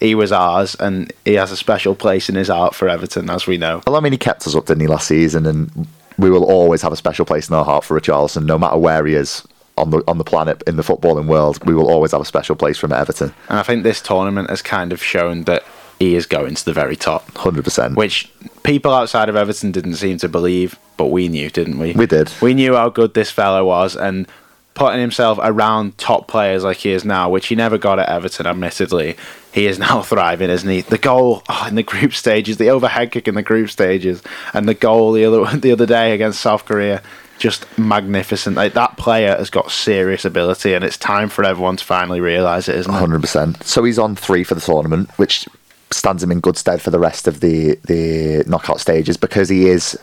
he 0.00 0.14
was 0.14 0.32
ours 0.32 0.74
and 0.80 1.12
he 1.24 1.34
has 1.34 1.52
a 1.52 1.56
special 1.56 1.94
place 1.94 2.28
in 2.28 2.34
his 2.34 2.48
heart 2.48 2.74
for 2.74 2.88
Everton, 2.88 3.30
as 3.30 3.46
we 3.46 3.56
know. 3.58 3.82
Well, 3.86 3.96
I 3.96 4.00
mean, 4.00 4.12
he 4.12 4.18
kept 4.18 4.46
us 4.46 4.54
up, 4.56 4.66
didn't 4.66 4.80
he, 4.80 4.86
last 4.88 5.06
season? 5.08 5.46
And 5.46 5.86
we 6.18 6.30
will 6.30 6.44
always 6.44 6.82
have 6.82 6.92
a 6.92 6.96
special 6.96 7.24
place 7.24 7.48
in 7.48 7.54
our 7.54 7.64
heart 7.64 7.84
for 7.84 7.98
Richarlison, 8.00 8.44
no 8.44 8.58
matter 8.58 8.76
where 8.78 9.06
he 9.06 9.14
is 9.14 9.46
on 9.78 9.88
the 9.90 10.02
on 10.06 10.18
the 10.18 10.24
planet 10.24 10.62
in 10.66 10.76
the 10.76 10.82
footballing 10.82 11.26
world. 11.26 11.64
We 11.64 11.74
will 11.74 11.88
always 11.90 12.12
have 12.12 12.20
a 12.20 12.24
special 12.26 12.54
place 12.56 12.78
for 12.78 12.86
him 12.86 12.92
at 12.92 13.00
Everton. 13.00 13.32
And 13.48 13.58
I 13.58 13.62
think 13.62 13.84
this 13.84 14.02
tournament 14.02 14.50
has 14.50 14.60
kind 14.60 14.92
of 14.92 15.02
shown 15.02 15.44
that 15.44 15.62
he 16.02 16.16
is 16.16 16.26
going 16.26 16.54
to 16.56 16.64
the 16.64 16.72
very 16.72 16.96
top, 16.96 17.30
Hundred 17.36 17.64
percent. 17.64 17.96
which 17.96 18.28
people 18.64 18.92
outside 18.92 19.28
of 19.28 19.36
Everton 19.36 19.70
didn't 19.70 19.94
seem 19.94 20.18
to 20.18 20.28
believe, 20.28 20.76
but 20.96 21.06
we 21.06 21.28
knew, 21.28 21.48
didn't 21.48 21.78
we? 21.78 21.92
We 21.92 22.06
did. 22.06 22.32
We 22.40 22.54
knew 22.54 22.74
how 22.74 22.88
good 22.88 23.14
this 23.14 23.30
fellow 23.30 23.64
was, 23.64 23.96
and 23.96 24.26
putting 24.74 25.00
himself 25.00 25.38
around 25.40 25.96
top 25.98 26.26
players 26.26 26.64
like 26.64 26.78
he 26.78 26.90
is 26.90 27.04
now, 27.04 27.28
which 27.30 27.48
he 27.48 27.54
never 27.54 27.78
got 27.78 27.98
at 27.98 28.08
Everton, 28.08 28.46
admittedly, 28.46 29.16
he 29.52 29.66
is 29.66 29.78
now 29.86 30.02
thriving, 30.02 30.50
isn't 30.50 30.68
he? 30.68 30.80
The 30.80 30.98
goal 30.98 31.42
oh, 31.48 31.66
in 31.68 31.76
the 31.76 31.82
group 31.82 32.14
stages, 32.14 32.56
the 32.56 32.70
overhead 32.70 33.12
kick 33.12 33.28
in 33.28 33.34
the 33.34 33.42
group 33.42 33.70
stages, 33.70 34.22
and 34.52 34.68
the 34.68 34.74
goal 34.74 35.12
the 35.12 35.24
other 35.24 35.56
the 35.64 35.72
other 35.72 35.86
day 35.86 36.14
against 36.14 36.40
South 36.40 36.64
Korea, 36.64 37.00
just 37.38 37.66
magnificent. 37.78 38.56
Like 38.56 38.74
that 38.74 38.96
player 38.96 39.36
has 39.36 39.50
got 39.50 39.70
serious 39.70 40.24
ability, 40.24 40.74
and 40.74 40.84
it's 40.84 40.98
time 40.98 41.28
for 41.28 41.44
everyone 41.44 41.76
to 41.76 41.84
finally 41.84 42.20
realise 42.20 42.68
it, 42.68 42.76
isn't 42.76 42.92
it? 42.92 42.98
Hundred 42.98 43.20
percent. 43.20 43.62
So 43.62 43.84
he's 43.84 43.98
on 44.00 44.16
three 44.16 44.42
for 44.42 44.56
the 44.56 44.60
tournament, 44.60 45.10
which 45.18 45.46
stands 45.92 46.22
him 46.22 46.32
in 46.32 46.40
good 46.40 46.56
stead 46.56 46.80
for 46.80 46.90
the 46.90 46.98
rest 46.98 47.28
of 47.28 47.40
the 47.40 47.78
the 47.84 48.44
knockout 48.46 48.80
stages 48.80 49.16
because 49.16 49.48
he 49.48 49.68
is 49.68 49.98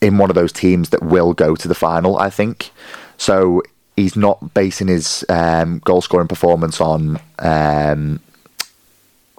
in 0.00 0.18
one 0.18 0.30
of 0.30 0.34
those 0.34 0.52
teams 0.52 0.90
that 0.90 1.02
will 1.02 1.32
go 1.32 1.56
to 1.56 1.68
the 1.68 1.74
final. 1.74 2.18
I 2.18 2.30
think 2.30 2.70
so. 3.16 3.62
He's 3.96 4.14
not 4.14 4.54
basing 4.54 4.86
his 4.86 5.24
um, 5.28 5.80
goal 5.80 6.00
scoring 6.00 6.28
performance 6.28 6.80
on 6.80 7.18
um, 7.40 8.20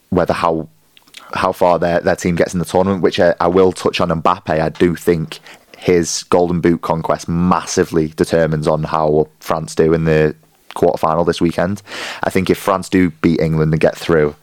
whether 0.10 0.34
how 0.34 0.67
how 1.34 1.52
far 1.52 1.80
their, 1.80 1.99
their 2.02 2.15
team 2.15 2.36
gets 2.36 2.54
in 2.54 2.60
the 2.60 2.65
tournament, 2.65 3.02
which 3.02 3.19
I, 3.19 3.36
I 3.39 3.47
will 3.47 3.71
touch 3.71 4.02
on 4.02 4.10
Mbappe. 4.10 4.49
I 4.49 4.69
do 4.69 4.95
think 4.95 5.39
his 5.78 6.23
Golden 6.23 6.60
Boot 6.60 6.82
conquest 6.82 7.30
massively 7.30 8.08
determines 8.10 8.67
on 8.67 8.84
how 8.84 9.30
France 9.39 9.75
do 9.75 9.93
in 9.93 10.04
the 10.06 10.36
quarterfinal 10.75 11.25
this 11.25 11.39
weekend. 11.39 11.82
I 12.23 12.30
think 12.30 12.49
if 12.49 12.58
France 12.58 12.89
do 12.89 13.12
beat 13.12 13.39
England 13.39 13.71
and 13.73 13.80
get 13.80 13.97
through, 13.97 14.36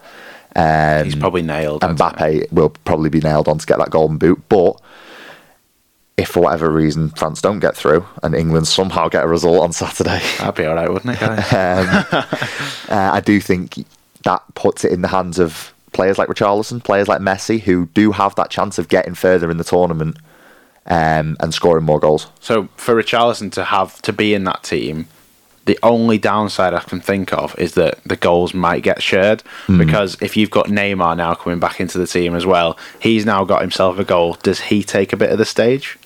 um, 0.56 1.04
He's 1.04 1.14
probably 1.14 1.42
nailed. 1.42 1.82
Mbappe 1.82 2.50
will 2.50 2.70
probably 2.70 3.10
be 3.10 3.20
nailed 3.20 3.46
on 3.46 3.58
to 3.58 3.66
get 3.66 3.78
that 3.78 3.90
Golden 3.90 4.16
Boot. 4.16 4.42
But 4.48 4.80
if 6.16 6.30
for 6.30 6.40
whatever 6.40 6.70
reason 6.70 7.10
France 7.10 7.42
don't 7.42 7.60
get 7.60 7.76
through 7.76 8.06
and 8.22 8.34
England 8.34 8.66
somehow 8.66 9.08
get 9.08 9.24
a 9.24 9.28
result 9.28 9.62
on 9.62 9.72
Saturday, 9.72 10.22
That'd 10.38 10.54
be 10.54 10.64
all 10.64 10.74
right, 10.74 10.90
wouldn't 10.90 11.14
it, 11.14 11.22
um, 11.52 11.86
uh, 12.88 13.10
I 13.12 13.20
do 13.20 13.38
think 13.38 13.84
that 14.24 14.42
puts 14.54 14.84
it 14.84 14.92
in 14.92 15.02
the 15.02 15.08
hands 15.08 15.38
of 15.38 15.74
players 15.92 16.16
like 16.16 16.28
Richarlison, 16.28 16.82
players 16.82 17.06
like 17.06 17.20
Messi, 17.20 17.60
who 17.60 17.86
do 17.86 18.12
have 18.12 18.34
that 18.36 18.50
chance 18.50 18.78
of 18.78 18.88
getting 18.88 19.14
further 19.14 19.50
in 19.50 19.58
the 19.58 19.64
tournament 19.64 20.16
um, 20.86 21.36
and 21.40 21.52
scoring 21.52 21.84
more 21.84 22.00
goals. 22.00 22.28
So 22.40 22.68
for 22.76 22.94
Richarlison 22.94 23.52
to 23.52 23.64
have 23.64 24.00
to 24.02 24.12
be 24.12 24.32
in 24.32 24.44
that 24.44 24.62
team, 24.62 25.06
the 25.66 25.78
only 25.82 26.16
downside 26.16 26.72
I 26.72 26.80
can 26.80 27.00
think 27.00 27.32
of 27.32 27.58
is 27.58 27.74
that 27.74 28.02
the 28.04 28.16
goals 28.16 28.54
might 28.54 28.82
get 28.84 29.02
shared 29.02 29.42
because 29.78 30.16
if 30.22 30.36
you've 30.36 30.50
got 30.50 30.66
Neymar 30.66 31.16
now 31.16 31.34
coming 31.34 31.58
back 31.58 31.80
into 31.80 31.98
the 31.98 32.06
team 32.06 32.36
as 32.36 32.46
well, 32.46 32.78
he's 33.00 33.26
now 33.26 33.44
got 33.44 33.62
himself 33.62 33.98
a 33.98 34.04
goal. 34.04 34.34
Does 34.42 34.60
he 34.60 34.84
take 34.84 35.12
a 35.12 35.16
bit 35.16 35.30
of 35.30 35.38
the 35.38 35.44
stage? 35.44 35.98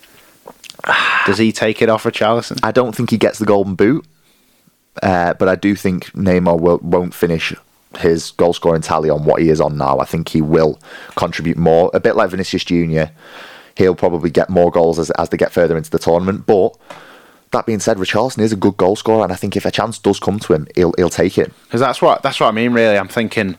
Does 1.27 1.37
he 1.37 1.53
take 1.53 1.83
it 1.83 1.91
off 1.91 2.05
Richarlison? 2.05 2.59
I 2.63 2.73
don't 2.73 2.97
think 2.97 3.11
he 3.11 3.19
gets 3.19 3.39
the 3.39 3.45
Golden 3.45 3.75
Boot, 3.75 4.07
uh, 5.03 5.35
but 5.35 5.49
I 5.49 5.57
do 5.57 5.77
think 5.77 6.07
Neymar 6.13 6.59
will, 6.59 6.79
won't 6.79 7.13
finish 7.13 7.55
his 7.99 8.31
goal 8.31 8.55
scoring 8.55 8.81
tally 8.81 9.11
on 9.11 9.25
what 9.25 9.43
he 9.43 9.51
is 9.51 9.61
on 9.61 9.77
now. 9.77 9.99
I 9.99 10.07
think 10.07 10.31
he 10.31 10.41
will 10.41 10.79
contribute 11.17 11.59
more, 11.59 11.91
a 11.93 12.01
bit 12.01 12.17
like 12.17 12.31
Vinicius 12.31 12.65
Junior. 12.65 13.11
He'll 13.77 13.95
probably 13.95 14.31
get 14.31 14.49
more 14.49 14.71
goals 14.71 14.99
as, 14.99 15.11
as 15.13 15.29
they 15.29 15.37
get 15.37 15.53
further 15.53 15.77
into 15.77 15.91
the 15.91 15.99
tournament. 15.99 16.47
But 16.47 16.77
that 17.53 17.67
being 17.67 17.81
said, 17.81 17.97
Richarlison 17.97 18.41
is 18.41 18.53
a 18.53 18.57
good 18.57 18.77
goal 18.77 18.97
scorer, 18.97 19.25
and 19.25 19.33
I 19.33 19.37
think 19.37 19.57
if 19.57 19.65
a 19.65 19.71
chance 19.71 19.99
does 19.99 20.21
come 20.21 20.39
to 20.41 20.53
him, 20.53 20.69
he'll 20.75 20.95
he'll 20.97 21.11
take 21.11 21.37
it. 21.39 21.53
Because 21.65 21.81
that's 21.81 22.01
what 22.01 22.23
that's 22.23 22.41
what 22.41 22.47
I 22.47 22.53
mean. 22.53 22.73
Really, 22.73 22.97
I'm 22.97 23.09
thinking, 23.09 23.57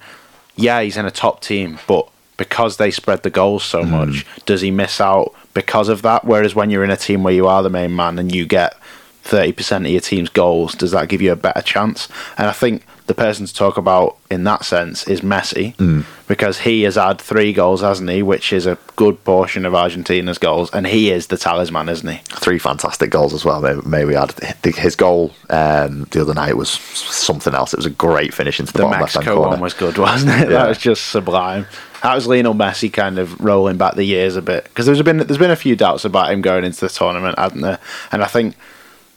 yeah, 0.56 0.82
he's 0.82 0.98
in 0.98 1.06
a 1.06 1.12
top 1.12 1.42
team, 1.42 1.80
but 1.88 2.08
because 2.38 2.78
they 2.78 2.90
spread 2.90 3.24
the 3.24 3.30
goals 3.30 3.64
so 3.64 3.84
hmm. 3.84 3.92
much, 3.92 4.26
does 4.46 4.62
he 4.62 4.72
miss 4.72 5.02
out 5.02 5.34
because 5.54 5.90
of 5.90 6.02
that? 6.04 6.26
Whereas 6.26 6.56
when 6.56 6.70
you're 6.70 6.84
in 6.84 6.90
a 6.90 6.98
team 6.98 7.24
where 7.24 7.34
you 7.34 7.48
are 7.48 7.64
the 7.64 7.70
main 7.70 7.96
man 7.96 8.18
and 8.18 8.34
you 8.34 8.46
get 8.46 8.78
thirty 9.24 9.52
percent 9.52 9.86
of 9.86 9.92
your 9.92 10.02
team's 10.02 10.30
goals, 10.30 10.74
does 10.74 10.92
that 10.92 11.10
give 11.10 11.22
you 11.22 11.32
a 11.32 11.36
better 11.36 11.62
chance? 11.62 12.08
And 12.38 12.48
I 12.48 12.54
think 12.54 12.86
the 13.12 13.22
person 13.22 13.46
to 13.46 13.54
talk 13.54 13.76
about 13.78 14.16
in 14.30 14.46
that 14.46 14.64
sense 14.64 15.06
is 15.06 15.20
Messi, 15.20 16.06
because 16.28 16.60
he 16.60 16.84
has 16.84 16.96
had 16.96 17.20
three 17.20 17.52
goals, 17.52 17.82
hasn't 17.82 18.10
he? 18.10 18.24
Which 18.24 18.54
is 18.54 18.66
a 18.66 18.78
good 18.96 19.22
portion 19.26 19.66
of 19.66 19.76
Argentina's 19.76 20.38
goals, 20.38 20.70
and 20.72 20.88
he 20.88 21.12
is 21.12 21.28
the 21.28 21.38
talisman, 21.38 21.90
isn't 21.90 22.08
he? 22.08 22.18
Three 22.26 22.58
fantastic 22.58 23.10
goals 23.10 23.34
as 23.34 23.44
well. 23.44 23.60
May, 23.86 24.06
we 24.06 24.16
add 24.16 24.34
his 24.64 24.96
goal 24.96 25.34
um, 25.50 26.04
the 26.12 26.22
other 26.22 26.34
night 26.34 26.56
was 26.56 26.70
something 26.70 27.54
else. 27.54 27.74
It 27.74 27.78
was 27.78 27.86
a 27.86 27.90
great 27.90 28.34
finish 28.34 28.60
into 28.62 28.72
the, 28.72 28.78
The 28.80 28.84
bottom 28.86 29.02
left 29.02 29.16
Mexico 29.16 29.36
corner. 29.36 29.50
one 29.52 29.60
was 29.60 29.74
good, 29.74 29.98
wasn't 29.98 30.32
it? 30.32 30.50
Yeah. 30.50 30.60
That 30.60 30.70
was 30.70 30.78
just 30.78 31.08
sublime. 31.08 31.66
That 32.04 32.16
was 32.16 32.28
Lionel 32.28 32.54
Messi 32.56 32.92
kind 32.92 33.20
of 33.20 33.42
rolling 33.42 33.78
back 33.78 33.96
the 33.96 34.06
years 34.06 34.38
a 34.38 34.42
bit 34.42 34.64
because 34.64 34.86
there's 34.86 35.02
been 35.02 35.18
there's 35.18 35.38
been 35.38 35.52
a 35.52 35.56
few 35.56 35.76
doubts 35.76 36.06
about 36.06 36.32
him 36.32 36.42
going 36.42 36.64
into 36.64 36.80
the 36.80 36.90
tournament, 36.90 37.38
hadn't 37.38 37.62
there? 37.62 37.80
And 38.12 38.24
I 38.24 38.28
think 38.28 38.56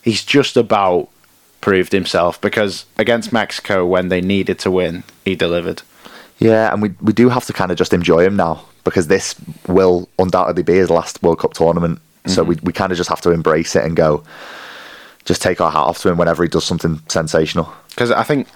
he's 0.03 0.25
just 0.25 0.57
about 0.57 1.09
proved 1.64 1.92
himself 1.92 2.38
because 2.40 2.85
against 2.98 3.33
Mexico 3.33 3.87
when 3.87 4.09
they 4.11 4.20
needed 4.20 4.59
to 4.59 4.70
win, 4.70 5.03
he 5.24 5.35
delivered. 5.35 5.81
Yeah, 6.38 6.70
and 6.72 6.83
we 6.83 6.88
we 7.00 7.12
do 7.12 7.31
have 7.31 7.46
to 7.46 7.53
kind 7.53 7.70
of 7.72 7.79
just 7.79 7.92
enjoy 7.92 8.22
him 8.24 8.37
now 8.37 8.55
because 8.85 9.07
this 9.09 9.35
will 9.66 10.09
undoubtedly 10.18 10.62
be 10.62 10.74
his 10.74 10.90
last 10.90 11.22
World 11.22 11.38
Cup 11.38 11.55
tournament. 11.55 11.98
So 12.27 12.42
Mm-hmm. 12.42 12.48
we 12.48 12.55
we 12.64 12.72
kind 12.72 12.92
of 12.92 12.98
just 12.98 13.09
have 13.11 13.20
to 13.22 13.31
embrace 13.31 13.77
it 13.79 13.85
and 13.85 13.96
go, 13.96 14.22
just 15.24 15.40
take 15.42 15.61
our 15.64 15.70
hat 15.70 15.87
off 15.90 15.98
to 16.03 16.09
him 16.11 16.18
whenever 16.18 16.42
he 16.42 16.48
does 16.50 16.64
something 16.64 17.00
sensational. 17.09 17.66
Because 17.90 18.11
I 18.11 18.24
think 18.24 18.46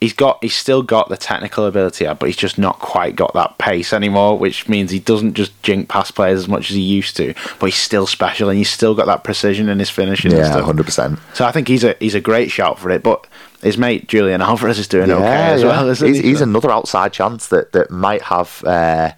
he's 0.00 0.12
got 0.12 0.42
he's 0.42 0.56
still 0.56 0.82
got 0.82 1.08
the 1.08 1.16
technical 1.16 1.66
ability, 1.66 2.06
but 2.06 2.26
he's 2.26 2.36
just 2.36 2.58
not 2.58 2.78
quite 2.78 3.16
got 3.16 3.34
that 3.34 3.58
pace 3.58 3.92
anymore, 3.92 4.38
which 4.38 4.68
means 4.68 4.90
he 4.90 4.98
doesn't 4.98 5.34
just 5.34 5.62
jink 5.62 5.88
past 5.88 6.14
players 6.14 6.38
as 6.38 6.48
much 6.48 6.70
as 6.70 6.76
he 6.76 6.82
used 6.82 7.16
to. 7.16 7.34
But 7.58 7.66
he's 7.66 7.76
still 7.76 8.06
special, 8.06 8.48
and 8.48 8.58
he's 8.58 8.70
still 8.70 8.94
got 8.94 9.06
that 9.06 9.24
precision 9.24 9.68
in 9.68 9.78
his 9.78 9.90
finishing. 9.90 10.32
Yeah, 10.32 10.60
hundred 10.60 10.84
percent. 10.84 11.18
So 11.34 11.44
I 11.44 11.52
think 11.52 11.68
he's 11.68 11.84
a 11.84 11.96
he's 12.00 12.14
a 12.14 12.20
great 12.20 12.50
shout 12.50 12.78
for 12.78 12.90
it. 12.90 13.02
But 13.02 13.26
his 13.62 13.76
mate 13.76 14.08
Julian 14.08 14.40
Alvarez 14.40 14.78
is 14.78 14.88
doing 14.88 15.10
okay 15.10 15.52
as 15.52 15.64
well. 15.64 15.88
Isn't 15.88 16.08
he's, 16.08 16.18
he? 16.18 16.28
he's 16.28 16.40
another 16.40 16.70
outside 16.70 17.12
chance 17.12 17.48
that 17.48 17.72
that 17.72 17.90
might 17.90 18.22
have. 18.22 18.64
Uh, 18.64 19.12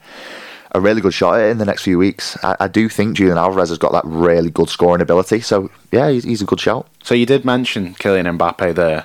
a 0.75 0.81
really 0.81 1.03
good 1.03 1.12
shot 1.12 1.35
at 1.35 1.42
it 1.42 1.51
in 1.51 1.59
the 1.59 1.66
next 1.66 1.83
few 1.83 1.99
weeks. 1.99 2.42
I, 2.42 2.57
I 2.61 2.66
do 2.66 2.88
think 2.88 3.18
Julian 3.18 3.37
Alvarez 3.37 3.68
has 3.68 3.77
got 3.77 3.92
that 3.92 4.07
really 4.07 4.49
good 4.49 4.71
scoring 4.71 5.03
ability. 5.03 5.40
So 5.40 5.71
yeah, 5.90 6.09
he's, 6.09 6.25
he's 6.25 6.40
a 6.40 6.47
good 6.47 6.61
shout. 6.61 6.88
So 7.03 7.14
you 7.14 7.27
did 7.27 7.45
mention 7.45 7.92
Kylian 7.97 8.38
Mbappe 8.38 8.75
there. 8.75 9.05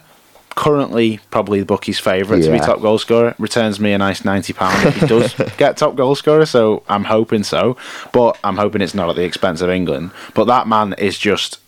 Currently, 0.57 1.19
probably 1.29 1.59
the 1.59 1.67
bookie's 1.67 1.99
favourite 1.99 2.41
to 2.41 2.51
be 2.51 2.57
top 2.57 2.81
goal 2.81 2.97
scorer. 2.97 3.35
Returns 3.37 3.79
me 3.79 3.93
a 3.93 3.97
nice 3.99 4.25
ninety 4.25 4.53
pound 4.53 4.87
if 4.87 4.95
he 4.99 5.05
does 5.15 5.35
get 5.57 5.77
top 5.77 5.95
goal 5.95 6.15
scorer. 6.15 6.47
So 6.47 6.81
I'm 6.89 7.03
hoping 7.03 7.43
so, 7.43 7.77
but 8.11 8.39
I'm 8.43 8.57
hoping 8.57 8.81
it's 8.81 8.95
not 8.95 9.07
at 9.07 9.15
the 9.15 9.23
expense 9.23 9.61
of 9.61 9.69
England. 9.69 10.09
But 10.33 10.45
that 10.45 10.67
man 10.67 10.93
is 10.97 11.19
just 11.19 11.59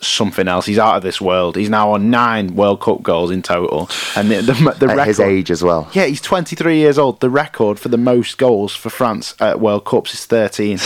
something 0.00 0.48
else. 0.48 0.64
He's 0.64 0.78
out 0.78 0.96
of 0.96 1.02
this 1.02 1.20
world. 1.20 1.56
He's 1.56 1.68
now 1.68 1.90
on 1.92 2.08
nine 2.08 2.54
World 2.56 2.80
Cup 2.80 3.02
goals 3.02 3.30
in 3.30 3.42
total, 3.42 3.90
and 4.16 4.30
the 4.30 4.40
the, 4.40 4.54
the 4.78 4.86
At 4.86 4.96
record. 4.96 5.06
his 5.06 5.20
age 5.20 5.50
as 5.50 5.62
well. 5.62 5.90
Yeah, 5.92 6.06
he's 6.06 6.22
23 6.22 6.78
years 6.78 6.98
old. 6.98 7.20
The 7.20 7.28
record 7.28 7.78
for 7.78 7.90
the 7.90 7.98
most 7.98 8.38
goals 8.38 8.74
for 8.74 8.88
France 8.88 9.34
at 9.40 9.60
World 9.60 9.84
Cups 9.84 10.14
is 10.14 10.24
13, 10.24 10.78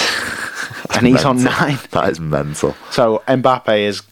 and 0.97 1.07
he's 1.07 1.25
on 1.25 1.45
nine. 1.45 1.79
That 1.93 2.09
is 2.11 2.19
mental. 2.19 2.75
So 2.91 3.23
Mbappe 3.29 3.79
is 3.87 4.03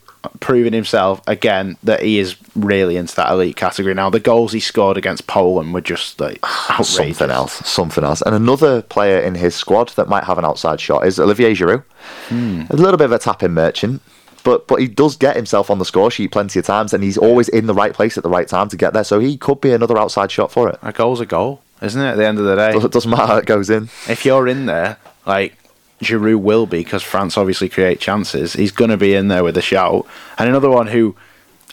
proving 0.41 0.73
himself 0.73 1.21
again 1.27 1.77
that 1.83 2.03
he 2.03 2.19
is 2.19 2.37
really 2.55 2.97
into 2.97 3.15
that 3.17 3.31
elite 3.33 3.57
category 3.57 3.95
now. 3.95 4.11
The 4.11 4.21
goals 4.21 4.53
he 4.53 4.61
scored 4.61 4.97
against 4.97 5.27
Poland 5.27 5.73
were 5.75 5.81
just 5.81 6.21
like 6.21 6.39
outrageous. 6.71 6.89
Something 7.19 7.31
else. 7.31 7.53
Something 7.69 8.05
else. 8.05 8.23
And 8.23 8.35
another 8.35 8.83
player 8.83 9.19
in 9.21 9.35
his 9.35 9.55
squad 9.55 9.89
that 9.91 10.09
might 10.09 10.25
have 10.25 10.39
an 10.39 10.45
outside 10.45 10.81
shot 10.81 11.07
is 11.07 11.19
Olivier 11.19 11.53
Giroud. 11.55 11.85
Hmm. 12.29 12.65
A 12.71 12.77
little 12.77 12.97
bit 12.99 13.07
of 13.07 13.13
a 13.13 13.19
tapping 13.19 13.53
merchant. 13.53 14.03
But, 14.43 14.67
but 14.69 14.81
he 14.81 14.89
does 14.89 15.17
get 15.17 15.37
himself 15.37 15.71
on 15.71 15.79
the 15.79 15.85
score 15.85 16.11
sheet 16.11 16.33
plenty 16.33 16.59
of 16.59 16.65
times, 16.65 16.95
and 16.95 17.05
he's 17.05 17.19
always 17.19 17.51
in 17.51 17.67
the 17.67 17.75
right 17.75 17.93
place 17.93 18.17
at 18.17 18.23
the 18.23 18.31
right 18.31 18.49
time 18.49 18.71
to 18.71 18.77
get 18.77 18.95
there. 18.95 19.05
So 19.05 19.19
he 19.21 19.37
could 19.37 19.61
be 19.61 19.71
another 19.71 19.99
outside 19.99 20.31
shot 20.33 20.51
for 20.51 20.71
it. 20.71 20.79
A 20.83 20.93
goal's 20.93 21.21
a 21.21 21.27
goal, 21.27 21.61
isn't 21.83 22.01
it? 22.01 22.07
At 22.13 22.17
the 22.17 22.27
end 22.27 22.39
of 22.39 22.47
the 22.47 22.57
day, 22.57 22.71
It 22.75 22.91
doesn't 22.91 23.11
matter 23.11 23.27
how 23.27 23.37
it 23.37 23.45
goes 23.45 23.69
in. 23.69 23.91
if 24.09 24.25
you're 24.25 24.49
in 24.49 24.65
there, 24.65 24.97
like 25.27 25.59
Giroud 26.03 26.41
will 26.41 26.67
be 26.67 26.79
because 26.79 27.03
France 27.03 27.37
obviously 27.37 27.69
create 27.69 28.01
chances. 28.01 28.55
He's 28.55 28.73
going 28.73 28.91
to 28.91 28.97
be 28.97 29.15
in 29.15 29.29
there 29.29 29.45
with 29.45 29.57
a 29.57 29.63
shout. 29.63 30.07
And 30.39 30.49
another 30.49 30.71
one 30.71 30.87
who 30.87 31.15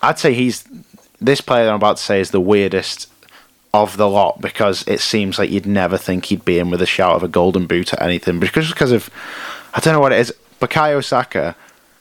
I'd 0.01 0.19
say 0.19 0.33
he's 0.33 0.65
this 1.19 1.41
player 1.41 1.69
I'm 1.69 1.75
about 1.75 1.97
to 1.97 2.03
say 2.03 2.19
is 2.19 2.31
the 2.31 2.41
weirdest 2.41 3.09
of 3.73 3.97
the 3.97 4.09
lot 4.09 4.41
because 4.41 4.87
it 4.87 4.99
seems 4.99 5.39
like 5.39 5.49
you'd 5.49 5.65
never 5.65 5.97
think 5.97 6.25
he'd 6.25 6.45
be 6.45 6.59
in 6.59 6.69
with 6.69 6.81
a 6.81 6.85
shout 6.85 7.15
of 7.15 7.23
a 7.23 7.27
golden 7.27 7.67
boot 7.67 7.93
or 7.93 8.01
anything 8.01 8.39
because 8.39 8.69
because 8.69 8.91
of 8.91 9.09
I 9.73 9.79
don't 9.79 9.93
know 9.93 9.99
what 9.99 10.13
it 10.13 10.19
is. 10.19 10.33
Bukayo 10.59 11.03
Saka, 11.03 11.55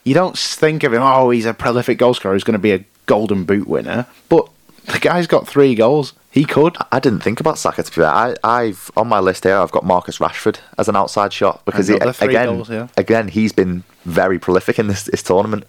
you 0.05 0.15
don't 0.15 0.37
think 0.37 0.83
of 0.83 0.93
him. 0.93 1.03
Oh, 1.03 1.31
he's 1.31 1.47
a 1.47 1.55
prolific 1.55 1.99
goal 1.99 2.15
scorer. 2.15 2.35
He's 2.35 2.45
going 2.45 2.53
to 2.55 2.59
be 2.59 2.73
a 2.73 2.85
golden 3.07 3.45
boot 3.45 3.69
winner, 3.69 4.07
but 4.29 4.49
the 4.87 4.99
guy's 4.99 5.27
got 5.27 5.47
three 5.47 5.75
goals. 5.75 6.13
He 6.31 6.45
could. 6.45 6.77
I 6.93 7.01
didn't 7.01 7.21
think 7.21 7.41
about 7.41 7.59
Saka 7.59 7.83
to 7.83 7.91
be 7.91 7.95
fair. 7.95 8.07
I, 8.07 8.35
I've 8.45 8.91
on 8.97 9.09
my 9.09 9.21
list 9.21 9.45
here. 9.45 9.57
I've 9.57 9.73
got 9.73 9.85
Marcus 9.85 10.19
Rashford 10.19 10.59
as 10.79 10.89
an 10.89 10.97
outside 10.97 11.33
shot 11.33 11.65
because 11.65 11.89
he, 11.89 11.95
again, 11.95 12.47
goals, 12.47 12.71
yeah. 12.71 12.89
again, 12.97 13.29
he's 13.29 13.53
been 13.53 13.85
very 14.05 14.39
prolific 14.39 14.79
in 14.79 14.87
this, 14.87 15.05
this 15.05 15.23
tournament. 15.23 15.65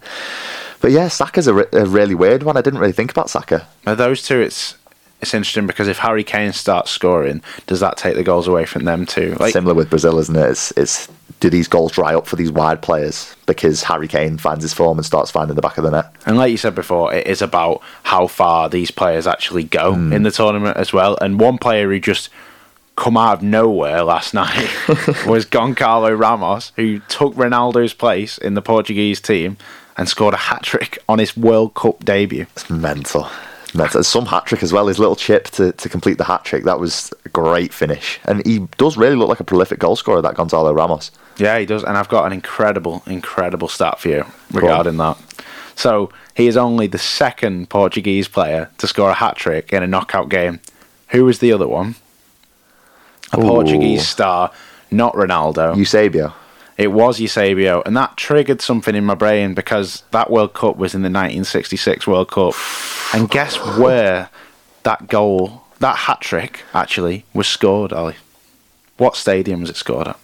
But 0.80 0.92
yeah, 0.92 1.08
Saka's 1.08 1.46
a, 1.46 1.54
re- 1.54 1.66
a 1.72 1.86
really 1.86 2.14
weird 2.14 2.42
one. 2.42 2.56
I 2.56 2.60
didn't 2.60 2.80
really 2.80 2.92
think 2.92 3.10
about 3.10 3.30
Saka. 3.30 3.66
Now 3.86 3.94
those 3.94 4.22
two, 4.22 4.40
it's 4.40 4.76
it's 5.20 5.34
interesting 5.34 5.66
because 5.66 5.88
if 5.88 5.98
Harry 5.98 6.22
Kane 6.22 6.52
starts 6.52 6.90
scoring, 6.90 7.42
does 7.66 7.80
that 7.80 7.96
take 7.96 8.14
the 8.14 8.22
goals 8.22 8.46
away 8.46 8.64
from 8.66 8.84
them 8.84 9.04
too? 9.04 9.36
Like, 9.40 9.52
Similar 9.52 9.74
with 9.74 9.90
Brazil, 9.90 10.18
isn't 10.18 10.36
it? 10.36 10.50
It's, 10.50 10.70
it's 10.72 11.08
do 11.40 11.50
these 11.50 11.68
goals 11.68 11.92
dry 11.92 12.14
up 12.14 12.26
for 12.26 12.36
these 12.36 12.50
wide 12.50 12.82
players 12.82 13.34
because 13.46 13.84
Harry 13.84 14.08
Kane 14.08 14.38
finds 14.38 14.64
his 14.64 14.74
form 14.74 14.98
and 14.98 15.06
starts 15.06 15.30
finding 15.30 15.54
the 15.54 15.62
back 15.62 15.78
of 15.78 15.84
the 15.84 15.90
net. 15.90 16.12
and 16.26 16.36
like 16.36 16.50
you 16.50 16.56
said 16.56 16.74
before, 16.74 17.12
it 17.14 17.26
is 17.26 17.42
about 17.42 17.80
how 18.02 18.26
far 18.26 18.68
these 18.68 18.90
players 18.90 19.26
actually 19.26 19.64
go 19.64 19.94
hmm. 19.94 20.12
in 20.12 20.22
the 20.22 20.30
tournament 20.30 20.76
as 20.76 20.92
well. 20.92 21.16
And 21.20 21.38
one 21.38 21.58
player 21.58 21.88
who 21.88 22.00
just 22.00 22.28
come 22.96 23.16
out 23.16 23.38
of 23.38 23.42
nowhere 23.42 24.02
last 24.02 24.34
night 24.34 24.68
was 25.26 25.46
Goncalo 25.46 26.18
Ramos, 26.18 26.72
who 26.76 26.98
took 27.08 27.34
Ronaldo's 27.34 27.94
place 27.94 28.38
in 28.38 28.54
the 28.54 28.62
Portuguese 28.62 29.20
team 29.20 29.56
and 29.96 30.08
scored 30.08 30.34
a 30.34 30.38
hat 30.38 30.62
trick 30.62 30.98
on 31.08 31.18
his 31.18 31.36
World 31.36 31.74
Cup 31.74 32.04
debut. 32.04 32.46
It's 32.54 32.68
mental. 32.70 33.28
Mental. 33.74 34.02
Some 34.02 34.26
hat 34.26 34.46
trick 34.46 34.62
as 34.62 34.72
well. 34.72 34.86
His 34.86 34.98
little 34.98 35.16
chip 35.16 35.48
to, 35.50 35.72
to 35.72 35.88
complete 35.88 36.18
the 36.18 36.24
hat 36.24 36.44
trick. 36.44 36.64
That 36.64 36.80
was 36.80 37.12
a 37.24 37.28
great 37.28 37.72
finish. 37.72 38.18
And 38.24 38.44
he 38.46 38.60
does 38.78 38.96
really 38.96 39.16
look 39.16 39.28
like 39.28 39.40
a 39.40 39.44
prolific 39.44 39.78
goal 39.78 39.96
scorer, 39.96 40.22
that 40.22 40.34
Goncalo 40.34 40.74
Ramos. 40.74 41.10
Yeah, 41.36 41.58
he 41.58 41.66
does, 41.66 41.84
and 41.84 41.96
I've 41.96 42.08
got 42.08 42.26
an 42.26 42.32
incredible, 42.32 43.02
incredible 43.06 43.68
stat 43.68 44.00
for 44.00 44.08
you 44.08 44.24
regarding 44.52 44.96
that. 44.96 45.18
So 45.74 46.10
he 46.34 46.48
is 46.48 46.56
only 46.56 46.88
the 46.88 46.98
second 46.98 47.68
Portuguese 47.68 48.26
player 48.26 48.70
to 48.78 48.86
score 48.88 49.10
a 49.10 49.14
hat 49.14 49.36
trick 49.36 49.72
in 49.72 49.82
a 49.82 49.86
knockout 49.86 50.28
game. 50.28 50.60
Who 51.08 51.24
was 51.24 51.38
the 51.38 51.52
other 51.52 51.68
one? 51.68 51.94
A 53.32 53.38
Ooh. 53.38 53.42
Portuguese 53.42 54.06
star, 54.06 54.50
not 54.90 55.14
Ronaldo. 55.14 55.76
Eusebio. 55.76 56.32
It 56.78 56.92
was 56.92 57.18
Eusebio, 57.18 57.82
and 57.84 57.96
that 57.96 58.16
triggered 58.16 58.62
something 58.62 58.94
in 58.94 59.04
my 59.04 59.16
brain 59.16 59.52
because 59.52 60.04
that 60.12 60.30
World 60.30 60.54
Cup 60.54 60.76
was 60.76 60.94
in 60.94 61.02
the 61.02 61.06
1966 61.06 62.06
World 62.06 62.30
Cup, 62.30 62.54
and 63.12 63.28
guess 63.28 63.56
where 63.76 64.30
that 64.84 65.08
goal, 65.08 65.64
that 65.80 65.96
hat 65.96 66.20
trick, 66.20 66.62
actually 66.72 67.24
was 67.34 67.48
scored, 67.48 67.92
Ali? 67.92 68.14
What 68.96 69.16
stadium 69.16 69.60
was 69.60 69.70
it 69.70 69.76
scored 69.76 70.08
at? 70.08 70.18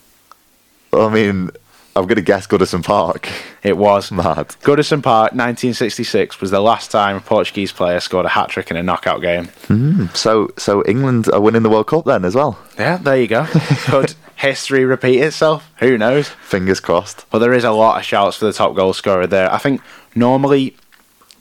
I 0.93 1.09
mean, 1.09 1.51
I'm 1.97 2.07
going 2.07 2.17
to 2.17 2.23
guess 2.23 2.47
Goodison 2.47 2.85
Park. 2.85 3.29
It 3.63 3.77
was 3.77 4.13
Mad. 4.13 4.49
Goodison 4.63 5.03
Park, 5.03 5.33
1966 5.33 6.41
was 6.41 6.51
the 6.51 6.61
last 6.61 6.91
time 6.91 7.17
a 7.17 7.21
Portuguese 7.21 7.73
player 7.73 7.99
scored 7.99 8.27
a 8.27 8.29
hat 8.29 8.49
trick 8.49 8.71
in 8.71 8.77
a 8.77 8.83
knockout 8.83 9.21
game. 9.21 9.47
Hmm, 9.67 10.07
so, 10.15 10.53
so 10.57 10.85
England 10.87 11.29
are 11.33 11.41
winning 11.41 11.63
the 11.63 11.71
World 11.71 11.89
Cup 11.89 12.05
then 12.05 12.25
as 12.25 12.35
well. 12.35 12.59
Yeah, 12.79 12.97
there 12.97 13.17
you 13.17 13.27
go. 13.29 13.45
Could 13.87 14.15
history 14.37 14.85
repeat 14.85 15.21
itself? 15.21 15.71
Who 15.79 15.99
knows? 15.99 16.29
Fingers 16.29 16.81
crossed. 16.81 17.27
But 17.31 17.39
there 17.39 17.53
is 17.53 17.65
a 17.65 17.73
lot 17.73 17.99
of 17.99 18.05
shouts 18.05 18.37
for 18.37 18.47
the 18.47 18.53
top 18.53 18.75
goal 18.75 18.93
scorer 18.93 19.27
there. 19.27 19.53
I 19.53 19.59
think 19.59 19.81
normally 20.15 20.77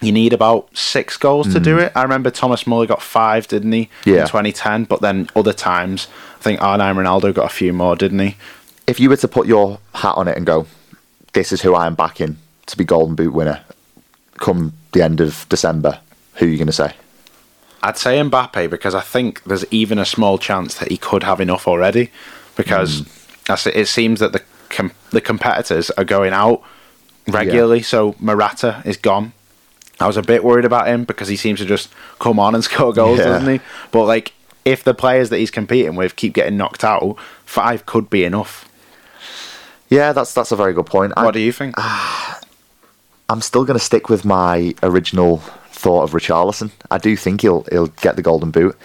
you 0.01 0.11
need 0.11 0.33
about 0.33 0.75
six 0.75 1.15
goals 1.17 1.51
to 1.53 1.59
do 1.59 1.77
mm. 1.77 1.85
it. 1.85 1.93
I 1.95 2.03
remember 2.03 2.29
Thomas 2.29 2.67
Muller 2.67 2.85
got 2.85 3.01
five, 3.01 3.47
didn't 3.47 3.71
he? 3.71 3.89
Yeah. 4.05 4.21
In 4.21 4.27
2010, 4.27 4.83
but 4.85 5.01
then 5.01 5.29
other 5.35 5.53
times, 5.53 6.07
I 6.39 6.43
think 6.43 6.59
R9 6.59 6.95
Ronaldo 6.95 7.33
got 7.33 7.45
a 7.45 7.53
few 7.53 7.71
more, 7.71 7.95
didn't 7.95 8.19
he? 8.19 8.35
If 8.85 8.99
you 8.99 9.09
were 9.09 9.17
to 9.17 9.27
put 9.27 9.47
your 9.47 9.79
hat 9.93 10.15
on 10.17 10.27
it 10.27 10.35
and 10.35 10.45
go, 10.45 10.67
this 11.31 11.53
is 11.53 11.61
who 11.61 11.73
I 11.73 11.87
am 11.87 11.95
backing 11.95 12.37
to 12.65 12.77
be 12.77 12.83
Golden 12.83 13.15
Boot 13.15 13.33
winner 13.33 13.61
come 14.43 14.73
the 14.91 15.01
end 15.01 15.21
of 15.21 15.45
December, 15.49 15.99
who 16.35 16.45
are 16.45 16.49
you 16.49 16.57
going 16.57 16.67
to 16.67 16.73
say? 16.73 16.93
I'd 17.81 17.97
say 17.97 18.17
Mbappe 18.19 18.69
because 18.69 18.95
I 18.95 19.01
think 19.01 19.43
there's 19.43 19.65
even 19.71 19.99
a 19.99 20.05
small 20.05 20.37
chance 20.37 20.75
that 20.75 20.89
he 20.89 20.97
could 20.97 21.23
have 21.23 21.41
enough 21.41 21.67
already. 21.67 22.11
Because 22.55 23.01
mm. 23.01 23.45
that's 23.45 23.67
it, 23.67 23.75
it 23.75 23.87
seems 23.87 24.19
that 24.19 24.33
the 24.33 24.41
com- 24.69 24.91
the 25.11 25.21
competitors 25.21 25.89
are 25.91 26.03
going 26.03 26.33
out 26.33 26.61
regularly. 27.27 27.81
So 27.81 28.15
Morata 28.19 28.81
is 28.85 28.97
gone. 28.97 29.33
I 29.99 30.07
was 30.07 30.17
a 30.17 30.21
bit 30.21 30.43
worried 30.43 30.65
about 30.65 30.87
him 30.87 31.05
because 31.05 31.27
he 31.27 31.35
seems 31.35 31.59
to 31.59 31.65
just 31.65 31.89
come 32.19 32.39
on 32.39 32.55
and 32.55 32.63
score 32.69 32.93
goals, 32.93 33.19
Yeah. 33.19 33.25
doesn't 33.25 33.53
he? 33.53 33.61
But 33.91 34.05
like, 34.05 34.33
if 34.65 34.83
the 34.83 34.93
players 34.93 35.29
that 35.29 35.37
he's 35.37 35.51
competing 35.51 35.95
with 35.95 36.15
keep 36.15 36.33
getting 36.33 36.57
knocked 36.57 36.83
out, 36.83 37.17
five 37.45 37.85
could 37.85 38.09
be 38.09 38.23
enough. 38.23 38.69
Yeah, 39.89 40.13
that's 40.13 40.33
that's 40.33 40.51
a 40.51 40.55
very 40.55 40.73
good 40.73 40.87
point. 40.87 41.13
I, 41.15 41.23
What 41.23 41.33
do 41.33 41.39
you 41.39 41.51
think? 41.51 41.75
I'm 43.29 43.41
still 43.41 43.63
going 43.63 43.79
to 43.79 43.83
stick 43.83 44.09
with 44.09 44.25
my 44.25 44.75
original 44.83 45.37
thought 45.71 46.03
of 46.03 46.11
Richarlison. 46.11 46.71
I 46.91 46.97
do 46.97 47.15
think 47.15 47.41
he'll 47.41 47.63
he'll 47.71 47.87
get 47.87 48.15
the 48.15 48.21
Golden 48.21 48.51
Boot. 48.51 48.77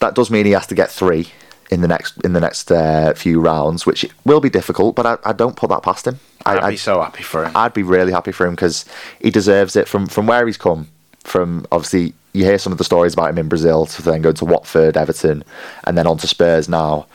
That 0.00 0.14
does 0.14 0.30
mean 0.30 0.46
he 0.46 0.52
has 0.52 0.66
to 0.68 0.74
get 0.74 0.90
three 0.90 1.28
in 1.70 1.80
the 1.80 1.88
next 1.88 2.16
in 2.22 2.32
the 2.32 2.40
next 2.40 2.70
uh, 2.70 3.14
few 3.14 3.40
rounds, 3.40 3.86
which 3.86 4.06
will 4.24 4.40
be 4.40 4.50
difficult. 4.50 4.96
But 4.96 5.06
I, 5.06 5.18
I 5.24 5.32
don't 5.32 5.56
put 5.56 5.70
that 5.70 5.82
past 5.82 6.06
him. 6.06 6.18
I'd 6.44 6.58
I, 6.58 6.70
be 6.70 6.76
so 6.76 7.00
happy 7.00 7.22
for 7.22 7.44
him. 7.44 7.52
I'd 7.56 7.74
be 7.74 7.82
really 7.82 8.12
happy 8.12 8.32
for 8.32 8.46
him 8.46 8.54
because 8.54 8.84
he 9.20 9.30
deserves 9.30 9.76
it 9.76 9.88
from 9.88 10.06
from 10.06 10.26
where 10.26 10.46
he's 10.46 10.56
come. 10.56 10.88
From 11.24 11.66
obviously, 11.72 12.14
you 12.32 12.44
hear 12.44 12.58
some 12.58 12.72
of 12.72 12.78
the 12.78 12.84
stories 12.84 13.14
about 13.14 13.30
him 13.30 13.38
in 13.38 13.48
Brazil, 13.48 13.86
to 13.86 14.02
then 14.02 14.22
go 14.22 14.30
to 14.32 14.44
Watford, 14.44 14.96
Everton, 14.96 15.42
and 15.84 15.98
then 15.98 16.06
on 16.06 16.18
to 16.18 16.28
Spurs 16.28 16.68
now. 16.68 17.06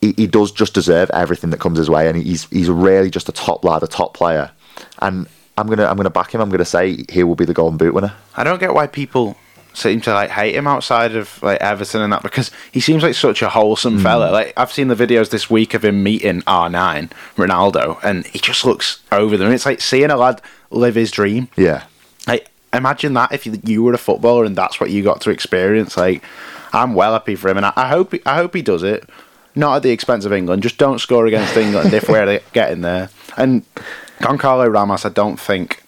He, 0.00 0.14
he 0.16 0.26
does 0.26 0.52
just 0.52 0.74
deserve 0.74 1.10
everything 1.10 1.50
that 1.50 1.60
comes 1.60 1.78
his 1.78 1.90
way, 1.90 2.08
and 2.08 2.16
he's 2.16 2.44
he's 2.46 2.70
really 2.70 3.10
just 3.10 3.28
a 3.28 3.32
top 3.32 3.64
lad, 3.64 3.82
a 3.82 3.86
top 3.86 4.14
player. 4.14 4.50
And 5.00 5.26
I'm 5.58 5.66
gonna 5.66 5.84
I'm 5.86 5.96
gonna 5.96 6.10
back 6.10 6.34
him. 6.34 6.40
I'm 6.40 6.50
gonna 6.50 6.64
say 6.64 7.04
he 7.10 7.24
will 7.24 7.34
be 7.34 7.44
the 7.44 7.54
Golden 7.54 7.76
Boot 7.76 7.94
winner. 7.94 8.14
I 8.36 8.44
don't 8.44 8.60
get 8.60 8.74
why 8.74 8.86
people 8.86 9.36
seem 9.76 10.00
to 10.00 10.12
like 10.12 10.30
hate 10.30 10.54
him 10.54 10.66
outside 10.66 11.14
of 11.14 11.42
like 11.42 11.60
Everton 11.60 12.00
and 12.00 12.12
that 12.12 12.22
because 12.22 12.50
he 12.72 12.80
seems 12.80 13.02
like 13.02 13.14
such 13.14 13.42
a 13.42 13.48
wholesome 13.48 13.96
hmm. 13.96 14.02
fella. 14.02 14.30
Like 14.30 14.52
I've 14.56 14.72
seen 14.72 14.88
the 14.88 14.94
videos 14.94 15.30
this 15.30 15.50
week 15.50 15.74
of 15.74 15.84
him 15.84 16.02
meeting 16.02 16.42
R9 16.42 17.10
Ronaldo, 17.36 17.98
and 18.02 18.26
he 18.26 18.38
just 18.38 18.64
looks 18.64 19.00
over 19.12 19.36
them. 19.36 19.52
It's 19.52 19.66
like 19.66 19.80
seeing 19.80 20.10
a 20.10 20.16
lad 20.16 20.40
live 20.70 20.94
his 20.94 21.10
dream. 21.10 21.48
Yeah, 21.56 21.84
Like, 22.26 22.50
imagine 22.72 23.14
that 23.14 23.32
if 23.32 23.46
you, 23.46 23.60
you 23.64 23.82
were 23.82 23.94
a 23.94 23.98
footballer 23.98 24.44
and 24.44 24.56
that's 24.56 24.80
what 24.80 24.90
you 24.90 25.02
got 25.02 25.20
to 25.22 25.30
experience. 25.30 25.96
Like, 25.96 26.22
I'm 26.72 26.94
well 26.94 27.12
happy 27.12 27.36
for 27.36 27.48
him, 27.48 27.56
and 27.56 27.66
I, 27.66 27.72
I 27.76 27.88
hope 27.88 28.12
he, 28.12 28.20
I 28.26 28.36
hope 28.36 28.54
he 28.54 28.62
does 28.62 28.82
it. 28.82 29.08
Not 29.54 29.76
at 29.76 29.82
the 29.82 29.90
expense 29.90 30.26
of 30.26 30.32
England. 30.34 30.62
Just 30.62 30.76
don't 30.76 30.98
score 30.98 31.26
against 31.26 31.56
England 31.56 31.94
if 31.94 32.10
we're 32.10 32.40
getting 32.52 32.82
there. 32.82 33.08
And 33.38 33.64
Goncalo 34.18 34.70
Ramos, 34.70 35.06
I 35.06 35.08
don't 35.08 35.40
think 35.40 35.82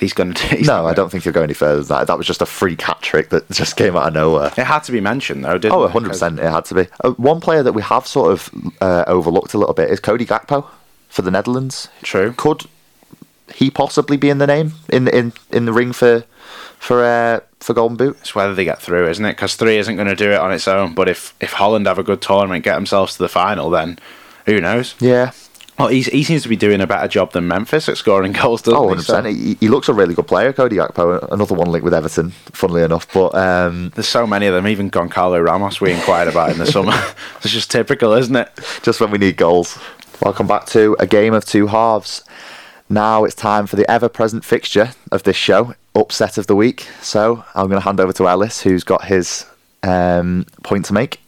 he's 0.00 0.12
going 0.12 0.34
to. 0.34 0.62
No, 0.64 0.86
I 0.86 0.94
don't 0.94 1.10
think 1.10 1.24
he'll 1.24 1.32
go 1.32 1.42
any 1.42 1.54
further 1.54 1.82
than 1.82 1.88
that. 1.88 2.06
That 2.06 2.18
was 2.18 2.26
just 2.26 2.42
a 2.42 2.46
free 2.46 2.76
hat 2.78 3.02
trick 3.02 3.30
that 3.30 3.50
just 3.50 3.76
came 3.76 3.96
out 3.96 4.08
of 4.08 4.14
nowhere. 4.14 4.52
It 4.56 4.64
had 4.64 4.80
to 4.84 4.92
be 4.92 5.00
mentioned, 5.00 5.44
though, 5.44 5.58
didn't 5.58 5.74
oh, 5.74 5.88
100% 5.88 6.38
it 6.38 6.50
had 6.50 6.64
to 6.66 6.74
be. 6.74 6.86
Uh, 7.02 7.10
one 7.12 7.40
player 7.40 7.62
that 7.62 7.72
we 7.72 7.82
have 7.82 8.06
sort 8.06 8.32
of 8.32 8.50
uh, 8.80 9.04
overlooked 9.06 9.54
a 9.54 9.58
little 9.58 9.74
bit 9.74 9.90
is 9.90 10.00
Cody 10.00 10.24
Gakpo 10.26 10.66
for 11.08 11.22
the 11.22 11.30
Netherlands. 11.30 11.88
True. 12.02 12.32
Could 12.36 12.64
he 13.52 13.70
possibly 13.70 14.16
be 14.16 14.30
in 14.30 14.38
the 14.38 14.46
name 14.46 14.72
in 14.88 15.06
in 15.08 15.32
in 15.50 15.66
the 15.66 15.72
ring 15.72 15.92
for 15.92 16.24
for 16.78 17.04
uh, 17.04 17.40
for 17.60 17.74
Golden 17.74 17.96
Boot? 17.96 18.16
It's 18.20 18.34
whether 18.34 18.54
they 18.54 18.64
get 18.64 18.80
through, 18.80 19.08
isn't 19.08 19.24
it? 19.24 19.32
Because 19.32 19.54
three 19.54 19.76
isn't 19.76 19.96
going 19.96 20.08
to 20.08 20.16
do 20.16 20.30
it 20.30 20.40
on 20.40 20.52
its 20.52 20.66
own. 20.66 20.94
But 20.94 21.08
if 21.08 21.34
if 21.40 21.52
Holland 21.52 21.86
have 21.86 21.98
a 21.98 22.02
good 22.02 22.22
tournament, 22.22 22.64
get 22.64 22.74
themselves 22.74 23.14
to 23.14 23.18
the 23.22 23.28
final, 23.28 23.70
then 23.70 23.98
who 24.46 24.60
knows? 24.60 24.94
Yeah. 24.98 25.32
Well, 25.78 25.88
he's, 25.88 26.06
he 26.06 26.22
seems 26.22 26.44
to 26.44 26.48
be 26.48 26.54
doing 26.56 26.80
a 26.80 26.86
better 26.86 27.08
job 27.08 27.32
than 27.32 27.48
Memphis 27.48 27.88
at 27.88 27.96
scoring 27.96 28.30
goals, 28.32 28.62
doesn't 28.62 28.78
Oh, 28.78 28.88
he? 28.90 28.94
100%. 28.94 29.02
So 29.02 29.22
He, 29.24 29.54
he 29.58 29.68
looks 29.68 29.88
a 29.88 29.92
really 29.92 30.14
good 30.14 30.28
player, 30.28 30.52
Cody 30.52 30.76
Gakpo. 30.76 31.28
Another 31.32 31.54
one 31.56 31.68
linked 31.70 31.84
with 31.84 31.92
Everton, 31.94 32.30
funnily 32.30 32.82
enough. 32.82 33.12
But 33.12 33.34
um, 33.34 33.90
there's 33.96 34.06
so 34.06 34.24
many 34.26 34.46
of 34.46 34.54
them. 34.54 34.68
Even 34.68 34.88
Goncalo 34.90 35.44
Ramos, 35.44 35.80
we 35.80 35.90
inquired 35.92 36.28
about 36.28 36.50
in 36.50 36.58
the 36.58 36.66
summer. 36.66 36.92
it's 37.42 37.50
just 37.52 37.70
typical, 37.72 38.12
isn't 38.12 38.36
it? 38.36 38.50
just 38.82 39.00
when 39.00 39.10
we 39.10 39.18
need 39.18 39.36
goals. 39.36 39.76
Welcome 40.22 40.46
back 40.46 40.66
to 40.66 40.96
a 41.00 41.06
game 41.08 41.34
of 41.34 41.44
two 41.44 41.66
halves. 41.66 42.22
Now 42.88 43.24
it's 43.24 43.34
time 43.34 43.66
for 43.66 43.74
the 43.74 43.90
ever 43.90 44.08
present 44.08 44.44
fixture 44.44 44.92
of 45.10 45.24
this 45.24 45.36
show, 45.36 45.74
upset 45.96 46.38
of 46.38 46.46
the 46.46 46.54
week. 46.54 46.86
So 47.02 47.44
I'm 47.54 47.66
going 47.66 47.80
to 47.80 47.84
hand 47.84 47.98
over 47.98 48.12
to 48.12 48.28
Ellis, 48.28 48.60
who's 48.62 48.84
got 48.84 49.06
his 49.06 49.44
um, 49.82 50.46
point 50.62 50.84
to 50.84 50.92
make. 50.92 51.20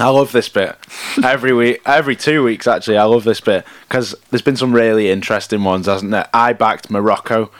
I 0.00 0.08
love 0.08 0.32
this 0.32 0.48
bit 0.48 0.76
every 1.22 1.52
week, 1.52 1.82
every 1.84 2.16
two 2.16 2.42
weeks 2.42 2.66
actually. 2.66 2.96
I 2.96 3.04
love 3.04 3.24
this 3.24 3.40
bit 3.40 3.66
because 3.86 4.14
there's 4.30 4.42
been 4.42 4.56
some 4.56 4.72
really 4.72 5.10
interesting 5.10 5.62
ones, 5.62 5.86
hasn't 5.86 6.10
there? 6.10 6.28
I 6.32 6.54
backed 6.54 6.90
Morocco 6.90 7.50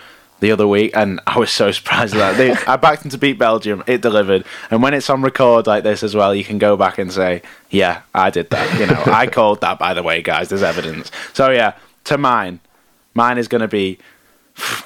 the 0.41 0.51
other 0.51 0.67
week, 0.67 0.93
and 0.97 1.21
I 1.27 1.39
was 1.39 1.51
so 1.51 1.71
surprised 1.71 2.15
at 2.15 2.19
that. 2.19 2.37
They, 2.39 2.53
I 2.71 2.77
backed 2.77 3.03
them 3.03 3.11
to 3.11 3.19
beat 3.19 3.39
Belgium. 3.39 3.85
It 3.87 4.01
delivered, 4.01 4.45
and 4.71 4.83
when 4.83 4.95
it's 4.95 5.11
on 5.11 5.21
record 5.21 5.67
like 5.67 5.85
this 5.85 6.03
as 6.03 6.15
well, 6.15 6.35
you 6.35 6.45
can 6.45 6.57
go 6.59 6.77
back 6.79 6.99
and 6.99 7.13
say, 7.13 7.43
"Yeah, 7.69 8.03
I 8.15 8.31
did 8.31 8.51
that." 8.51 8.81
You 8.81 8.87
know, 8.87 9.03
I 9.07 9.27
called 9.27 9.61
that. 9.61 9.79
By 9.79 9.93
the 9.93 10.03
way, 10.03 10.23
guys, 10.23 10.49
there's 10.49 10.63
evidence. 10.63 11.11
So 11.35 11.51
yeah, 11.51 11.75
to 12.05 12.17
mine, 12.17 12.61
mine 13.15 13.37
is 13.37 13.49
going 13.49 13.61
to 13.61 13.69
be. 13.69 13.99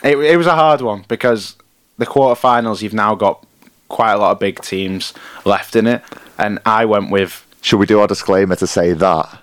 It, 0.03 0.17
it 0.19 0.37
was 0.37 0.47
a 0.47 0.55
hard 0.57 0.81
one 0.81 1.05
because 1.09 1.57
the 1.99 2.07
quarterfinals. 2.07 2.83
You've 2.83 2.95
now 2.95 3.15
got 3.15 3.47
quite 3.89 4.13
a 4.13 4.19
lot 4.19 4.33
of 4.33 4.41
big 4.41 4.61
teams 4.61 5.15
left 5.45 5.77
in 5.77 5.87
it, 5.87 6.03
and 6.37 6.59
I 6.67 6.85
went 6.85 7.11
with 7.11 7.44
Should 7.65 7.79
we 7.79 7.87
do 7.87 7.99
our 8.01 8.07
disclaimer 8.07 8.57
to 8.57 8.67
say 8.67 8.93
that 8.93 9.41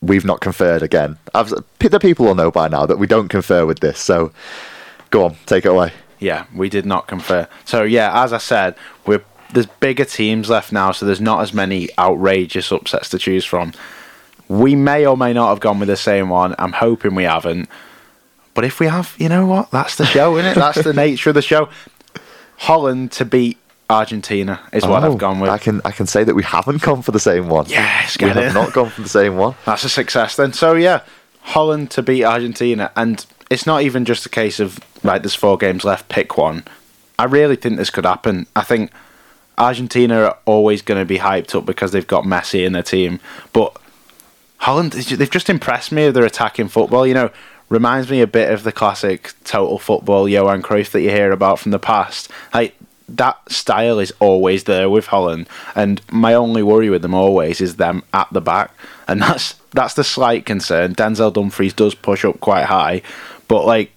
we've 0.00 0.24
not 0.24 0.40
conferred 0.40 0.80
again? 0.80 1.18
I've, 1.34 1.52
the 1.80 1.98
people 1.98 2.24
will 2.24 2.36
know 2.36 2.52
by 2.52 2.68
now 2.68 2.86
that 2.86 3.00
we 3.00 3.08
don't 3.08 3.26
confer 3.26 3.66
with 3.66 3.80
this. 3.80 3.98
So 3.98 4.30
go 5.10 5.24
on, 5.24 5.36
take 5.44 5.64
it 5.64 5.72
away. 5.72 5.92
Yeah, 6.20 6.46
we 6.54 6.68
did 6.68 6.86
not 6.86 7.08
confer. 7.08 7.48
So 7.64 7.82
yeah, 7.82 8.22
as 8.22 8.32
I 8.32 8.38
said, 8.38 8.76
we're 9.06 9.24
there's 9.52 9.66
bigger 9.66 10.04
teams 10.04 10.48
left 10.48 10.70
now, 10.70 10.92
so 10.92 11.04
there's 11.04 11.20
not 11.20 11.40
as 11.40 11.52
many 11.52 11.88
outrageous 11.98 12.70
upsets 12.70 13.08
to 13.08 13.18
choose 13.18 13.44
from. 13.44 13.72
We 14.46 14.76
may 14.76 15.04
or 15.04 15.16
may 15.16 15.32
not 15.32 15.48
have 15.48 15.58
gone 15.58 15.80
with 15.80 15.88
the 15.88 15.96
same 15.96 16.28
one. 16.28 16.54
I'm 16.60 16.74
hoping 16.74 17.16
we 17.16 17.24
haven't. 17.24 17.68
But 18.54 18.66
if 18.66 18.78
we 18.78 18.86
have, 18.86 19.16
you 19.18 19.28
know 19.28 19.46
what? 19.46 19.72
That's 19.72 19.96
the 19.96 20.06
show, 20.06 20.36
isn't 20.36 20.52
it? 20.52 20.54
That's 20.54 20.84
the 20.84 20.92
nature 21.06 21.30
of 21.30 21.34
the 21.34 21.42
show. 21.42 21.70
Holland 22.58 23.10
to 23.12 23.24
beat 23.24 23.58
Argentina 23.90 24.60
is 24.72 24.84
what 24.86 25.02
Oh, 25.02 25.12
I've 25.12 25.18
gone 25.18 25.40
with. 25.40 25.50
I 25.50 25.58
can 25.58 25.80
I 25.84 25.90
can 25.92 26.06
say 26.06 26.24
that 26.24 26.34
we 26.34 26.42
haven't 26.42 26.82
gone 26.82 27.02
for 27.02 27.12
the 27.12 27.20
same 27.20 27.48
one. 27.48 27.66
Yes, 27.68 28.16
get 28.16 28.28
we 28.28 28.34
get 28.34 28.44
have 28.44 28.54
not 28.54 28.72
gone 28.72 28.90
for 28.90 29.00
the 29.02 29.08
same 29.08 29.36
one. 29.36 29.54
That's 29.64 29.84
a 29.84 29.88
success 29.88 30.36
then. 30.36 30.52
So 30.52 30.74
yeah, 30.74 31.02
Holland 31.40 31.90
to 31.92 32.02
beat 32.02 32.24
Argentina, 32.24 32.90
and 32.96 33.24
it's 33.50 33.66
not 33.66 33.82
even 33.82 34.04
just 34.04 34.26
a 34.26 34.28
case 34.28 34.60
of 34.60 34.78
right. 35.02 35.22
There's 35.22 35.34
four 35.34 35.56
games 35.56 35.84
left. 35.84 36.08
Pick 36.08 36.36
one. 36.36 36.64
I 37.18 37.24
really 37.24 37.56
think 37.56 37.78
this 37.78 37.90
could 37.90 38.04
happen. 38.04 38.46
I 38.54 38.62
think 38.62 38.92
Argentina 39.56 40.20
are 40.20 40.38
always 40.44 40.82
going 40.82 41.00
to 41.00 41.06
be 41.06 41.18
hyped 41.18 41.54
up 41.54 41.64
because 41.66 41.92
they've 41.92 42.06
got 42.06 42.24
Messi 42.24 42.64
in 42.66 42.72
their 42.72 42.82
team, 42.82 43.20
but 43.52 43.76
Holland 44.58 44.92
they've 44.92 45.30
just 45.30 45.48
impressed 45.48 45.92
me 45.92 46.04
with 46.06 46.14
their 46.14 46.24
attacking 46.26 46.68
football. 46.68 47.06
You 47.06 47.14
know, 47.14 47.30
reminds 47.70 48.10
me 48.10 48.20
a 48.20 48.26
bit 48.26 48.50
of 48.52 48.64
the 48.64 48.72
classic 48.72 49.32
total 49.44 49.78
football 49.78 50.28
Johan 50.28 50.62
Cruyff 50.62 50.90
that 50.92 51.00
you 51.00 51.10
hear 51.10 51.32
about 51.32 51.58
from 51.58 51.72
the 51.72 51.78
past. 51.78 52.30
Like 52.52 52.76
that 53.08 53.50
style 53.50 53.98
is 53.98 54.12
always 54.20 54.64
there 54.64 54.90
with 54.90 55.06
Holland, 55.06 55.48
and 55.74 56.00
my 56.10 56.34
only 56.34 56.62
worry 56.62 56.90
with 56.90 57.02
them 57.02 57.14
always 57.14 57.60
is 57.60 57.76
them 57.76 58.02
at 58.12 58.28
the 58.32 58.40
back, 58.40 58.72
and 59.06 59.22
that's 59.22 59.54
that's 59.72 59.94
the 59.94 60.04
slight 60.04 60.46
concern. 60.46 60.94
Denzel 60.94 61.32
Dumfries 61.32 61.72
does 61.72 61.94
push 61.94 62.24
up 62.24 62.40
quite 62.40 62.66
high, 62.66 63.02
but 63.48 63.64
like 63.64 63.92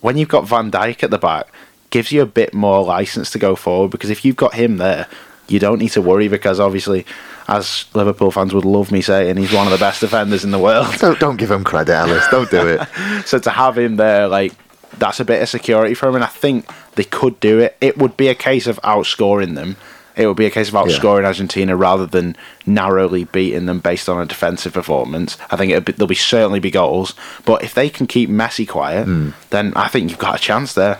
when 0.00 0.16
you've 0.16 0.28
got 0.28 0.46
Van 0.46 0.70
Dijk 0.70 1.02
at 1.02 1.10
the 1.10 1.18
back, 1.18 1.48
gives 1.90 2.12
you 2.12 2.22
a 2.22 2.26
bit 2.26 2.52
more 2.52 2.84
license 2.84 3.30
to 3.30 3.38
go 3.38 3.56
forward 3.56 3.90
because 3.90 4.10
if 4.10 4.24
you've 4.24 4.36
got 4.36 4.54
him 4.54 4.76
there, 4.76 5.06
you 5.48 5.58
don't 5.58 5.78
need 5.78 5.90
to 5.90 6.02
worry 6.02 6.28
because 6.28 6.58
obviously, 6.60 7.06
as 7.48 7.84
Liverpool 7.94 8.30
fans 8.30 8.52
would 8.52 8.64
love 8.64 8.90
me 8.90 9.00
saying, 9.00 9.36
he's 9.36 9.52
one 9.52 9.66
of 9.66 9.72
the 9.72 9.78
best 9.78 10.00
defenders 10.00 10.44
in 10.44 10.50
the 10.50 10.58
world. 10.58 10.92
Don't 10.98 11.18
don't 11.20 11.36
give 11.36 11.50
him 11.50 11.64
credit, 11.64 11.94
Ellis. 11.94 12.26
Don't 12.30 12.50
do 12.50 12.66
it. 12.66 12.88
so 13.26 13.38
to 13.38 13.50
have 13.50 13.78
him 13.78 13.96
there, 13.96 14.28
like 14.28 14.52
that's 14.98 15.20
a 15.20 15.24
bit 15.24 15.42
of 15.42 15.48
security 15.48 15.94
for 15.94 16.08
him, 16.08 16.14
and 16.14 16.24
I 16.24 16.28
think 16.28 16.66
they 16.94 17.04
could 17.04 17.38
do 17.40 17.58
it. 17.60 17.76
It 17.80 17.98
would 17.98 18.16
be 18.16 18.28
a 18.28 18.34
case 18.34 18.66
of 18.66 18.80
outscoring 18.82 19.54
them. 19.54 19.76
It 20.16 20.26
would 20.26 20.36
be 20.36 20.46
a 20.46 20.50
case 20.50 20.68
of 20.68 20.74
outscoring 20.74 21.26
Argentina 21.26 21.76
rather 21.76 22.06
than 22.06 22.36
narrowly 22.64 23.24
beating 23.24 23.66
them 23.66 23.80
based 23.80 24.08
on 24.08 24.20
a 24.20 24.24
defensive 24.24 24.72
performance. 24.72 25.36
I 25.50 25.56
think 25.56 25.84
be, 25.84 25.92
there'll 25.92 26.08
be 26.08 26.14
certainly 26.14 26.58
be 26.58 26.70
goals, 26.70 27.14
but 27.44 27.62
if 27.62 27.74
they 27.74 27.90
can 27.90 28.06
keep 28.06 28.30
Messi 28.30 28.66
quiet, 28.66 29.06
then 29.50 29.74
I 29.76 29.88
think 29.88 30.08
you've 30.08 30.18
got 30.18 30.36
a 30.36 30.42
chance 30.42 30.72
there. 30.72 30.98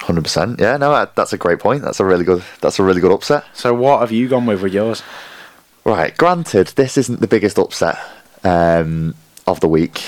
Hundred 0.00 0.22
percent. 0.22 0.60
Yeah, 0.60 0.76
no, 0.76 1.08
that's 1.14 1.32
a 1.32 1.38
great 1.38 1.60
point. 1.60 1.82
That's 1.82 2.00
a 2.00 2.04
really 2.04 2.24
good. 2.24 2.42
That's 2.60 2.78
a 2.78 2.82
really 2.82 3.00
good 3.00 3.12
upset. 3.12 3.44
So 3.54 3.72
what 3.74 4.00
have 4.00 4.12
you 4.12 4.28
gone 4.28 4.46
with 4.46 4.62
with 4.62 4.72
yours? 4.72 5.02
Right. 5.84 6.14
Granted, 6.16 6.68
this 6.68 6.98
isn't 6.98 7.20
the 7.20 7.26
biggest 7.26 7.58
upset 7.58 7.98
um, 8.44 9.14
of 9.46 9.60
the 9.60 9.68
week. 9.68 10.02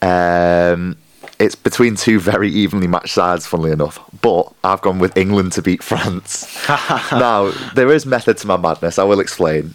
Um, 0.00 0.96
it's 1.38 1.54
between 1.54 1.96
two 1.96 2.18
very 2.18 2.48
evenly 2.48 2.86
matched 2.86 3.14
sides, 3.14 3.46
funnily 3.46 3.70
enough. 3.70 3.98
But 4.20 4.52
I've 4.64 4.80
gone 4.80 4.98
with 4.98 5.16
England 5.16 5.52
to 5.52 5.62
beat 5.62 5.82
France. 5.82 6.46
now 7.12 7.50
there 7.74 7.92
is 7.92 8.06
method 8.06 8.38
to 8.38 8.46
my 8.46 8.56
madness. 8.56 8.98
I 8.98 9.04
will 9.04 9.20
explain. 9.20 9.74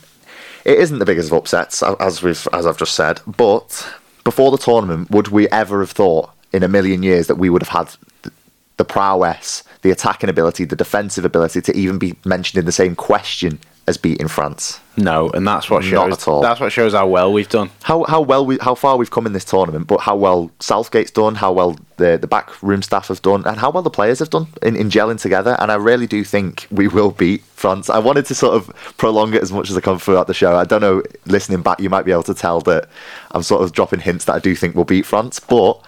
It 0.66 0.78
isn't 0.80 0.99
the 0.99 1.05
biggest 1.05 1.32
of 1.32 1.38
upsets, 1.38 1.82
as 1.84 2.22
we've 2.22 2.47
as 2.53 2.66
I've 2.66 2.78
just 2.78 2.95
said. 2.95 3.22
But 3.26 3.88
before 4.24 4.51
the 4.51 4.57
tournament, 4.57 5.12
would 5.12 5.30
we 5.30 5.47
ever 5.49 5.80
have 5.80 5.91
thought 5.91 6.32
in 6.53 6.64
a 6.64 6.68
million 6.68 7.03
years 7.03 7.28
that 7.28 7.36
we 7.36 7.49
would 7.49 7.64
have 7.64 7.88
had 7.88 8.32
the 8.78 8.86
prowess, 8.86 9.64
the 9.84 9.91
attacking 9.91 10.30
ability, 10.30 10.66
the 10.66 10.76
defensive 10.76 11.26
ability 11.26 11.62
to 11.62 11.76
even 11.78 11.99
be 11.99 12.16
mentioned 12.26 12.59
in 12.59 12.66
the 12.66 12.72
same 12.72 12.95
question 12.95 13.59
as 13.91 13.97
beating 13.97 14.27
France? 14.27 14.79
No, 14.97 15.29
and 15.29 15.47
that's 15.47 15.69
what 15.69 15.83
shows. 15.83 15.93
Not 15.93 16.11
at 16.11 16.27
all. 16.27 16.41
That's 16.41 16.59
what 16.59 16.71
shows 16.71 16.93
how 16.93 17.07
well 17.07 17.31
we've 17.31 17.47
done. 17.47 17.69
how 17.83 18.03
how 18.05 18.21
well 18.21 18.45
we 18.45 18.57
how 18.59 18.73
far 18.73 18.97
we've 18.97 19.11
come 19.11 19.27
in 19.27 19.33
this 19.33 19.45
tournament, 19.45 19.85
but 19.85 20.01
how 20.01 20.15
well 20.15 20.49
Southgate's 20.59 21.11
done, 21.11 21.35
how 21.35 21.51
well 21.51 21.77
the 21.97 22.17
the 22.17 22.27
backroom 22.27 22.81
staff 22.81 23.09
have 23.09 23.21
done, 23.21 23.45
and 23.45 23.57
how 23.57 23.69
well 23.69 23.83
the 23.83 23.89
players 23.91 24.19
have 24.19 24.31
done 24.31 24.47
in, 24.63 24.75
in 24.75 24.89
gelling 24.89 25.21
together. 25.21 25.55
And 25.59 25.71
I 25.71 25.75
really 25.75 26.07
do 26.07 26.23
think 26.23 26.67
we 26.71 26.87
will 26.87 27.11
beat 27.11 27.43
France. 27.43 27.89
I 27.89 27.99
wanted 27.99 28.25
to 28.25 28.35
sort 28.35 28.55
of 28.55 28.95
prolong 28.97 29.33
it 29.33 29.41
as 29.41 29.51
much 29.51 29.69
as 29.69 29.77
I 29.77 29.81
can 29.81 29.99
throughout 29.99 30.27
the 30.27 30.33
show. 30.33 30.55
I 30.55 30.65
don't 30.65 30.81
know, 30.81 31.03
listening 31.25 31.61
back, 31.61 31.79
you 31.79 31.89
might 31.89 32.05
be 32.05 32.11
able 32.11 32.23
to 32.23 32.33
tell 32.33 32.61
that 32.61 32.89
I'm 33.31 33.43
sort 33.43 33.61
of 33.61 33.71
dropping 33.73 33.99
hints 33.99 34.25
that 34.25 34.33
I 34.33 34.39
do 34.39 34.55
think 34.55 34.75
we'll 34.75 34.85
beat 34.85 35.05
France, 35.05 35.39
but 35.39 35.79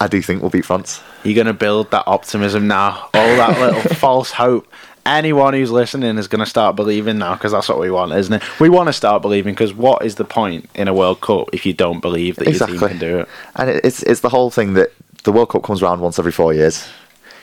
I 0.00 0.08
do 0.08 0.20
think 0.20 0.42
we'll 0.42 0.50
beat 0.50 0.64
France. 0.64 1.00
You're 1.24 1.34
going 1.34 1.46
to 1.46 1.54
build 1.54 1.90
that 1.90 2.04
optimism 2.06 2.68
now, 2.68 3.08
all 3.14 3.36
that 3.36 3.58
little 3.58 3.94
false 3.94 4.30
hope. 4.30 4.70
Anyone 5.06 5.54
who's 5.54 5.70
listening 5.70 6.18
is 6.18 6.26
going 6.26 6.44
to 6.44 6.50
start 6.50 6.74
believing 6.74 7.18
now 7.18 7.34
because 7.34 7.52
that's 7.52 7.68
what 7.68 7.78
we 7.78 7.90
want, 7.90 8.12
isn't 8.12 8.34
it? 8.34 8.60
We 8.60 8.68
want 8.68 8.88
to 8.88 8.92
start 8.92 9.22
believing 9.22 9.54
because 9.54 9.72
what 9.72 10.04
is 10.04 10.16
the 10.16 10.24
point 10.24 10.68
in 10.74 10.88
a 10.88 10.94
World 10.94 11.20
Cup 11.20 11.48
if 11.52 11.64
you 11.64 11.72
don't 11.72 12.00
believe 12.00 12.36
that 12.36 12.48
your 12.48 12.66
team 12.66 12.78
can 12.78 12.98
do 12.98 13.20
it? 13.20 13.28
And 13.54 13.70
it's 13.70 14.02
it's 14.02 14.20
the 14.20 14.28
whole 14.28 14.50
thing 14.50 14.74
that 14.74 14.92
the 15.22 15.32
World 15.32 15.50
Cup 15.50 15.62
comes 15.62 15.82
around 15.82 16.00
once 16.00 16.18
every 16.18 16.32
four 16.32 16.52
years. 16.52 16.88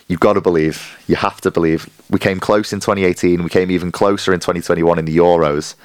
You've 0.09 0.19
got 0.19 0.33
to 0.33 0.41
believe. 0.41 0.97
You 1.07 1.15
have 1.15 1.39
to 1.41 1.51
believe. 1.51 1.89
We 2.09 2.19
came 2.19 2.39
close 2.39 2.73
in 2.73 2.81
2018. 2.81 3.41
We 3.41 3.49
came 3.49 3.71
even 3.71 3.91
closer 3.91 4.33
in 4.33 4.41
2021 4.41 4.99
in 4.99 5.05
the 5.05 5.15
Euros. 5.15 5.75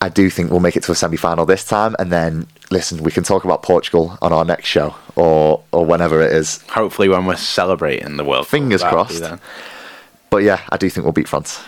I 0.00 0.08
do 0.08 0.28
think 0.30 0.50
we'll 0.50 0.60
make 0.60 0.76
it 0.76 0.82
to 0.84 0.92
a 0.92 0.94
semi-final 0.94 1.46
this 1.46 1.64
time, 1.64 1.96
and 1.98 2.12
then 2.12 2.46
listen, 2.70 3.02
we 3.02 3.10
can 3.10 3.24
talk 3.24 3.44
about 3.44 3.62
Portugal 3.62 4.18
on 4.20 4.32
our 4.32 4.44
next 4.44 4.66
show 4.66 4.94
or 5.16 5.62
or 5.72 5.84
whenever 5.84 6.20
it 6.22 6.32
is. 6.32 6.62
Hopefully, 6.68 7.08
when 7.08 7.26
we're 7.26 7.36
celebrating 7.36 8.16
the 8.16 8.24
World 8.24 8.44
Cup, 8.44 8.50
Fingers 8.50 8.80
that'll 8.82 9.04
crossed. 9.04 9.22
But 10.34 10.42
yeah, 10.42 10.62
I 10.68 10.78
do 10.78 10.90
think 10.90 11.04
we'll 11.04 11.12
beat 11.12 11.28
France. 11.28 11.62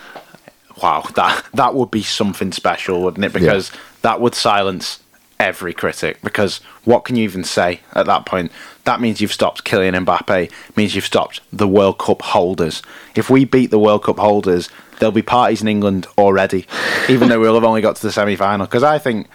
Wow, 0.83 1.05
that 1.15 1.45
that 1.53 1.73
would 1.73 1.89
be 1.89 2.03
something 2.03 2.51
special, 2.51 3.01
wouldn't 3.01 3.23
it? 3.23 3.31
Because 3.31 3.71
that 4.01 4.19
would 4.19 4.35
silence 4.35 4.99
every 5.39 5.73
critic 5.73 6.17
because 6.21 6.57
what 6.83 7.05
can 7.05 7.15
you 7.15 7.23
even 7.23 7.45
say 7.45 7.79
at 7.93 8.07
that 8.07 8.25
point? 8.25 8.51
That 8.83 8.99
means 8.99 9.21
you've 9.21 9.31
stopped 9.31 9.63
Kylian 9.63 10.03
Mbappe, 10.03 10.51
means 10.75 10.95
you've 10.95 11.05
stopped 11.05 11.39
the 11.53 11.65
World 11.65 11.97
Cup 11.97 12.21
holders. 12.21 12.81
If 13.15 13.29
we 13.29 13.45
beat 13.45 13.71
the 13.71 13.79
World 13.79 14.03
Cup 14.03 14.19
holders, 14.19 14.67
there'll 14.99 15.13
be 15.13 15.21
parties 15.21 15.61
in 15.61 15.69
England 15.69 16.05
already, 16.17 16.67
even 17.07 17.29
though 17.29 17.39
we'll 17.39 17.53
have 17.53 17.63
only 17.63 17.79
got 17.79 17.95
to 17.95 18.01
the 18.01 18.11
semi 18.11 18.35
final. 18.35 18.65
Because 18.65 18.83
I 18.83 18.99
think 18.99 19.29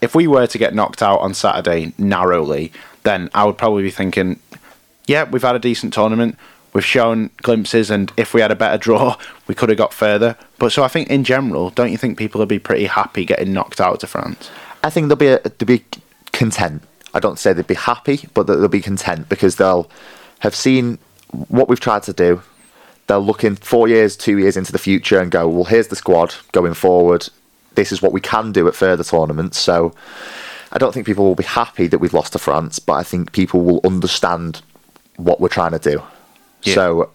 if 0.00 0.14
we 0.14 0.26
were 0.26 0.46
to 0.46 0.56
get 0.56 0.74
knocked 0.74 1.02
out 1.02 1.20
on 1.20 1.34
Saturday 1.34 1.92
narrowly, 1.98 2.72
then 3.02 3.28
I 3.34 3.44
would 3.44 3.58
probably 3.58 3.82
be 3.82 3.90
thinking, 3.90 4.40
yeah, 5.06 5.24
we've 5.24 5.42
had 5.42 5.54
a 5.54 5.58
decent 5.58 5.92
tournament. 5.92 6.38
We've 6.72 6.84
shown 6.84 7.30
glimpses, 7.38 7.90
and 7.90 8.12
if 8.16 8.32
we 8.32 8.40
had 8.40 8.52
a 8.52 8.56
better 8.56 8.78
draw, 8.78 9.16
we 9.46 9.54
could 9.54 9.68
have 9.68 9.78
got 9.78 9.92
further. 9.92 10.36
But 10.58 10.72
so 10.72 10.82
I 10.82 10.88
think 10.88 11.10
in 11.10 11.24
general, 11.24 11.70
don't 11.70 11.90
you 11.90 11.98
think 11.98 12.18
people 12.18 12.38
would 12.38 12.48
be 12.48 12.58
pretty 12.58 12.84
happy 12.84 13.24
getting 13.24 13.52
knocked 13.52 13.80
out 13.80 14.00
to 14.00 14.06
France? 14.06 14.50
I 14.82 14.90
think 14.90 15.08
they'll 15.08 15.16
be 15.16 15.28
a, 15.28 15.40
they'll 15.40 15.66
be 15.66 15.84
content. 16.32 16.82
I 17.12 17.20
don't 17.20 17.38
say 17.38 17.52
they'd 17.52 17.66
be 17.66 17.74
happy, 17.74 18.28
but 18.34 18.46
they'll 18.46 18.68
be 18.68 18.80
content 18.80 19.28
because 19.28 19.56
they'll 19.56 19.90
have 20.40 20.54
seen 20.54 20.98
what 21.48 21.68
we've 21.68 21.80
tried 21.80 22.04
to 22.04 22.12
do. 22.12 22.42
They'll 23.06 23.20
look 23.20 23.42
in 23.42 23.56
four 23.56 23.88
years, 23.88 24.16
two 24.16 24.38
years 24.38 24.56
into 24.56 24.70
the 24.70 24.78
future 24.78 25.18
and 25.18 25.30
go, 25.30 25.48
well, 25.48 25.64
here's 25.64 25.88
the 25.88 25.96
squad 25.96 26.34
going 26.52 26.74
forward. 26.74 27.28
This 27.74 27.90
is 27.90 28.00
what 28.00 28.12
we 28.12 28.20
can 28.20 28.52
do 28.52 28.68
at 28.68 28.76
further 28.76 29.02
tournaments. 29.02 29.58
So 29.58 29.92
I 30.72 30.78
don't 30.78 30.94
think 30.94 31.06
people 31.06 31.24
will 31.24 31.34
be 31.34 31.44
happy 31.44 31.88
that 31.88 31.98
we've 31.98 32.14
lost 32.14 32.32
to 32.34 32.38
France, 32.38 32.78
but 32.78 32.92
I 32.94 33.02
think 33.02 33.32
people 33.32 33.62
will 33.62 33.80
understand 33.84 34.62
what 35.16 35.40
we're 35.40 35.48
trying 35.48 35.72
to 35.72 35.78
do. 35.78 36.02
Yeah. 36.62 36.74
So 36.74 37.10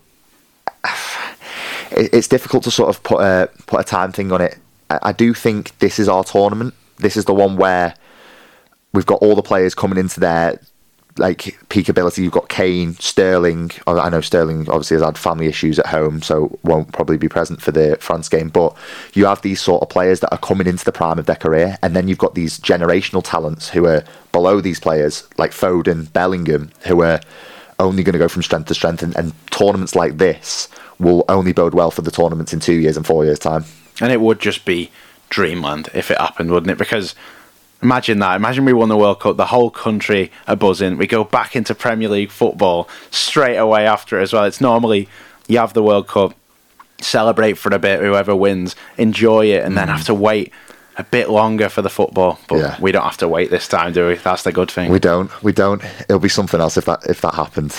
it's 1.91 2.27
difficult 2.27 2.63
to 2.63 2.71
sort 2.71 2.89
of 2.89 3.03
put 3.03 3.21
a 3.21 3.49
put 3.67 3.81
a 3.81 3.83
time 3.83 4.11
thing 4.11 4.31
on 4.31 4.41
it. 4.41 4.57
I, 4.89 5.13
do 5.13 5.33
think 5.33 5.77
this 5.79 5.97
is 5.97 6.07
our 6.07 6.23
tournament. 6.23 6.75
This 6.97 7.17
is 7.17 7.25
the 7.25 7.33
one 7.33 7.57
where 7.57 7.95
we've 8.93 9.05
got 9.05 9.21
all 9.21 9.35
the 9.35 9.41
players 9.41 9.73
coming 9.73 9.97
into 9.97 10.19
their 10.19 10.59
like 11.17 11.57
peak 11.69 11.89
ability. 11.89 12.23
You've 12.23 12.33
got 12.33 12.49
Kane, 12.49 12.93
Sterling. 12.95 13.71
oh, 13.87 13.99
I 13.99 14.09
know 14.09 14.21
Sterling 14.21 14.69
obviously 14.69 14.95
has 14.95 15.03
had 15.03 15.17
family 15.17 15.47
issues 15.47 15.79
at 15.79 15.87
home, 15.87 16.21
so 16.21 16.59
won't 16.63 16.91
probably 16.91 17.17
be 17.17 17.29
present 17.29 17.61
for 17.61 17.71
the 17.71 17.97
France 17.99 18.29
game. 18.29 18.49
But 18.49 18.75
you 19.13 19.25
have 19.25 19.41
these 19.41 19.61
sort 19.61 19.81
of 19.81 19.89
players 19.89 20.19
that 20.19 20.31
are 20.31 20.37
coming 20.37 20.67
into 20.67 20.85
the 20.85 20.91
prime 20.91 21.17
of 21.17 21.25
their 21.25 21.35
career, 21.35 21.77
and 21.81 21.95
then 21.95 22.07
you've 22.07 22.17
got 22.17 22.35
these 22.35 22.59
generational 22.59 23.23
talents 23.23 23.69
who 23.69 23.85
are 23.85 24.03
below 24.31 24.59
these 24.61 24.79
players, 24.79 25.27
like 25.37 25.51
Foden, 25.51 26.11
Bellingham, 26.11 26.71
who 26.85 27.01
are 27.01 27.21
only 27.79 28.03
going 28.03 28.13
to 28.13 28.19
go 28.19 28.27
from 28.27 28.43
strength 28.43 28.67
to 28.67 28.73
strength. 28.73 29.03
And, 29.03 29.15
and 29.15 29.33
tournaments 29.51 29.95
like 29.95 30.17
this 30.17 30.69
will 30.99 31.25
only 31.29 31.53
bode 31.53 31.73
well 31.73 31.91
for 31.91 32.01
the 32.01 32.11
tournaments 32.11 32.53
in 32.53 32.59
two 32.59 32.73
years 32.73 32.97
and 32.97 33.05
four 33.05 33.25
years' 33.25 33.39
time. 33.39 33.65
And 34.01 34.11
it 34.11 34.21
would 34.21 34.39
just 34.39 34.65
be 34.65 34.91
dreamland 35.29 35.89
if 35.93 36.11
it 36.11 36.17
happened, 36.17 36.51
wouldn't 36.51 36.71
it? 36.71 36.77
Because 36.77 37.15
imagine 37.81 38.19
that. 38.19 38.35
Imagine 38.35 38.65
we 38.65 38.73
won 38.73 38.89
the 38.89 38.97
World 38.97 39.19
Cup, 39.19 39.37
the 39.37 39.47
whole 39.47 39.69
country 39.69 40.31
are 40.47 40.55
buzzing. 40.55 40.97
We 40.97 41.07
go 41.07 41.23
back 41.23 41.55
into 41.55 41.75
Premier 41.75 42.09
League 42.09 42.31
football 42.31 42.89
straight 43.11 43.57
away 43.57 43.85
after 43.85 44.19
it 44.19 44.23
as 44.23 44.33
well. 44.33 44.45
It's 44.45 44.61
normally 44.61 45.07
you 45.47 45.59
have 45.59 45.73
the 45.73 45.83
World 45.83 46.07
Cup, 46.07 46.33
celebrate 46.99 47.53
for 47.53 47.73
a 47.73 47.79
bit, 47.79 47.99
whoever 47.99 48.35
wins, 48.35 48.75
enjoy 48.97 49.47
it, 49.47 49.63
and 49.63 49.77
then 49.77 49.87
mm. 49.87 49.91
have 49.91 50.05
to 50.05 50.13
wait 50.13 50.51
a 50.97 51.03
bit 51.03 51.29
longer 51.29 51.69
for 51.69 51.81
the 51.81 51.89
football. 51.89 52.39
But 52.47 52.57
Yeah. 52.59 52.75
we 52.79 52.91
don't 52.91 53.03
have 53.03 53.17
to 53.17 53.27
wait 53.27 53.51
this 53.51 53.67
time, 53.67 53.91
do 53.93 54.07
we? 54.07 54.15
That's 54.15 54.43
the 54.43 54.51
good 54.51 54.71
thing. 54.71 54.91
We 54.91 54.99
don't. 54.99 55.29
We 55.43 55.51
don't. 55.51 55.81
It'll 56.07 56.19
be 56.19 56.29
something 56.29 56.59
else 56.61 56.77
if 56.77 56.85
that 56.85 56.99
if 57.07 57.21
that 57.21 57.33
happens. 57.35 57.77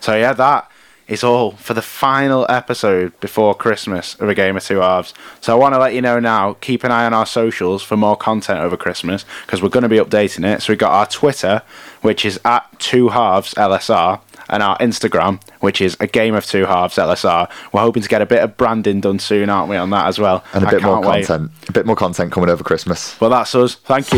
So 0.00 0.14
yeah, 0.16 0.32
that 0.34 0.70
is 1.06 1.24
all 1.24 1.52
for 1.52 1.72
the 1.72 1.80
final 1.82 2.44
episode 2.50 3.18
before 3.20 3.54
Christmas 3.54 4.14
of 4.16 4.28
a 4.28 4.34
game 4.34 4.56
of 4.58 4.62
two 4.64 4.78
halves. 4.80 5.14
So 5.40 5.52
I 5.54 5.56
want 5.58 5.74
to 5.74 5.78
let 5.78 5.94
you 5.94 6.02
know 6.02 6.20
now, 6.20 6.56
keep 6.60 6.84
an 6.84 6.90
eye 6.92 7.06
on 7.06 7.14
our 7.14 7.24
socials 7.24 7.82
for 7.82 7.96
more 7.96 8.14
content 8.16 8.60
over 8.60 8.76
Christmas 8.76 9.24
because 9.46 9.62
we're 9.62 9.70
going 9.70 9.84
to 9.84 9.88
be 9.88 9.96
updating 9.96 10.44
it. 10.44 10.60
So 10.60 10.72
we've 10.72 10.78
got 10.78 10.92
our 10.92 11.06
Twitter, 11.06 11.62
which 12.02 12.26
is 12.26 12.38
at 12.44 12.66
two 12.78 13.08
halves 13.08 13.54
LSR, 13.54 14.20
and 14.48 14.62
our 14.62 14.76
Instagram, 14.78 15.40
which 15.60 15.80
is 15.80 15.96
a 16.00 16.06
game 16.06 16.34
of 16.34 16.46
two 16.46 16.64
halves 16.66 16.96
LSR. 16.96 17.48
We're 17.72 17.80
hoping 17.80 18.02
to 18.02 18.08
get 18.08 18.22
a 18.22 18.26
bit 18.26 18.42
of 18.42 18.56
branding 18.56 19.00
done 19.00 19.18
soon, 19.18 19.50
aren't 19.50 19.68
we, 19.68 19.76
on 19.76 19.90
that 19.90 20.06
as 20.06 20.18
well? 20.18 20.44
And 20.54 20.64
a 20.64 20.68
I 20.68 20.70
bit 20.70 20.82
more 20.82 20.94
can't 21.02 21.06
wait. 21.06 21.26
content. 21.26 21.50
A 21.68 21.72
bit 21.72 21.86
more 21.86 21.96
content 21.96 22.32
coming 22.32 22.48
over 22.50 22.64
Christmas. 22.64 23.20
Well, 23.20 23.30
that's 23.30 23.54
us. 23.54 23.74
Thank 23.74 24.12
you. 24.12 24.16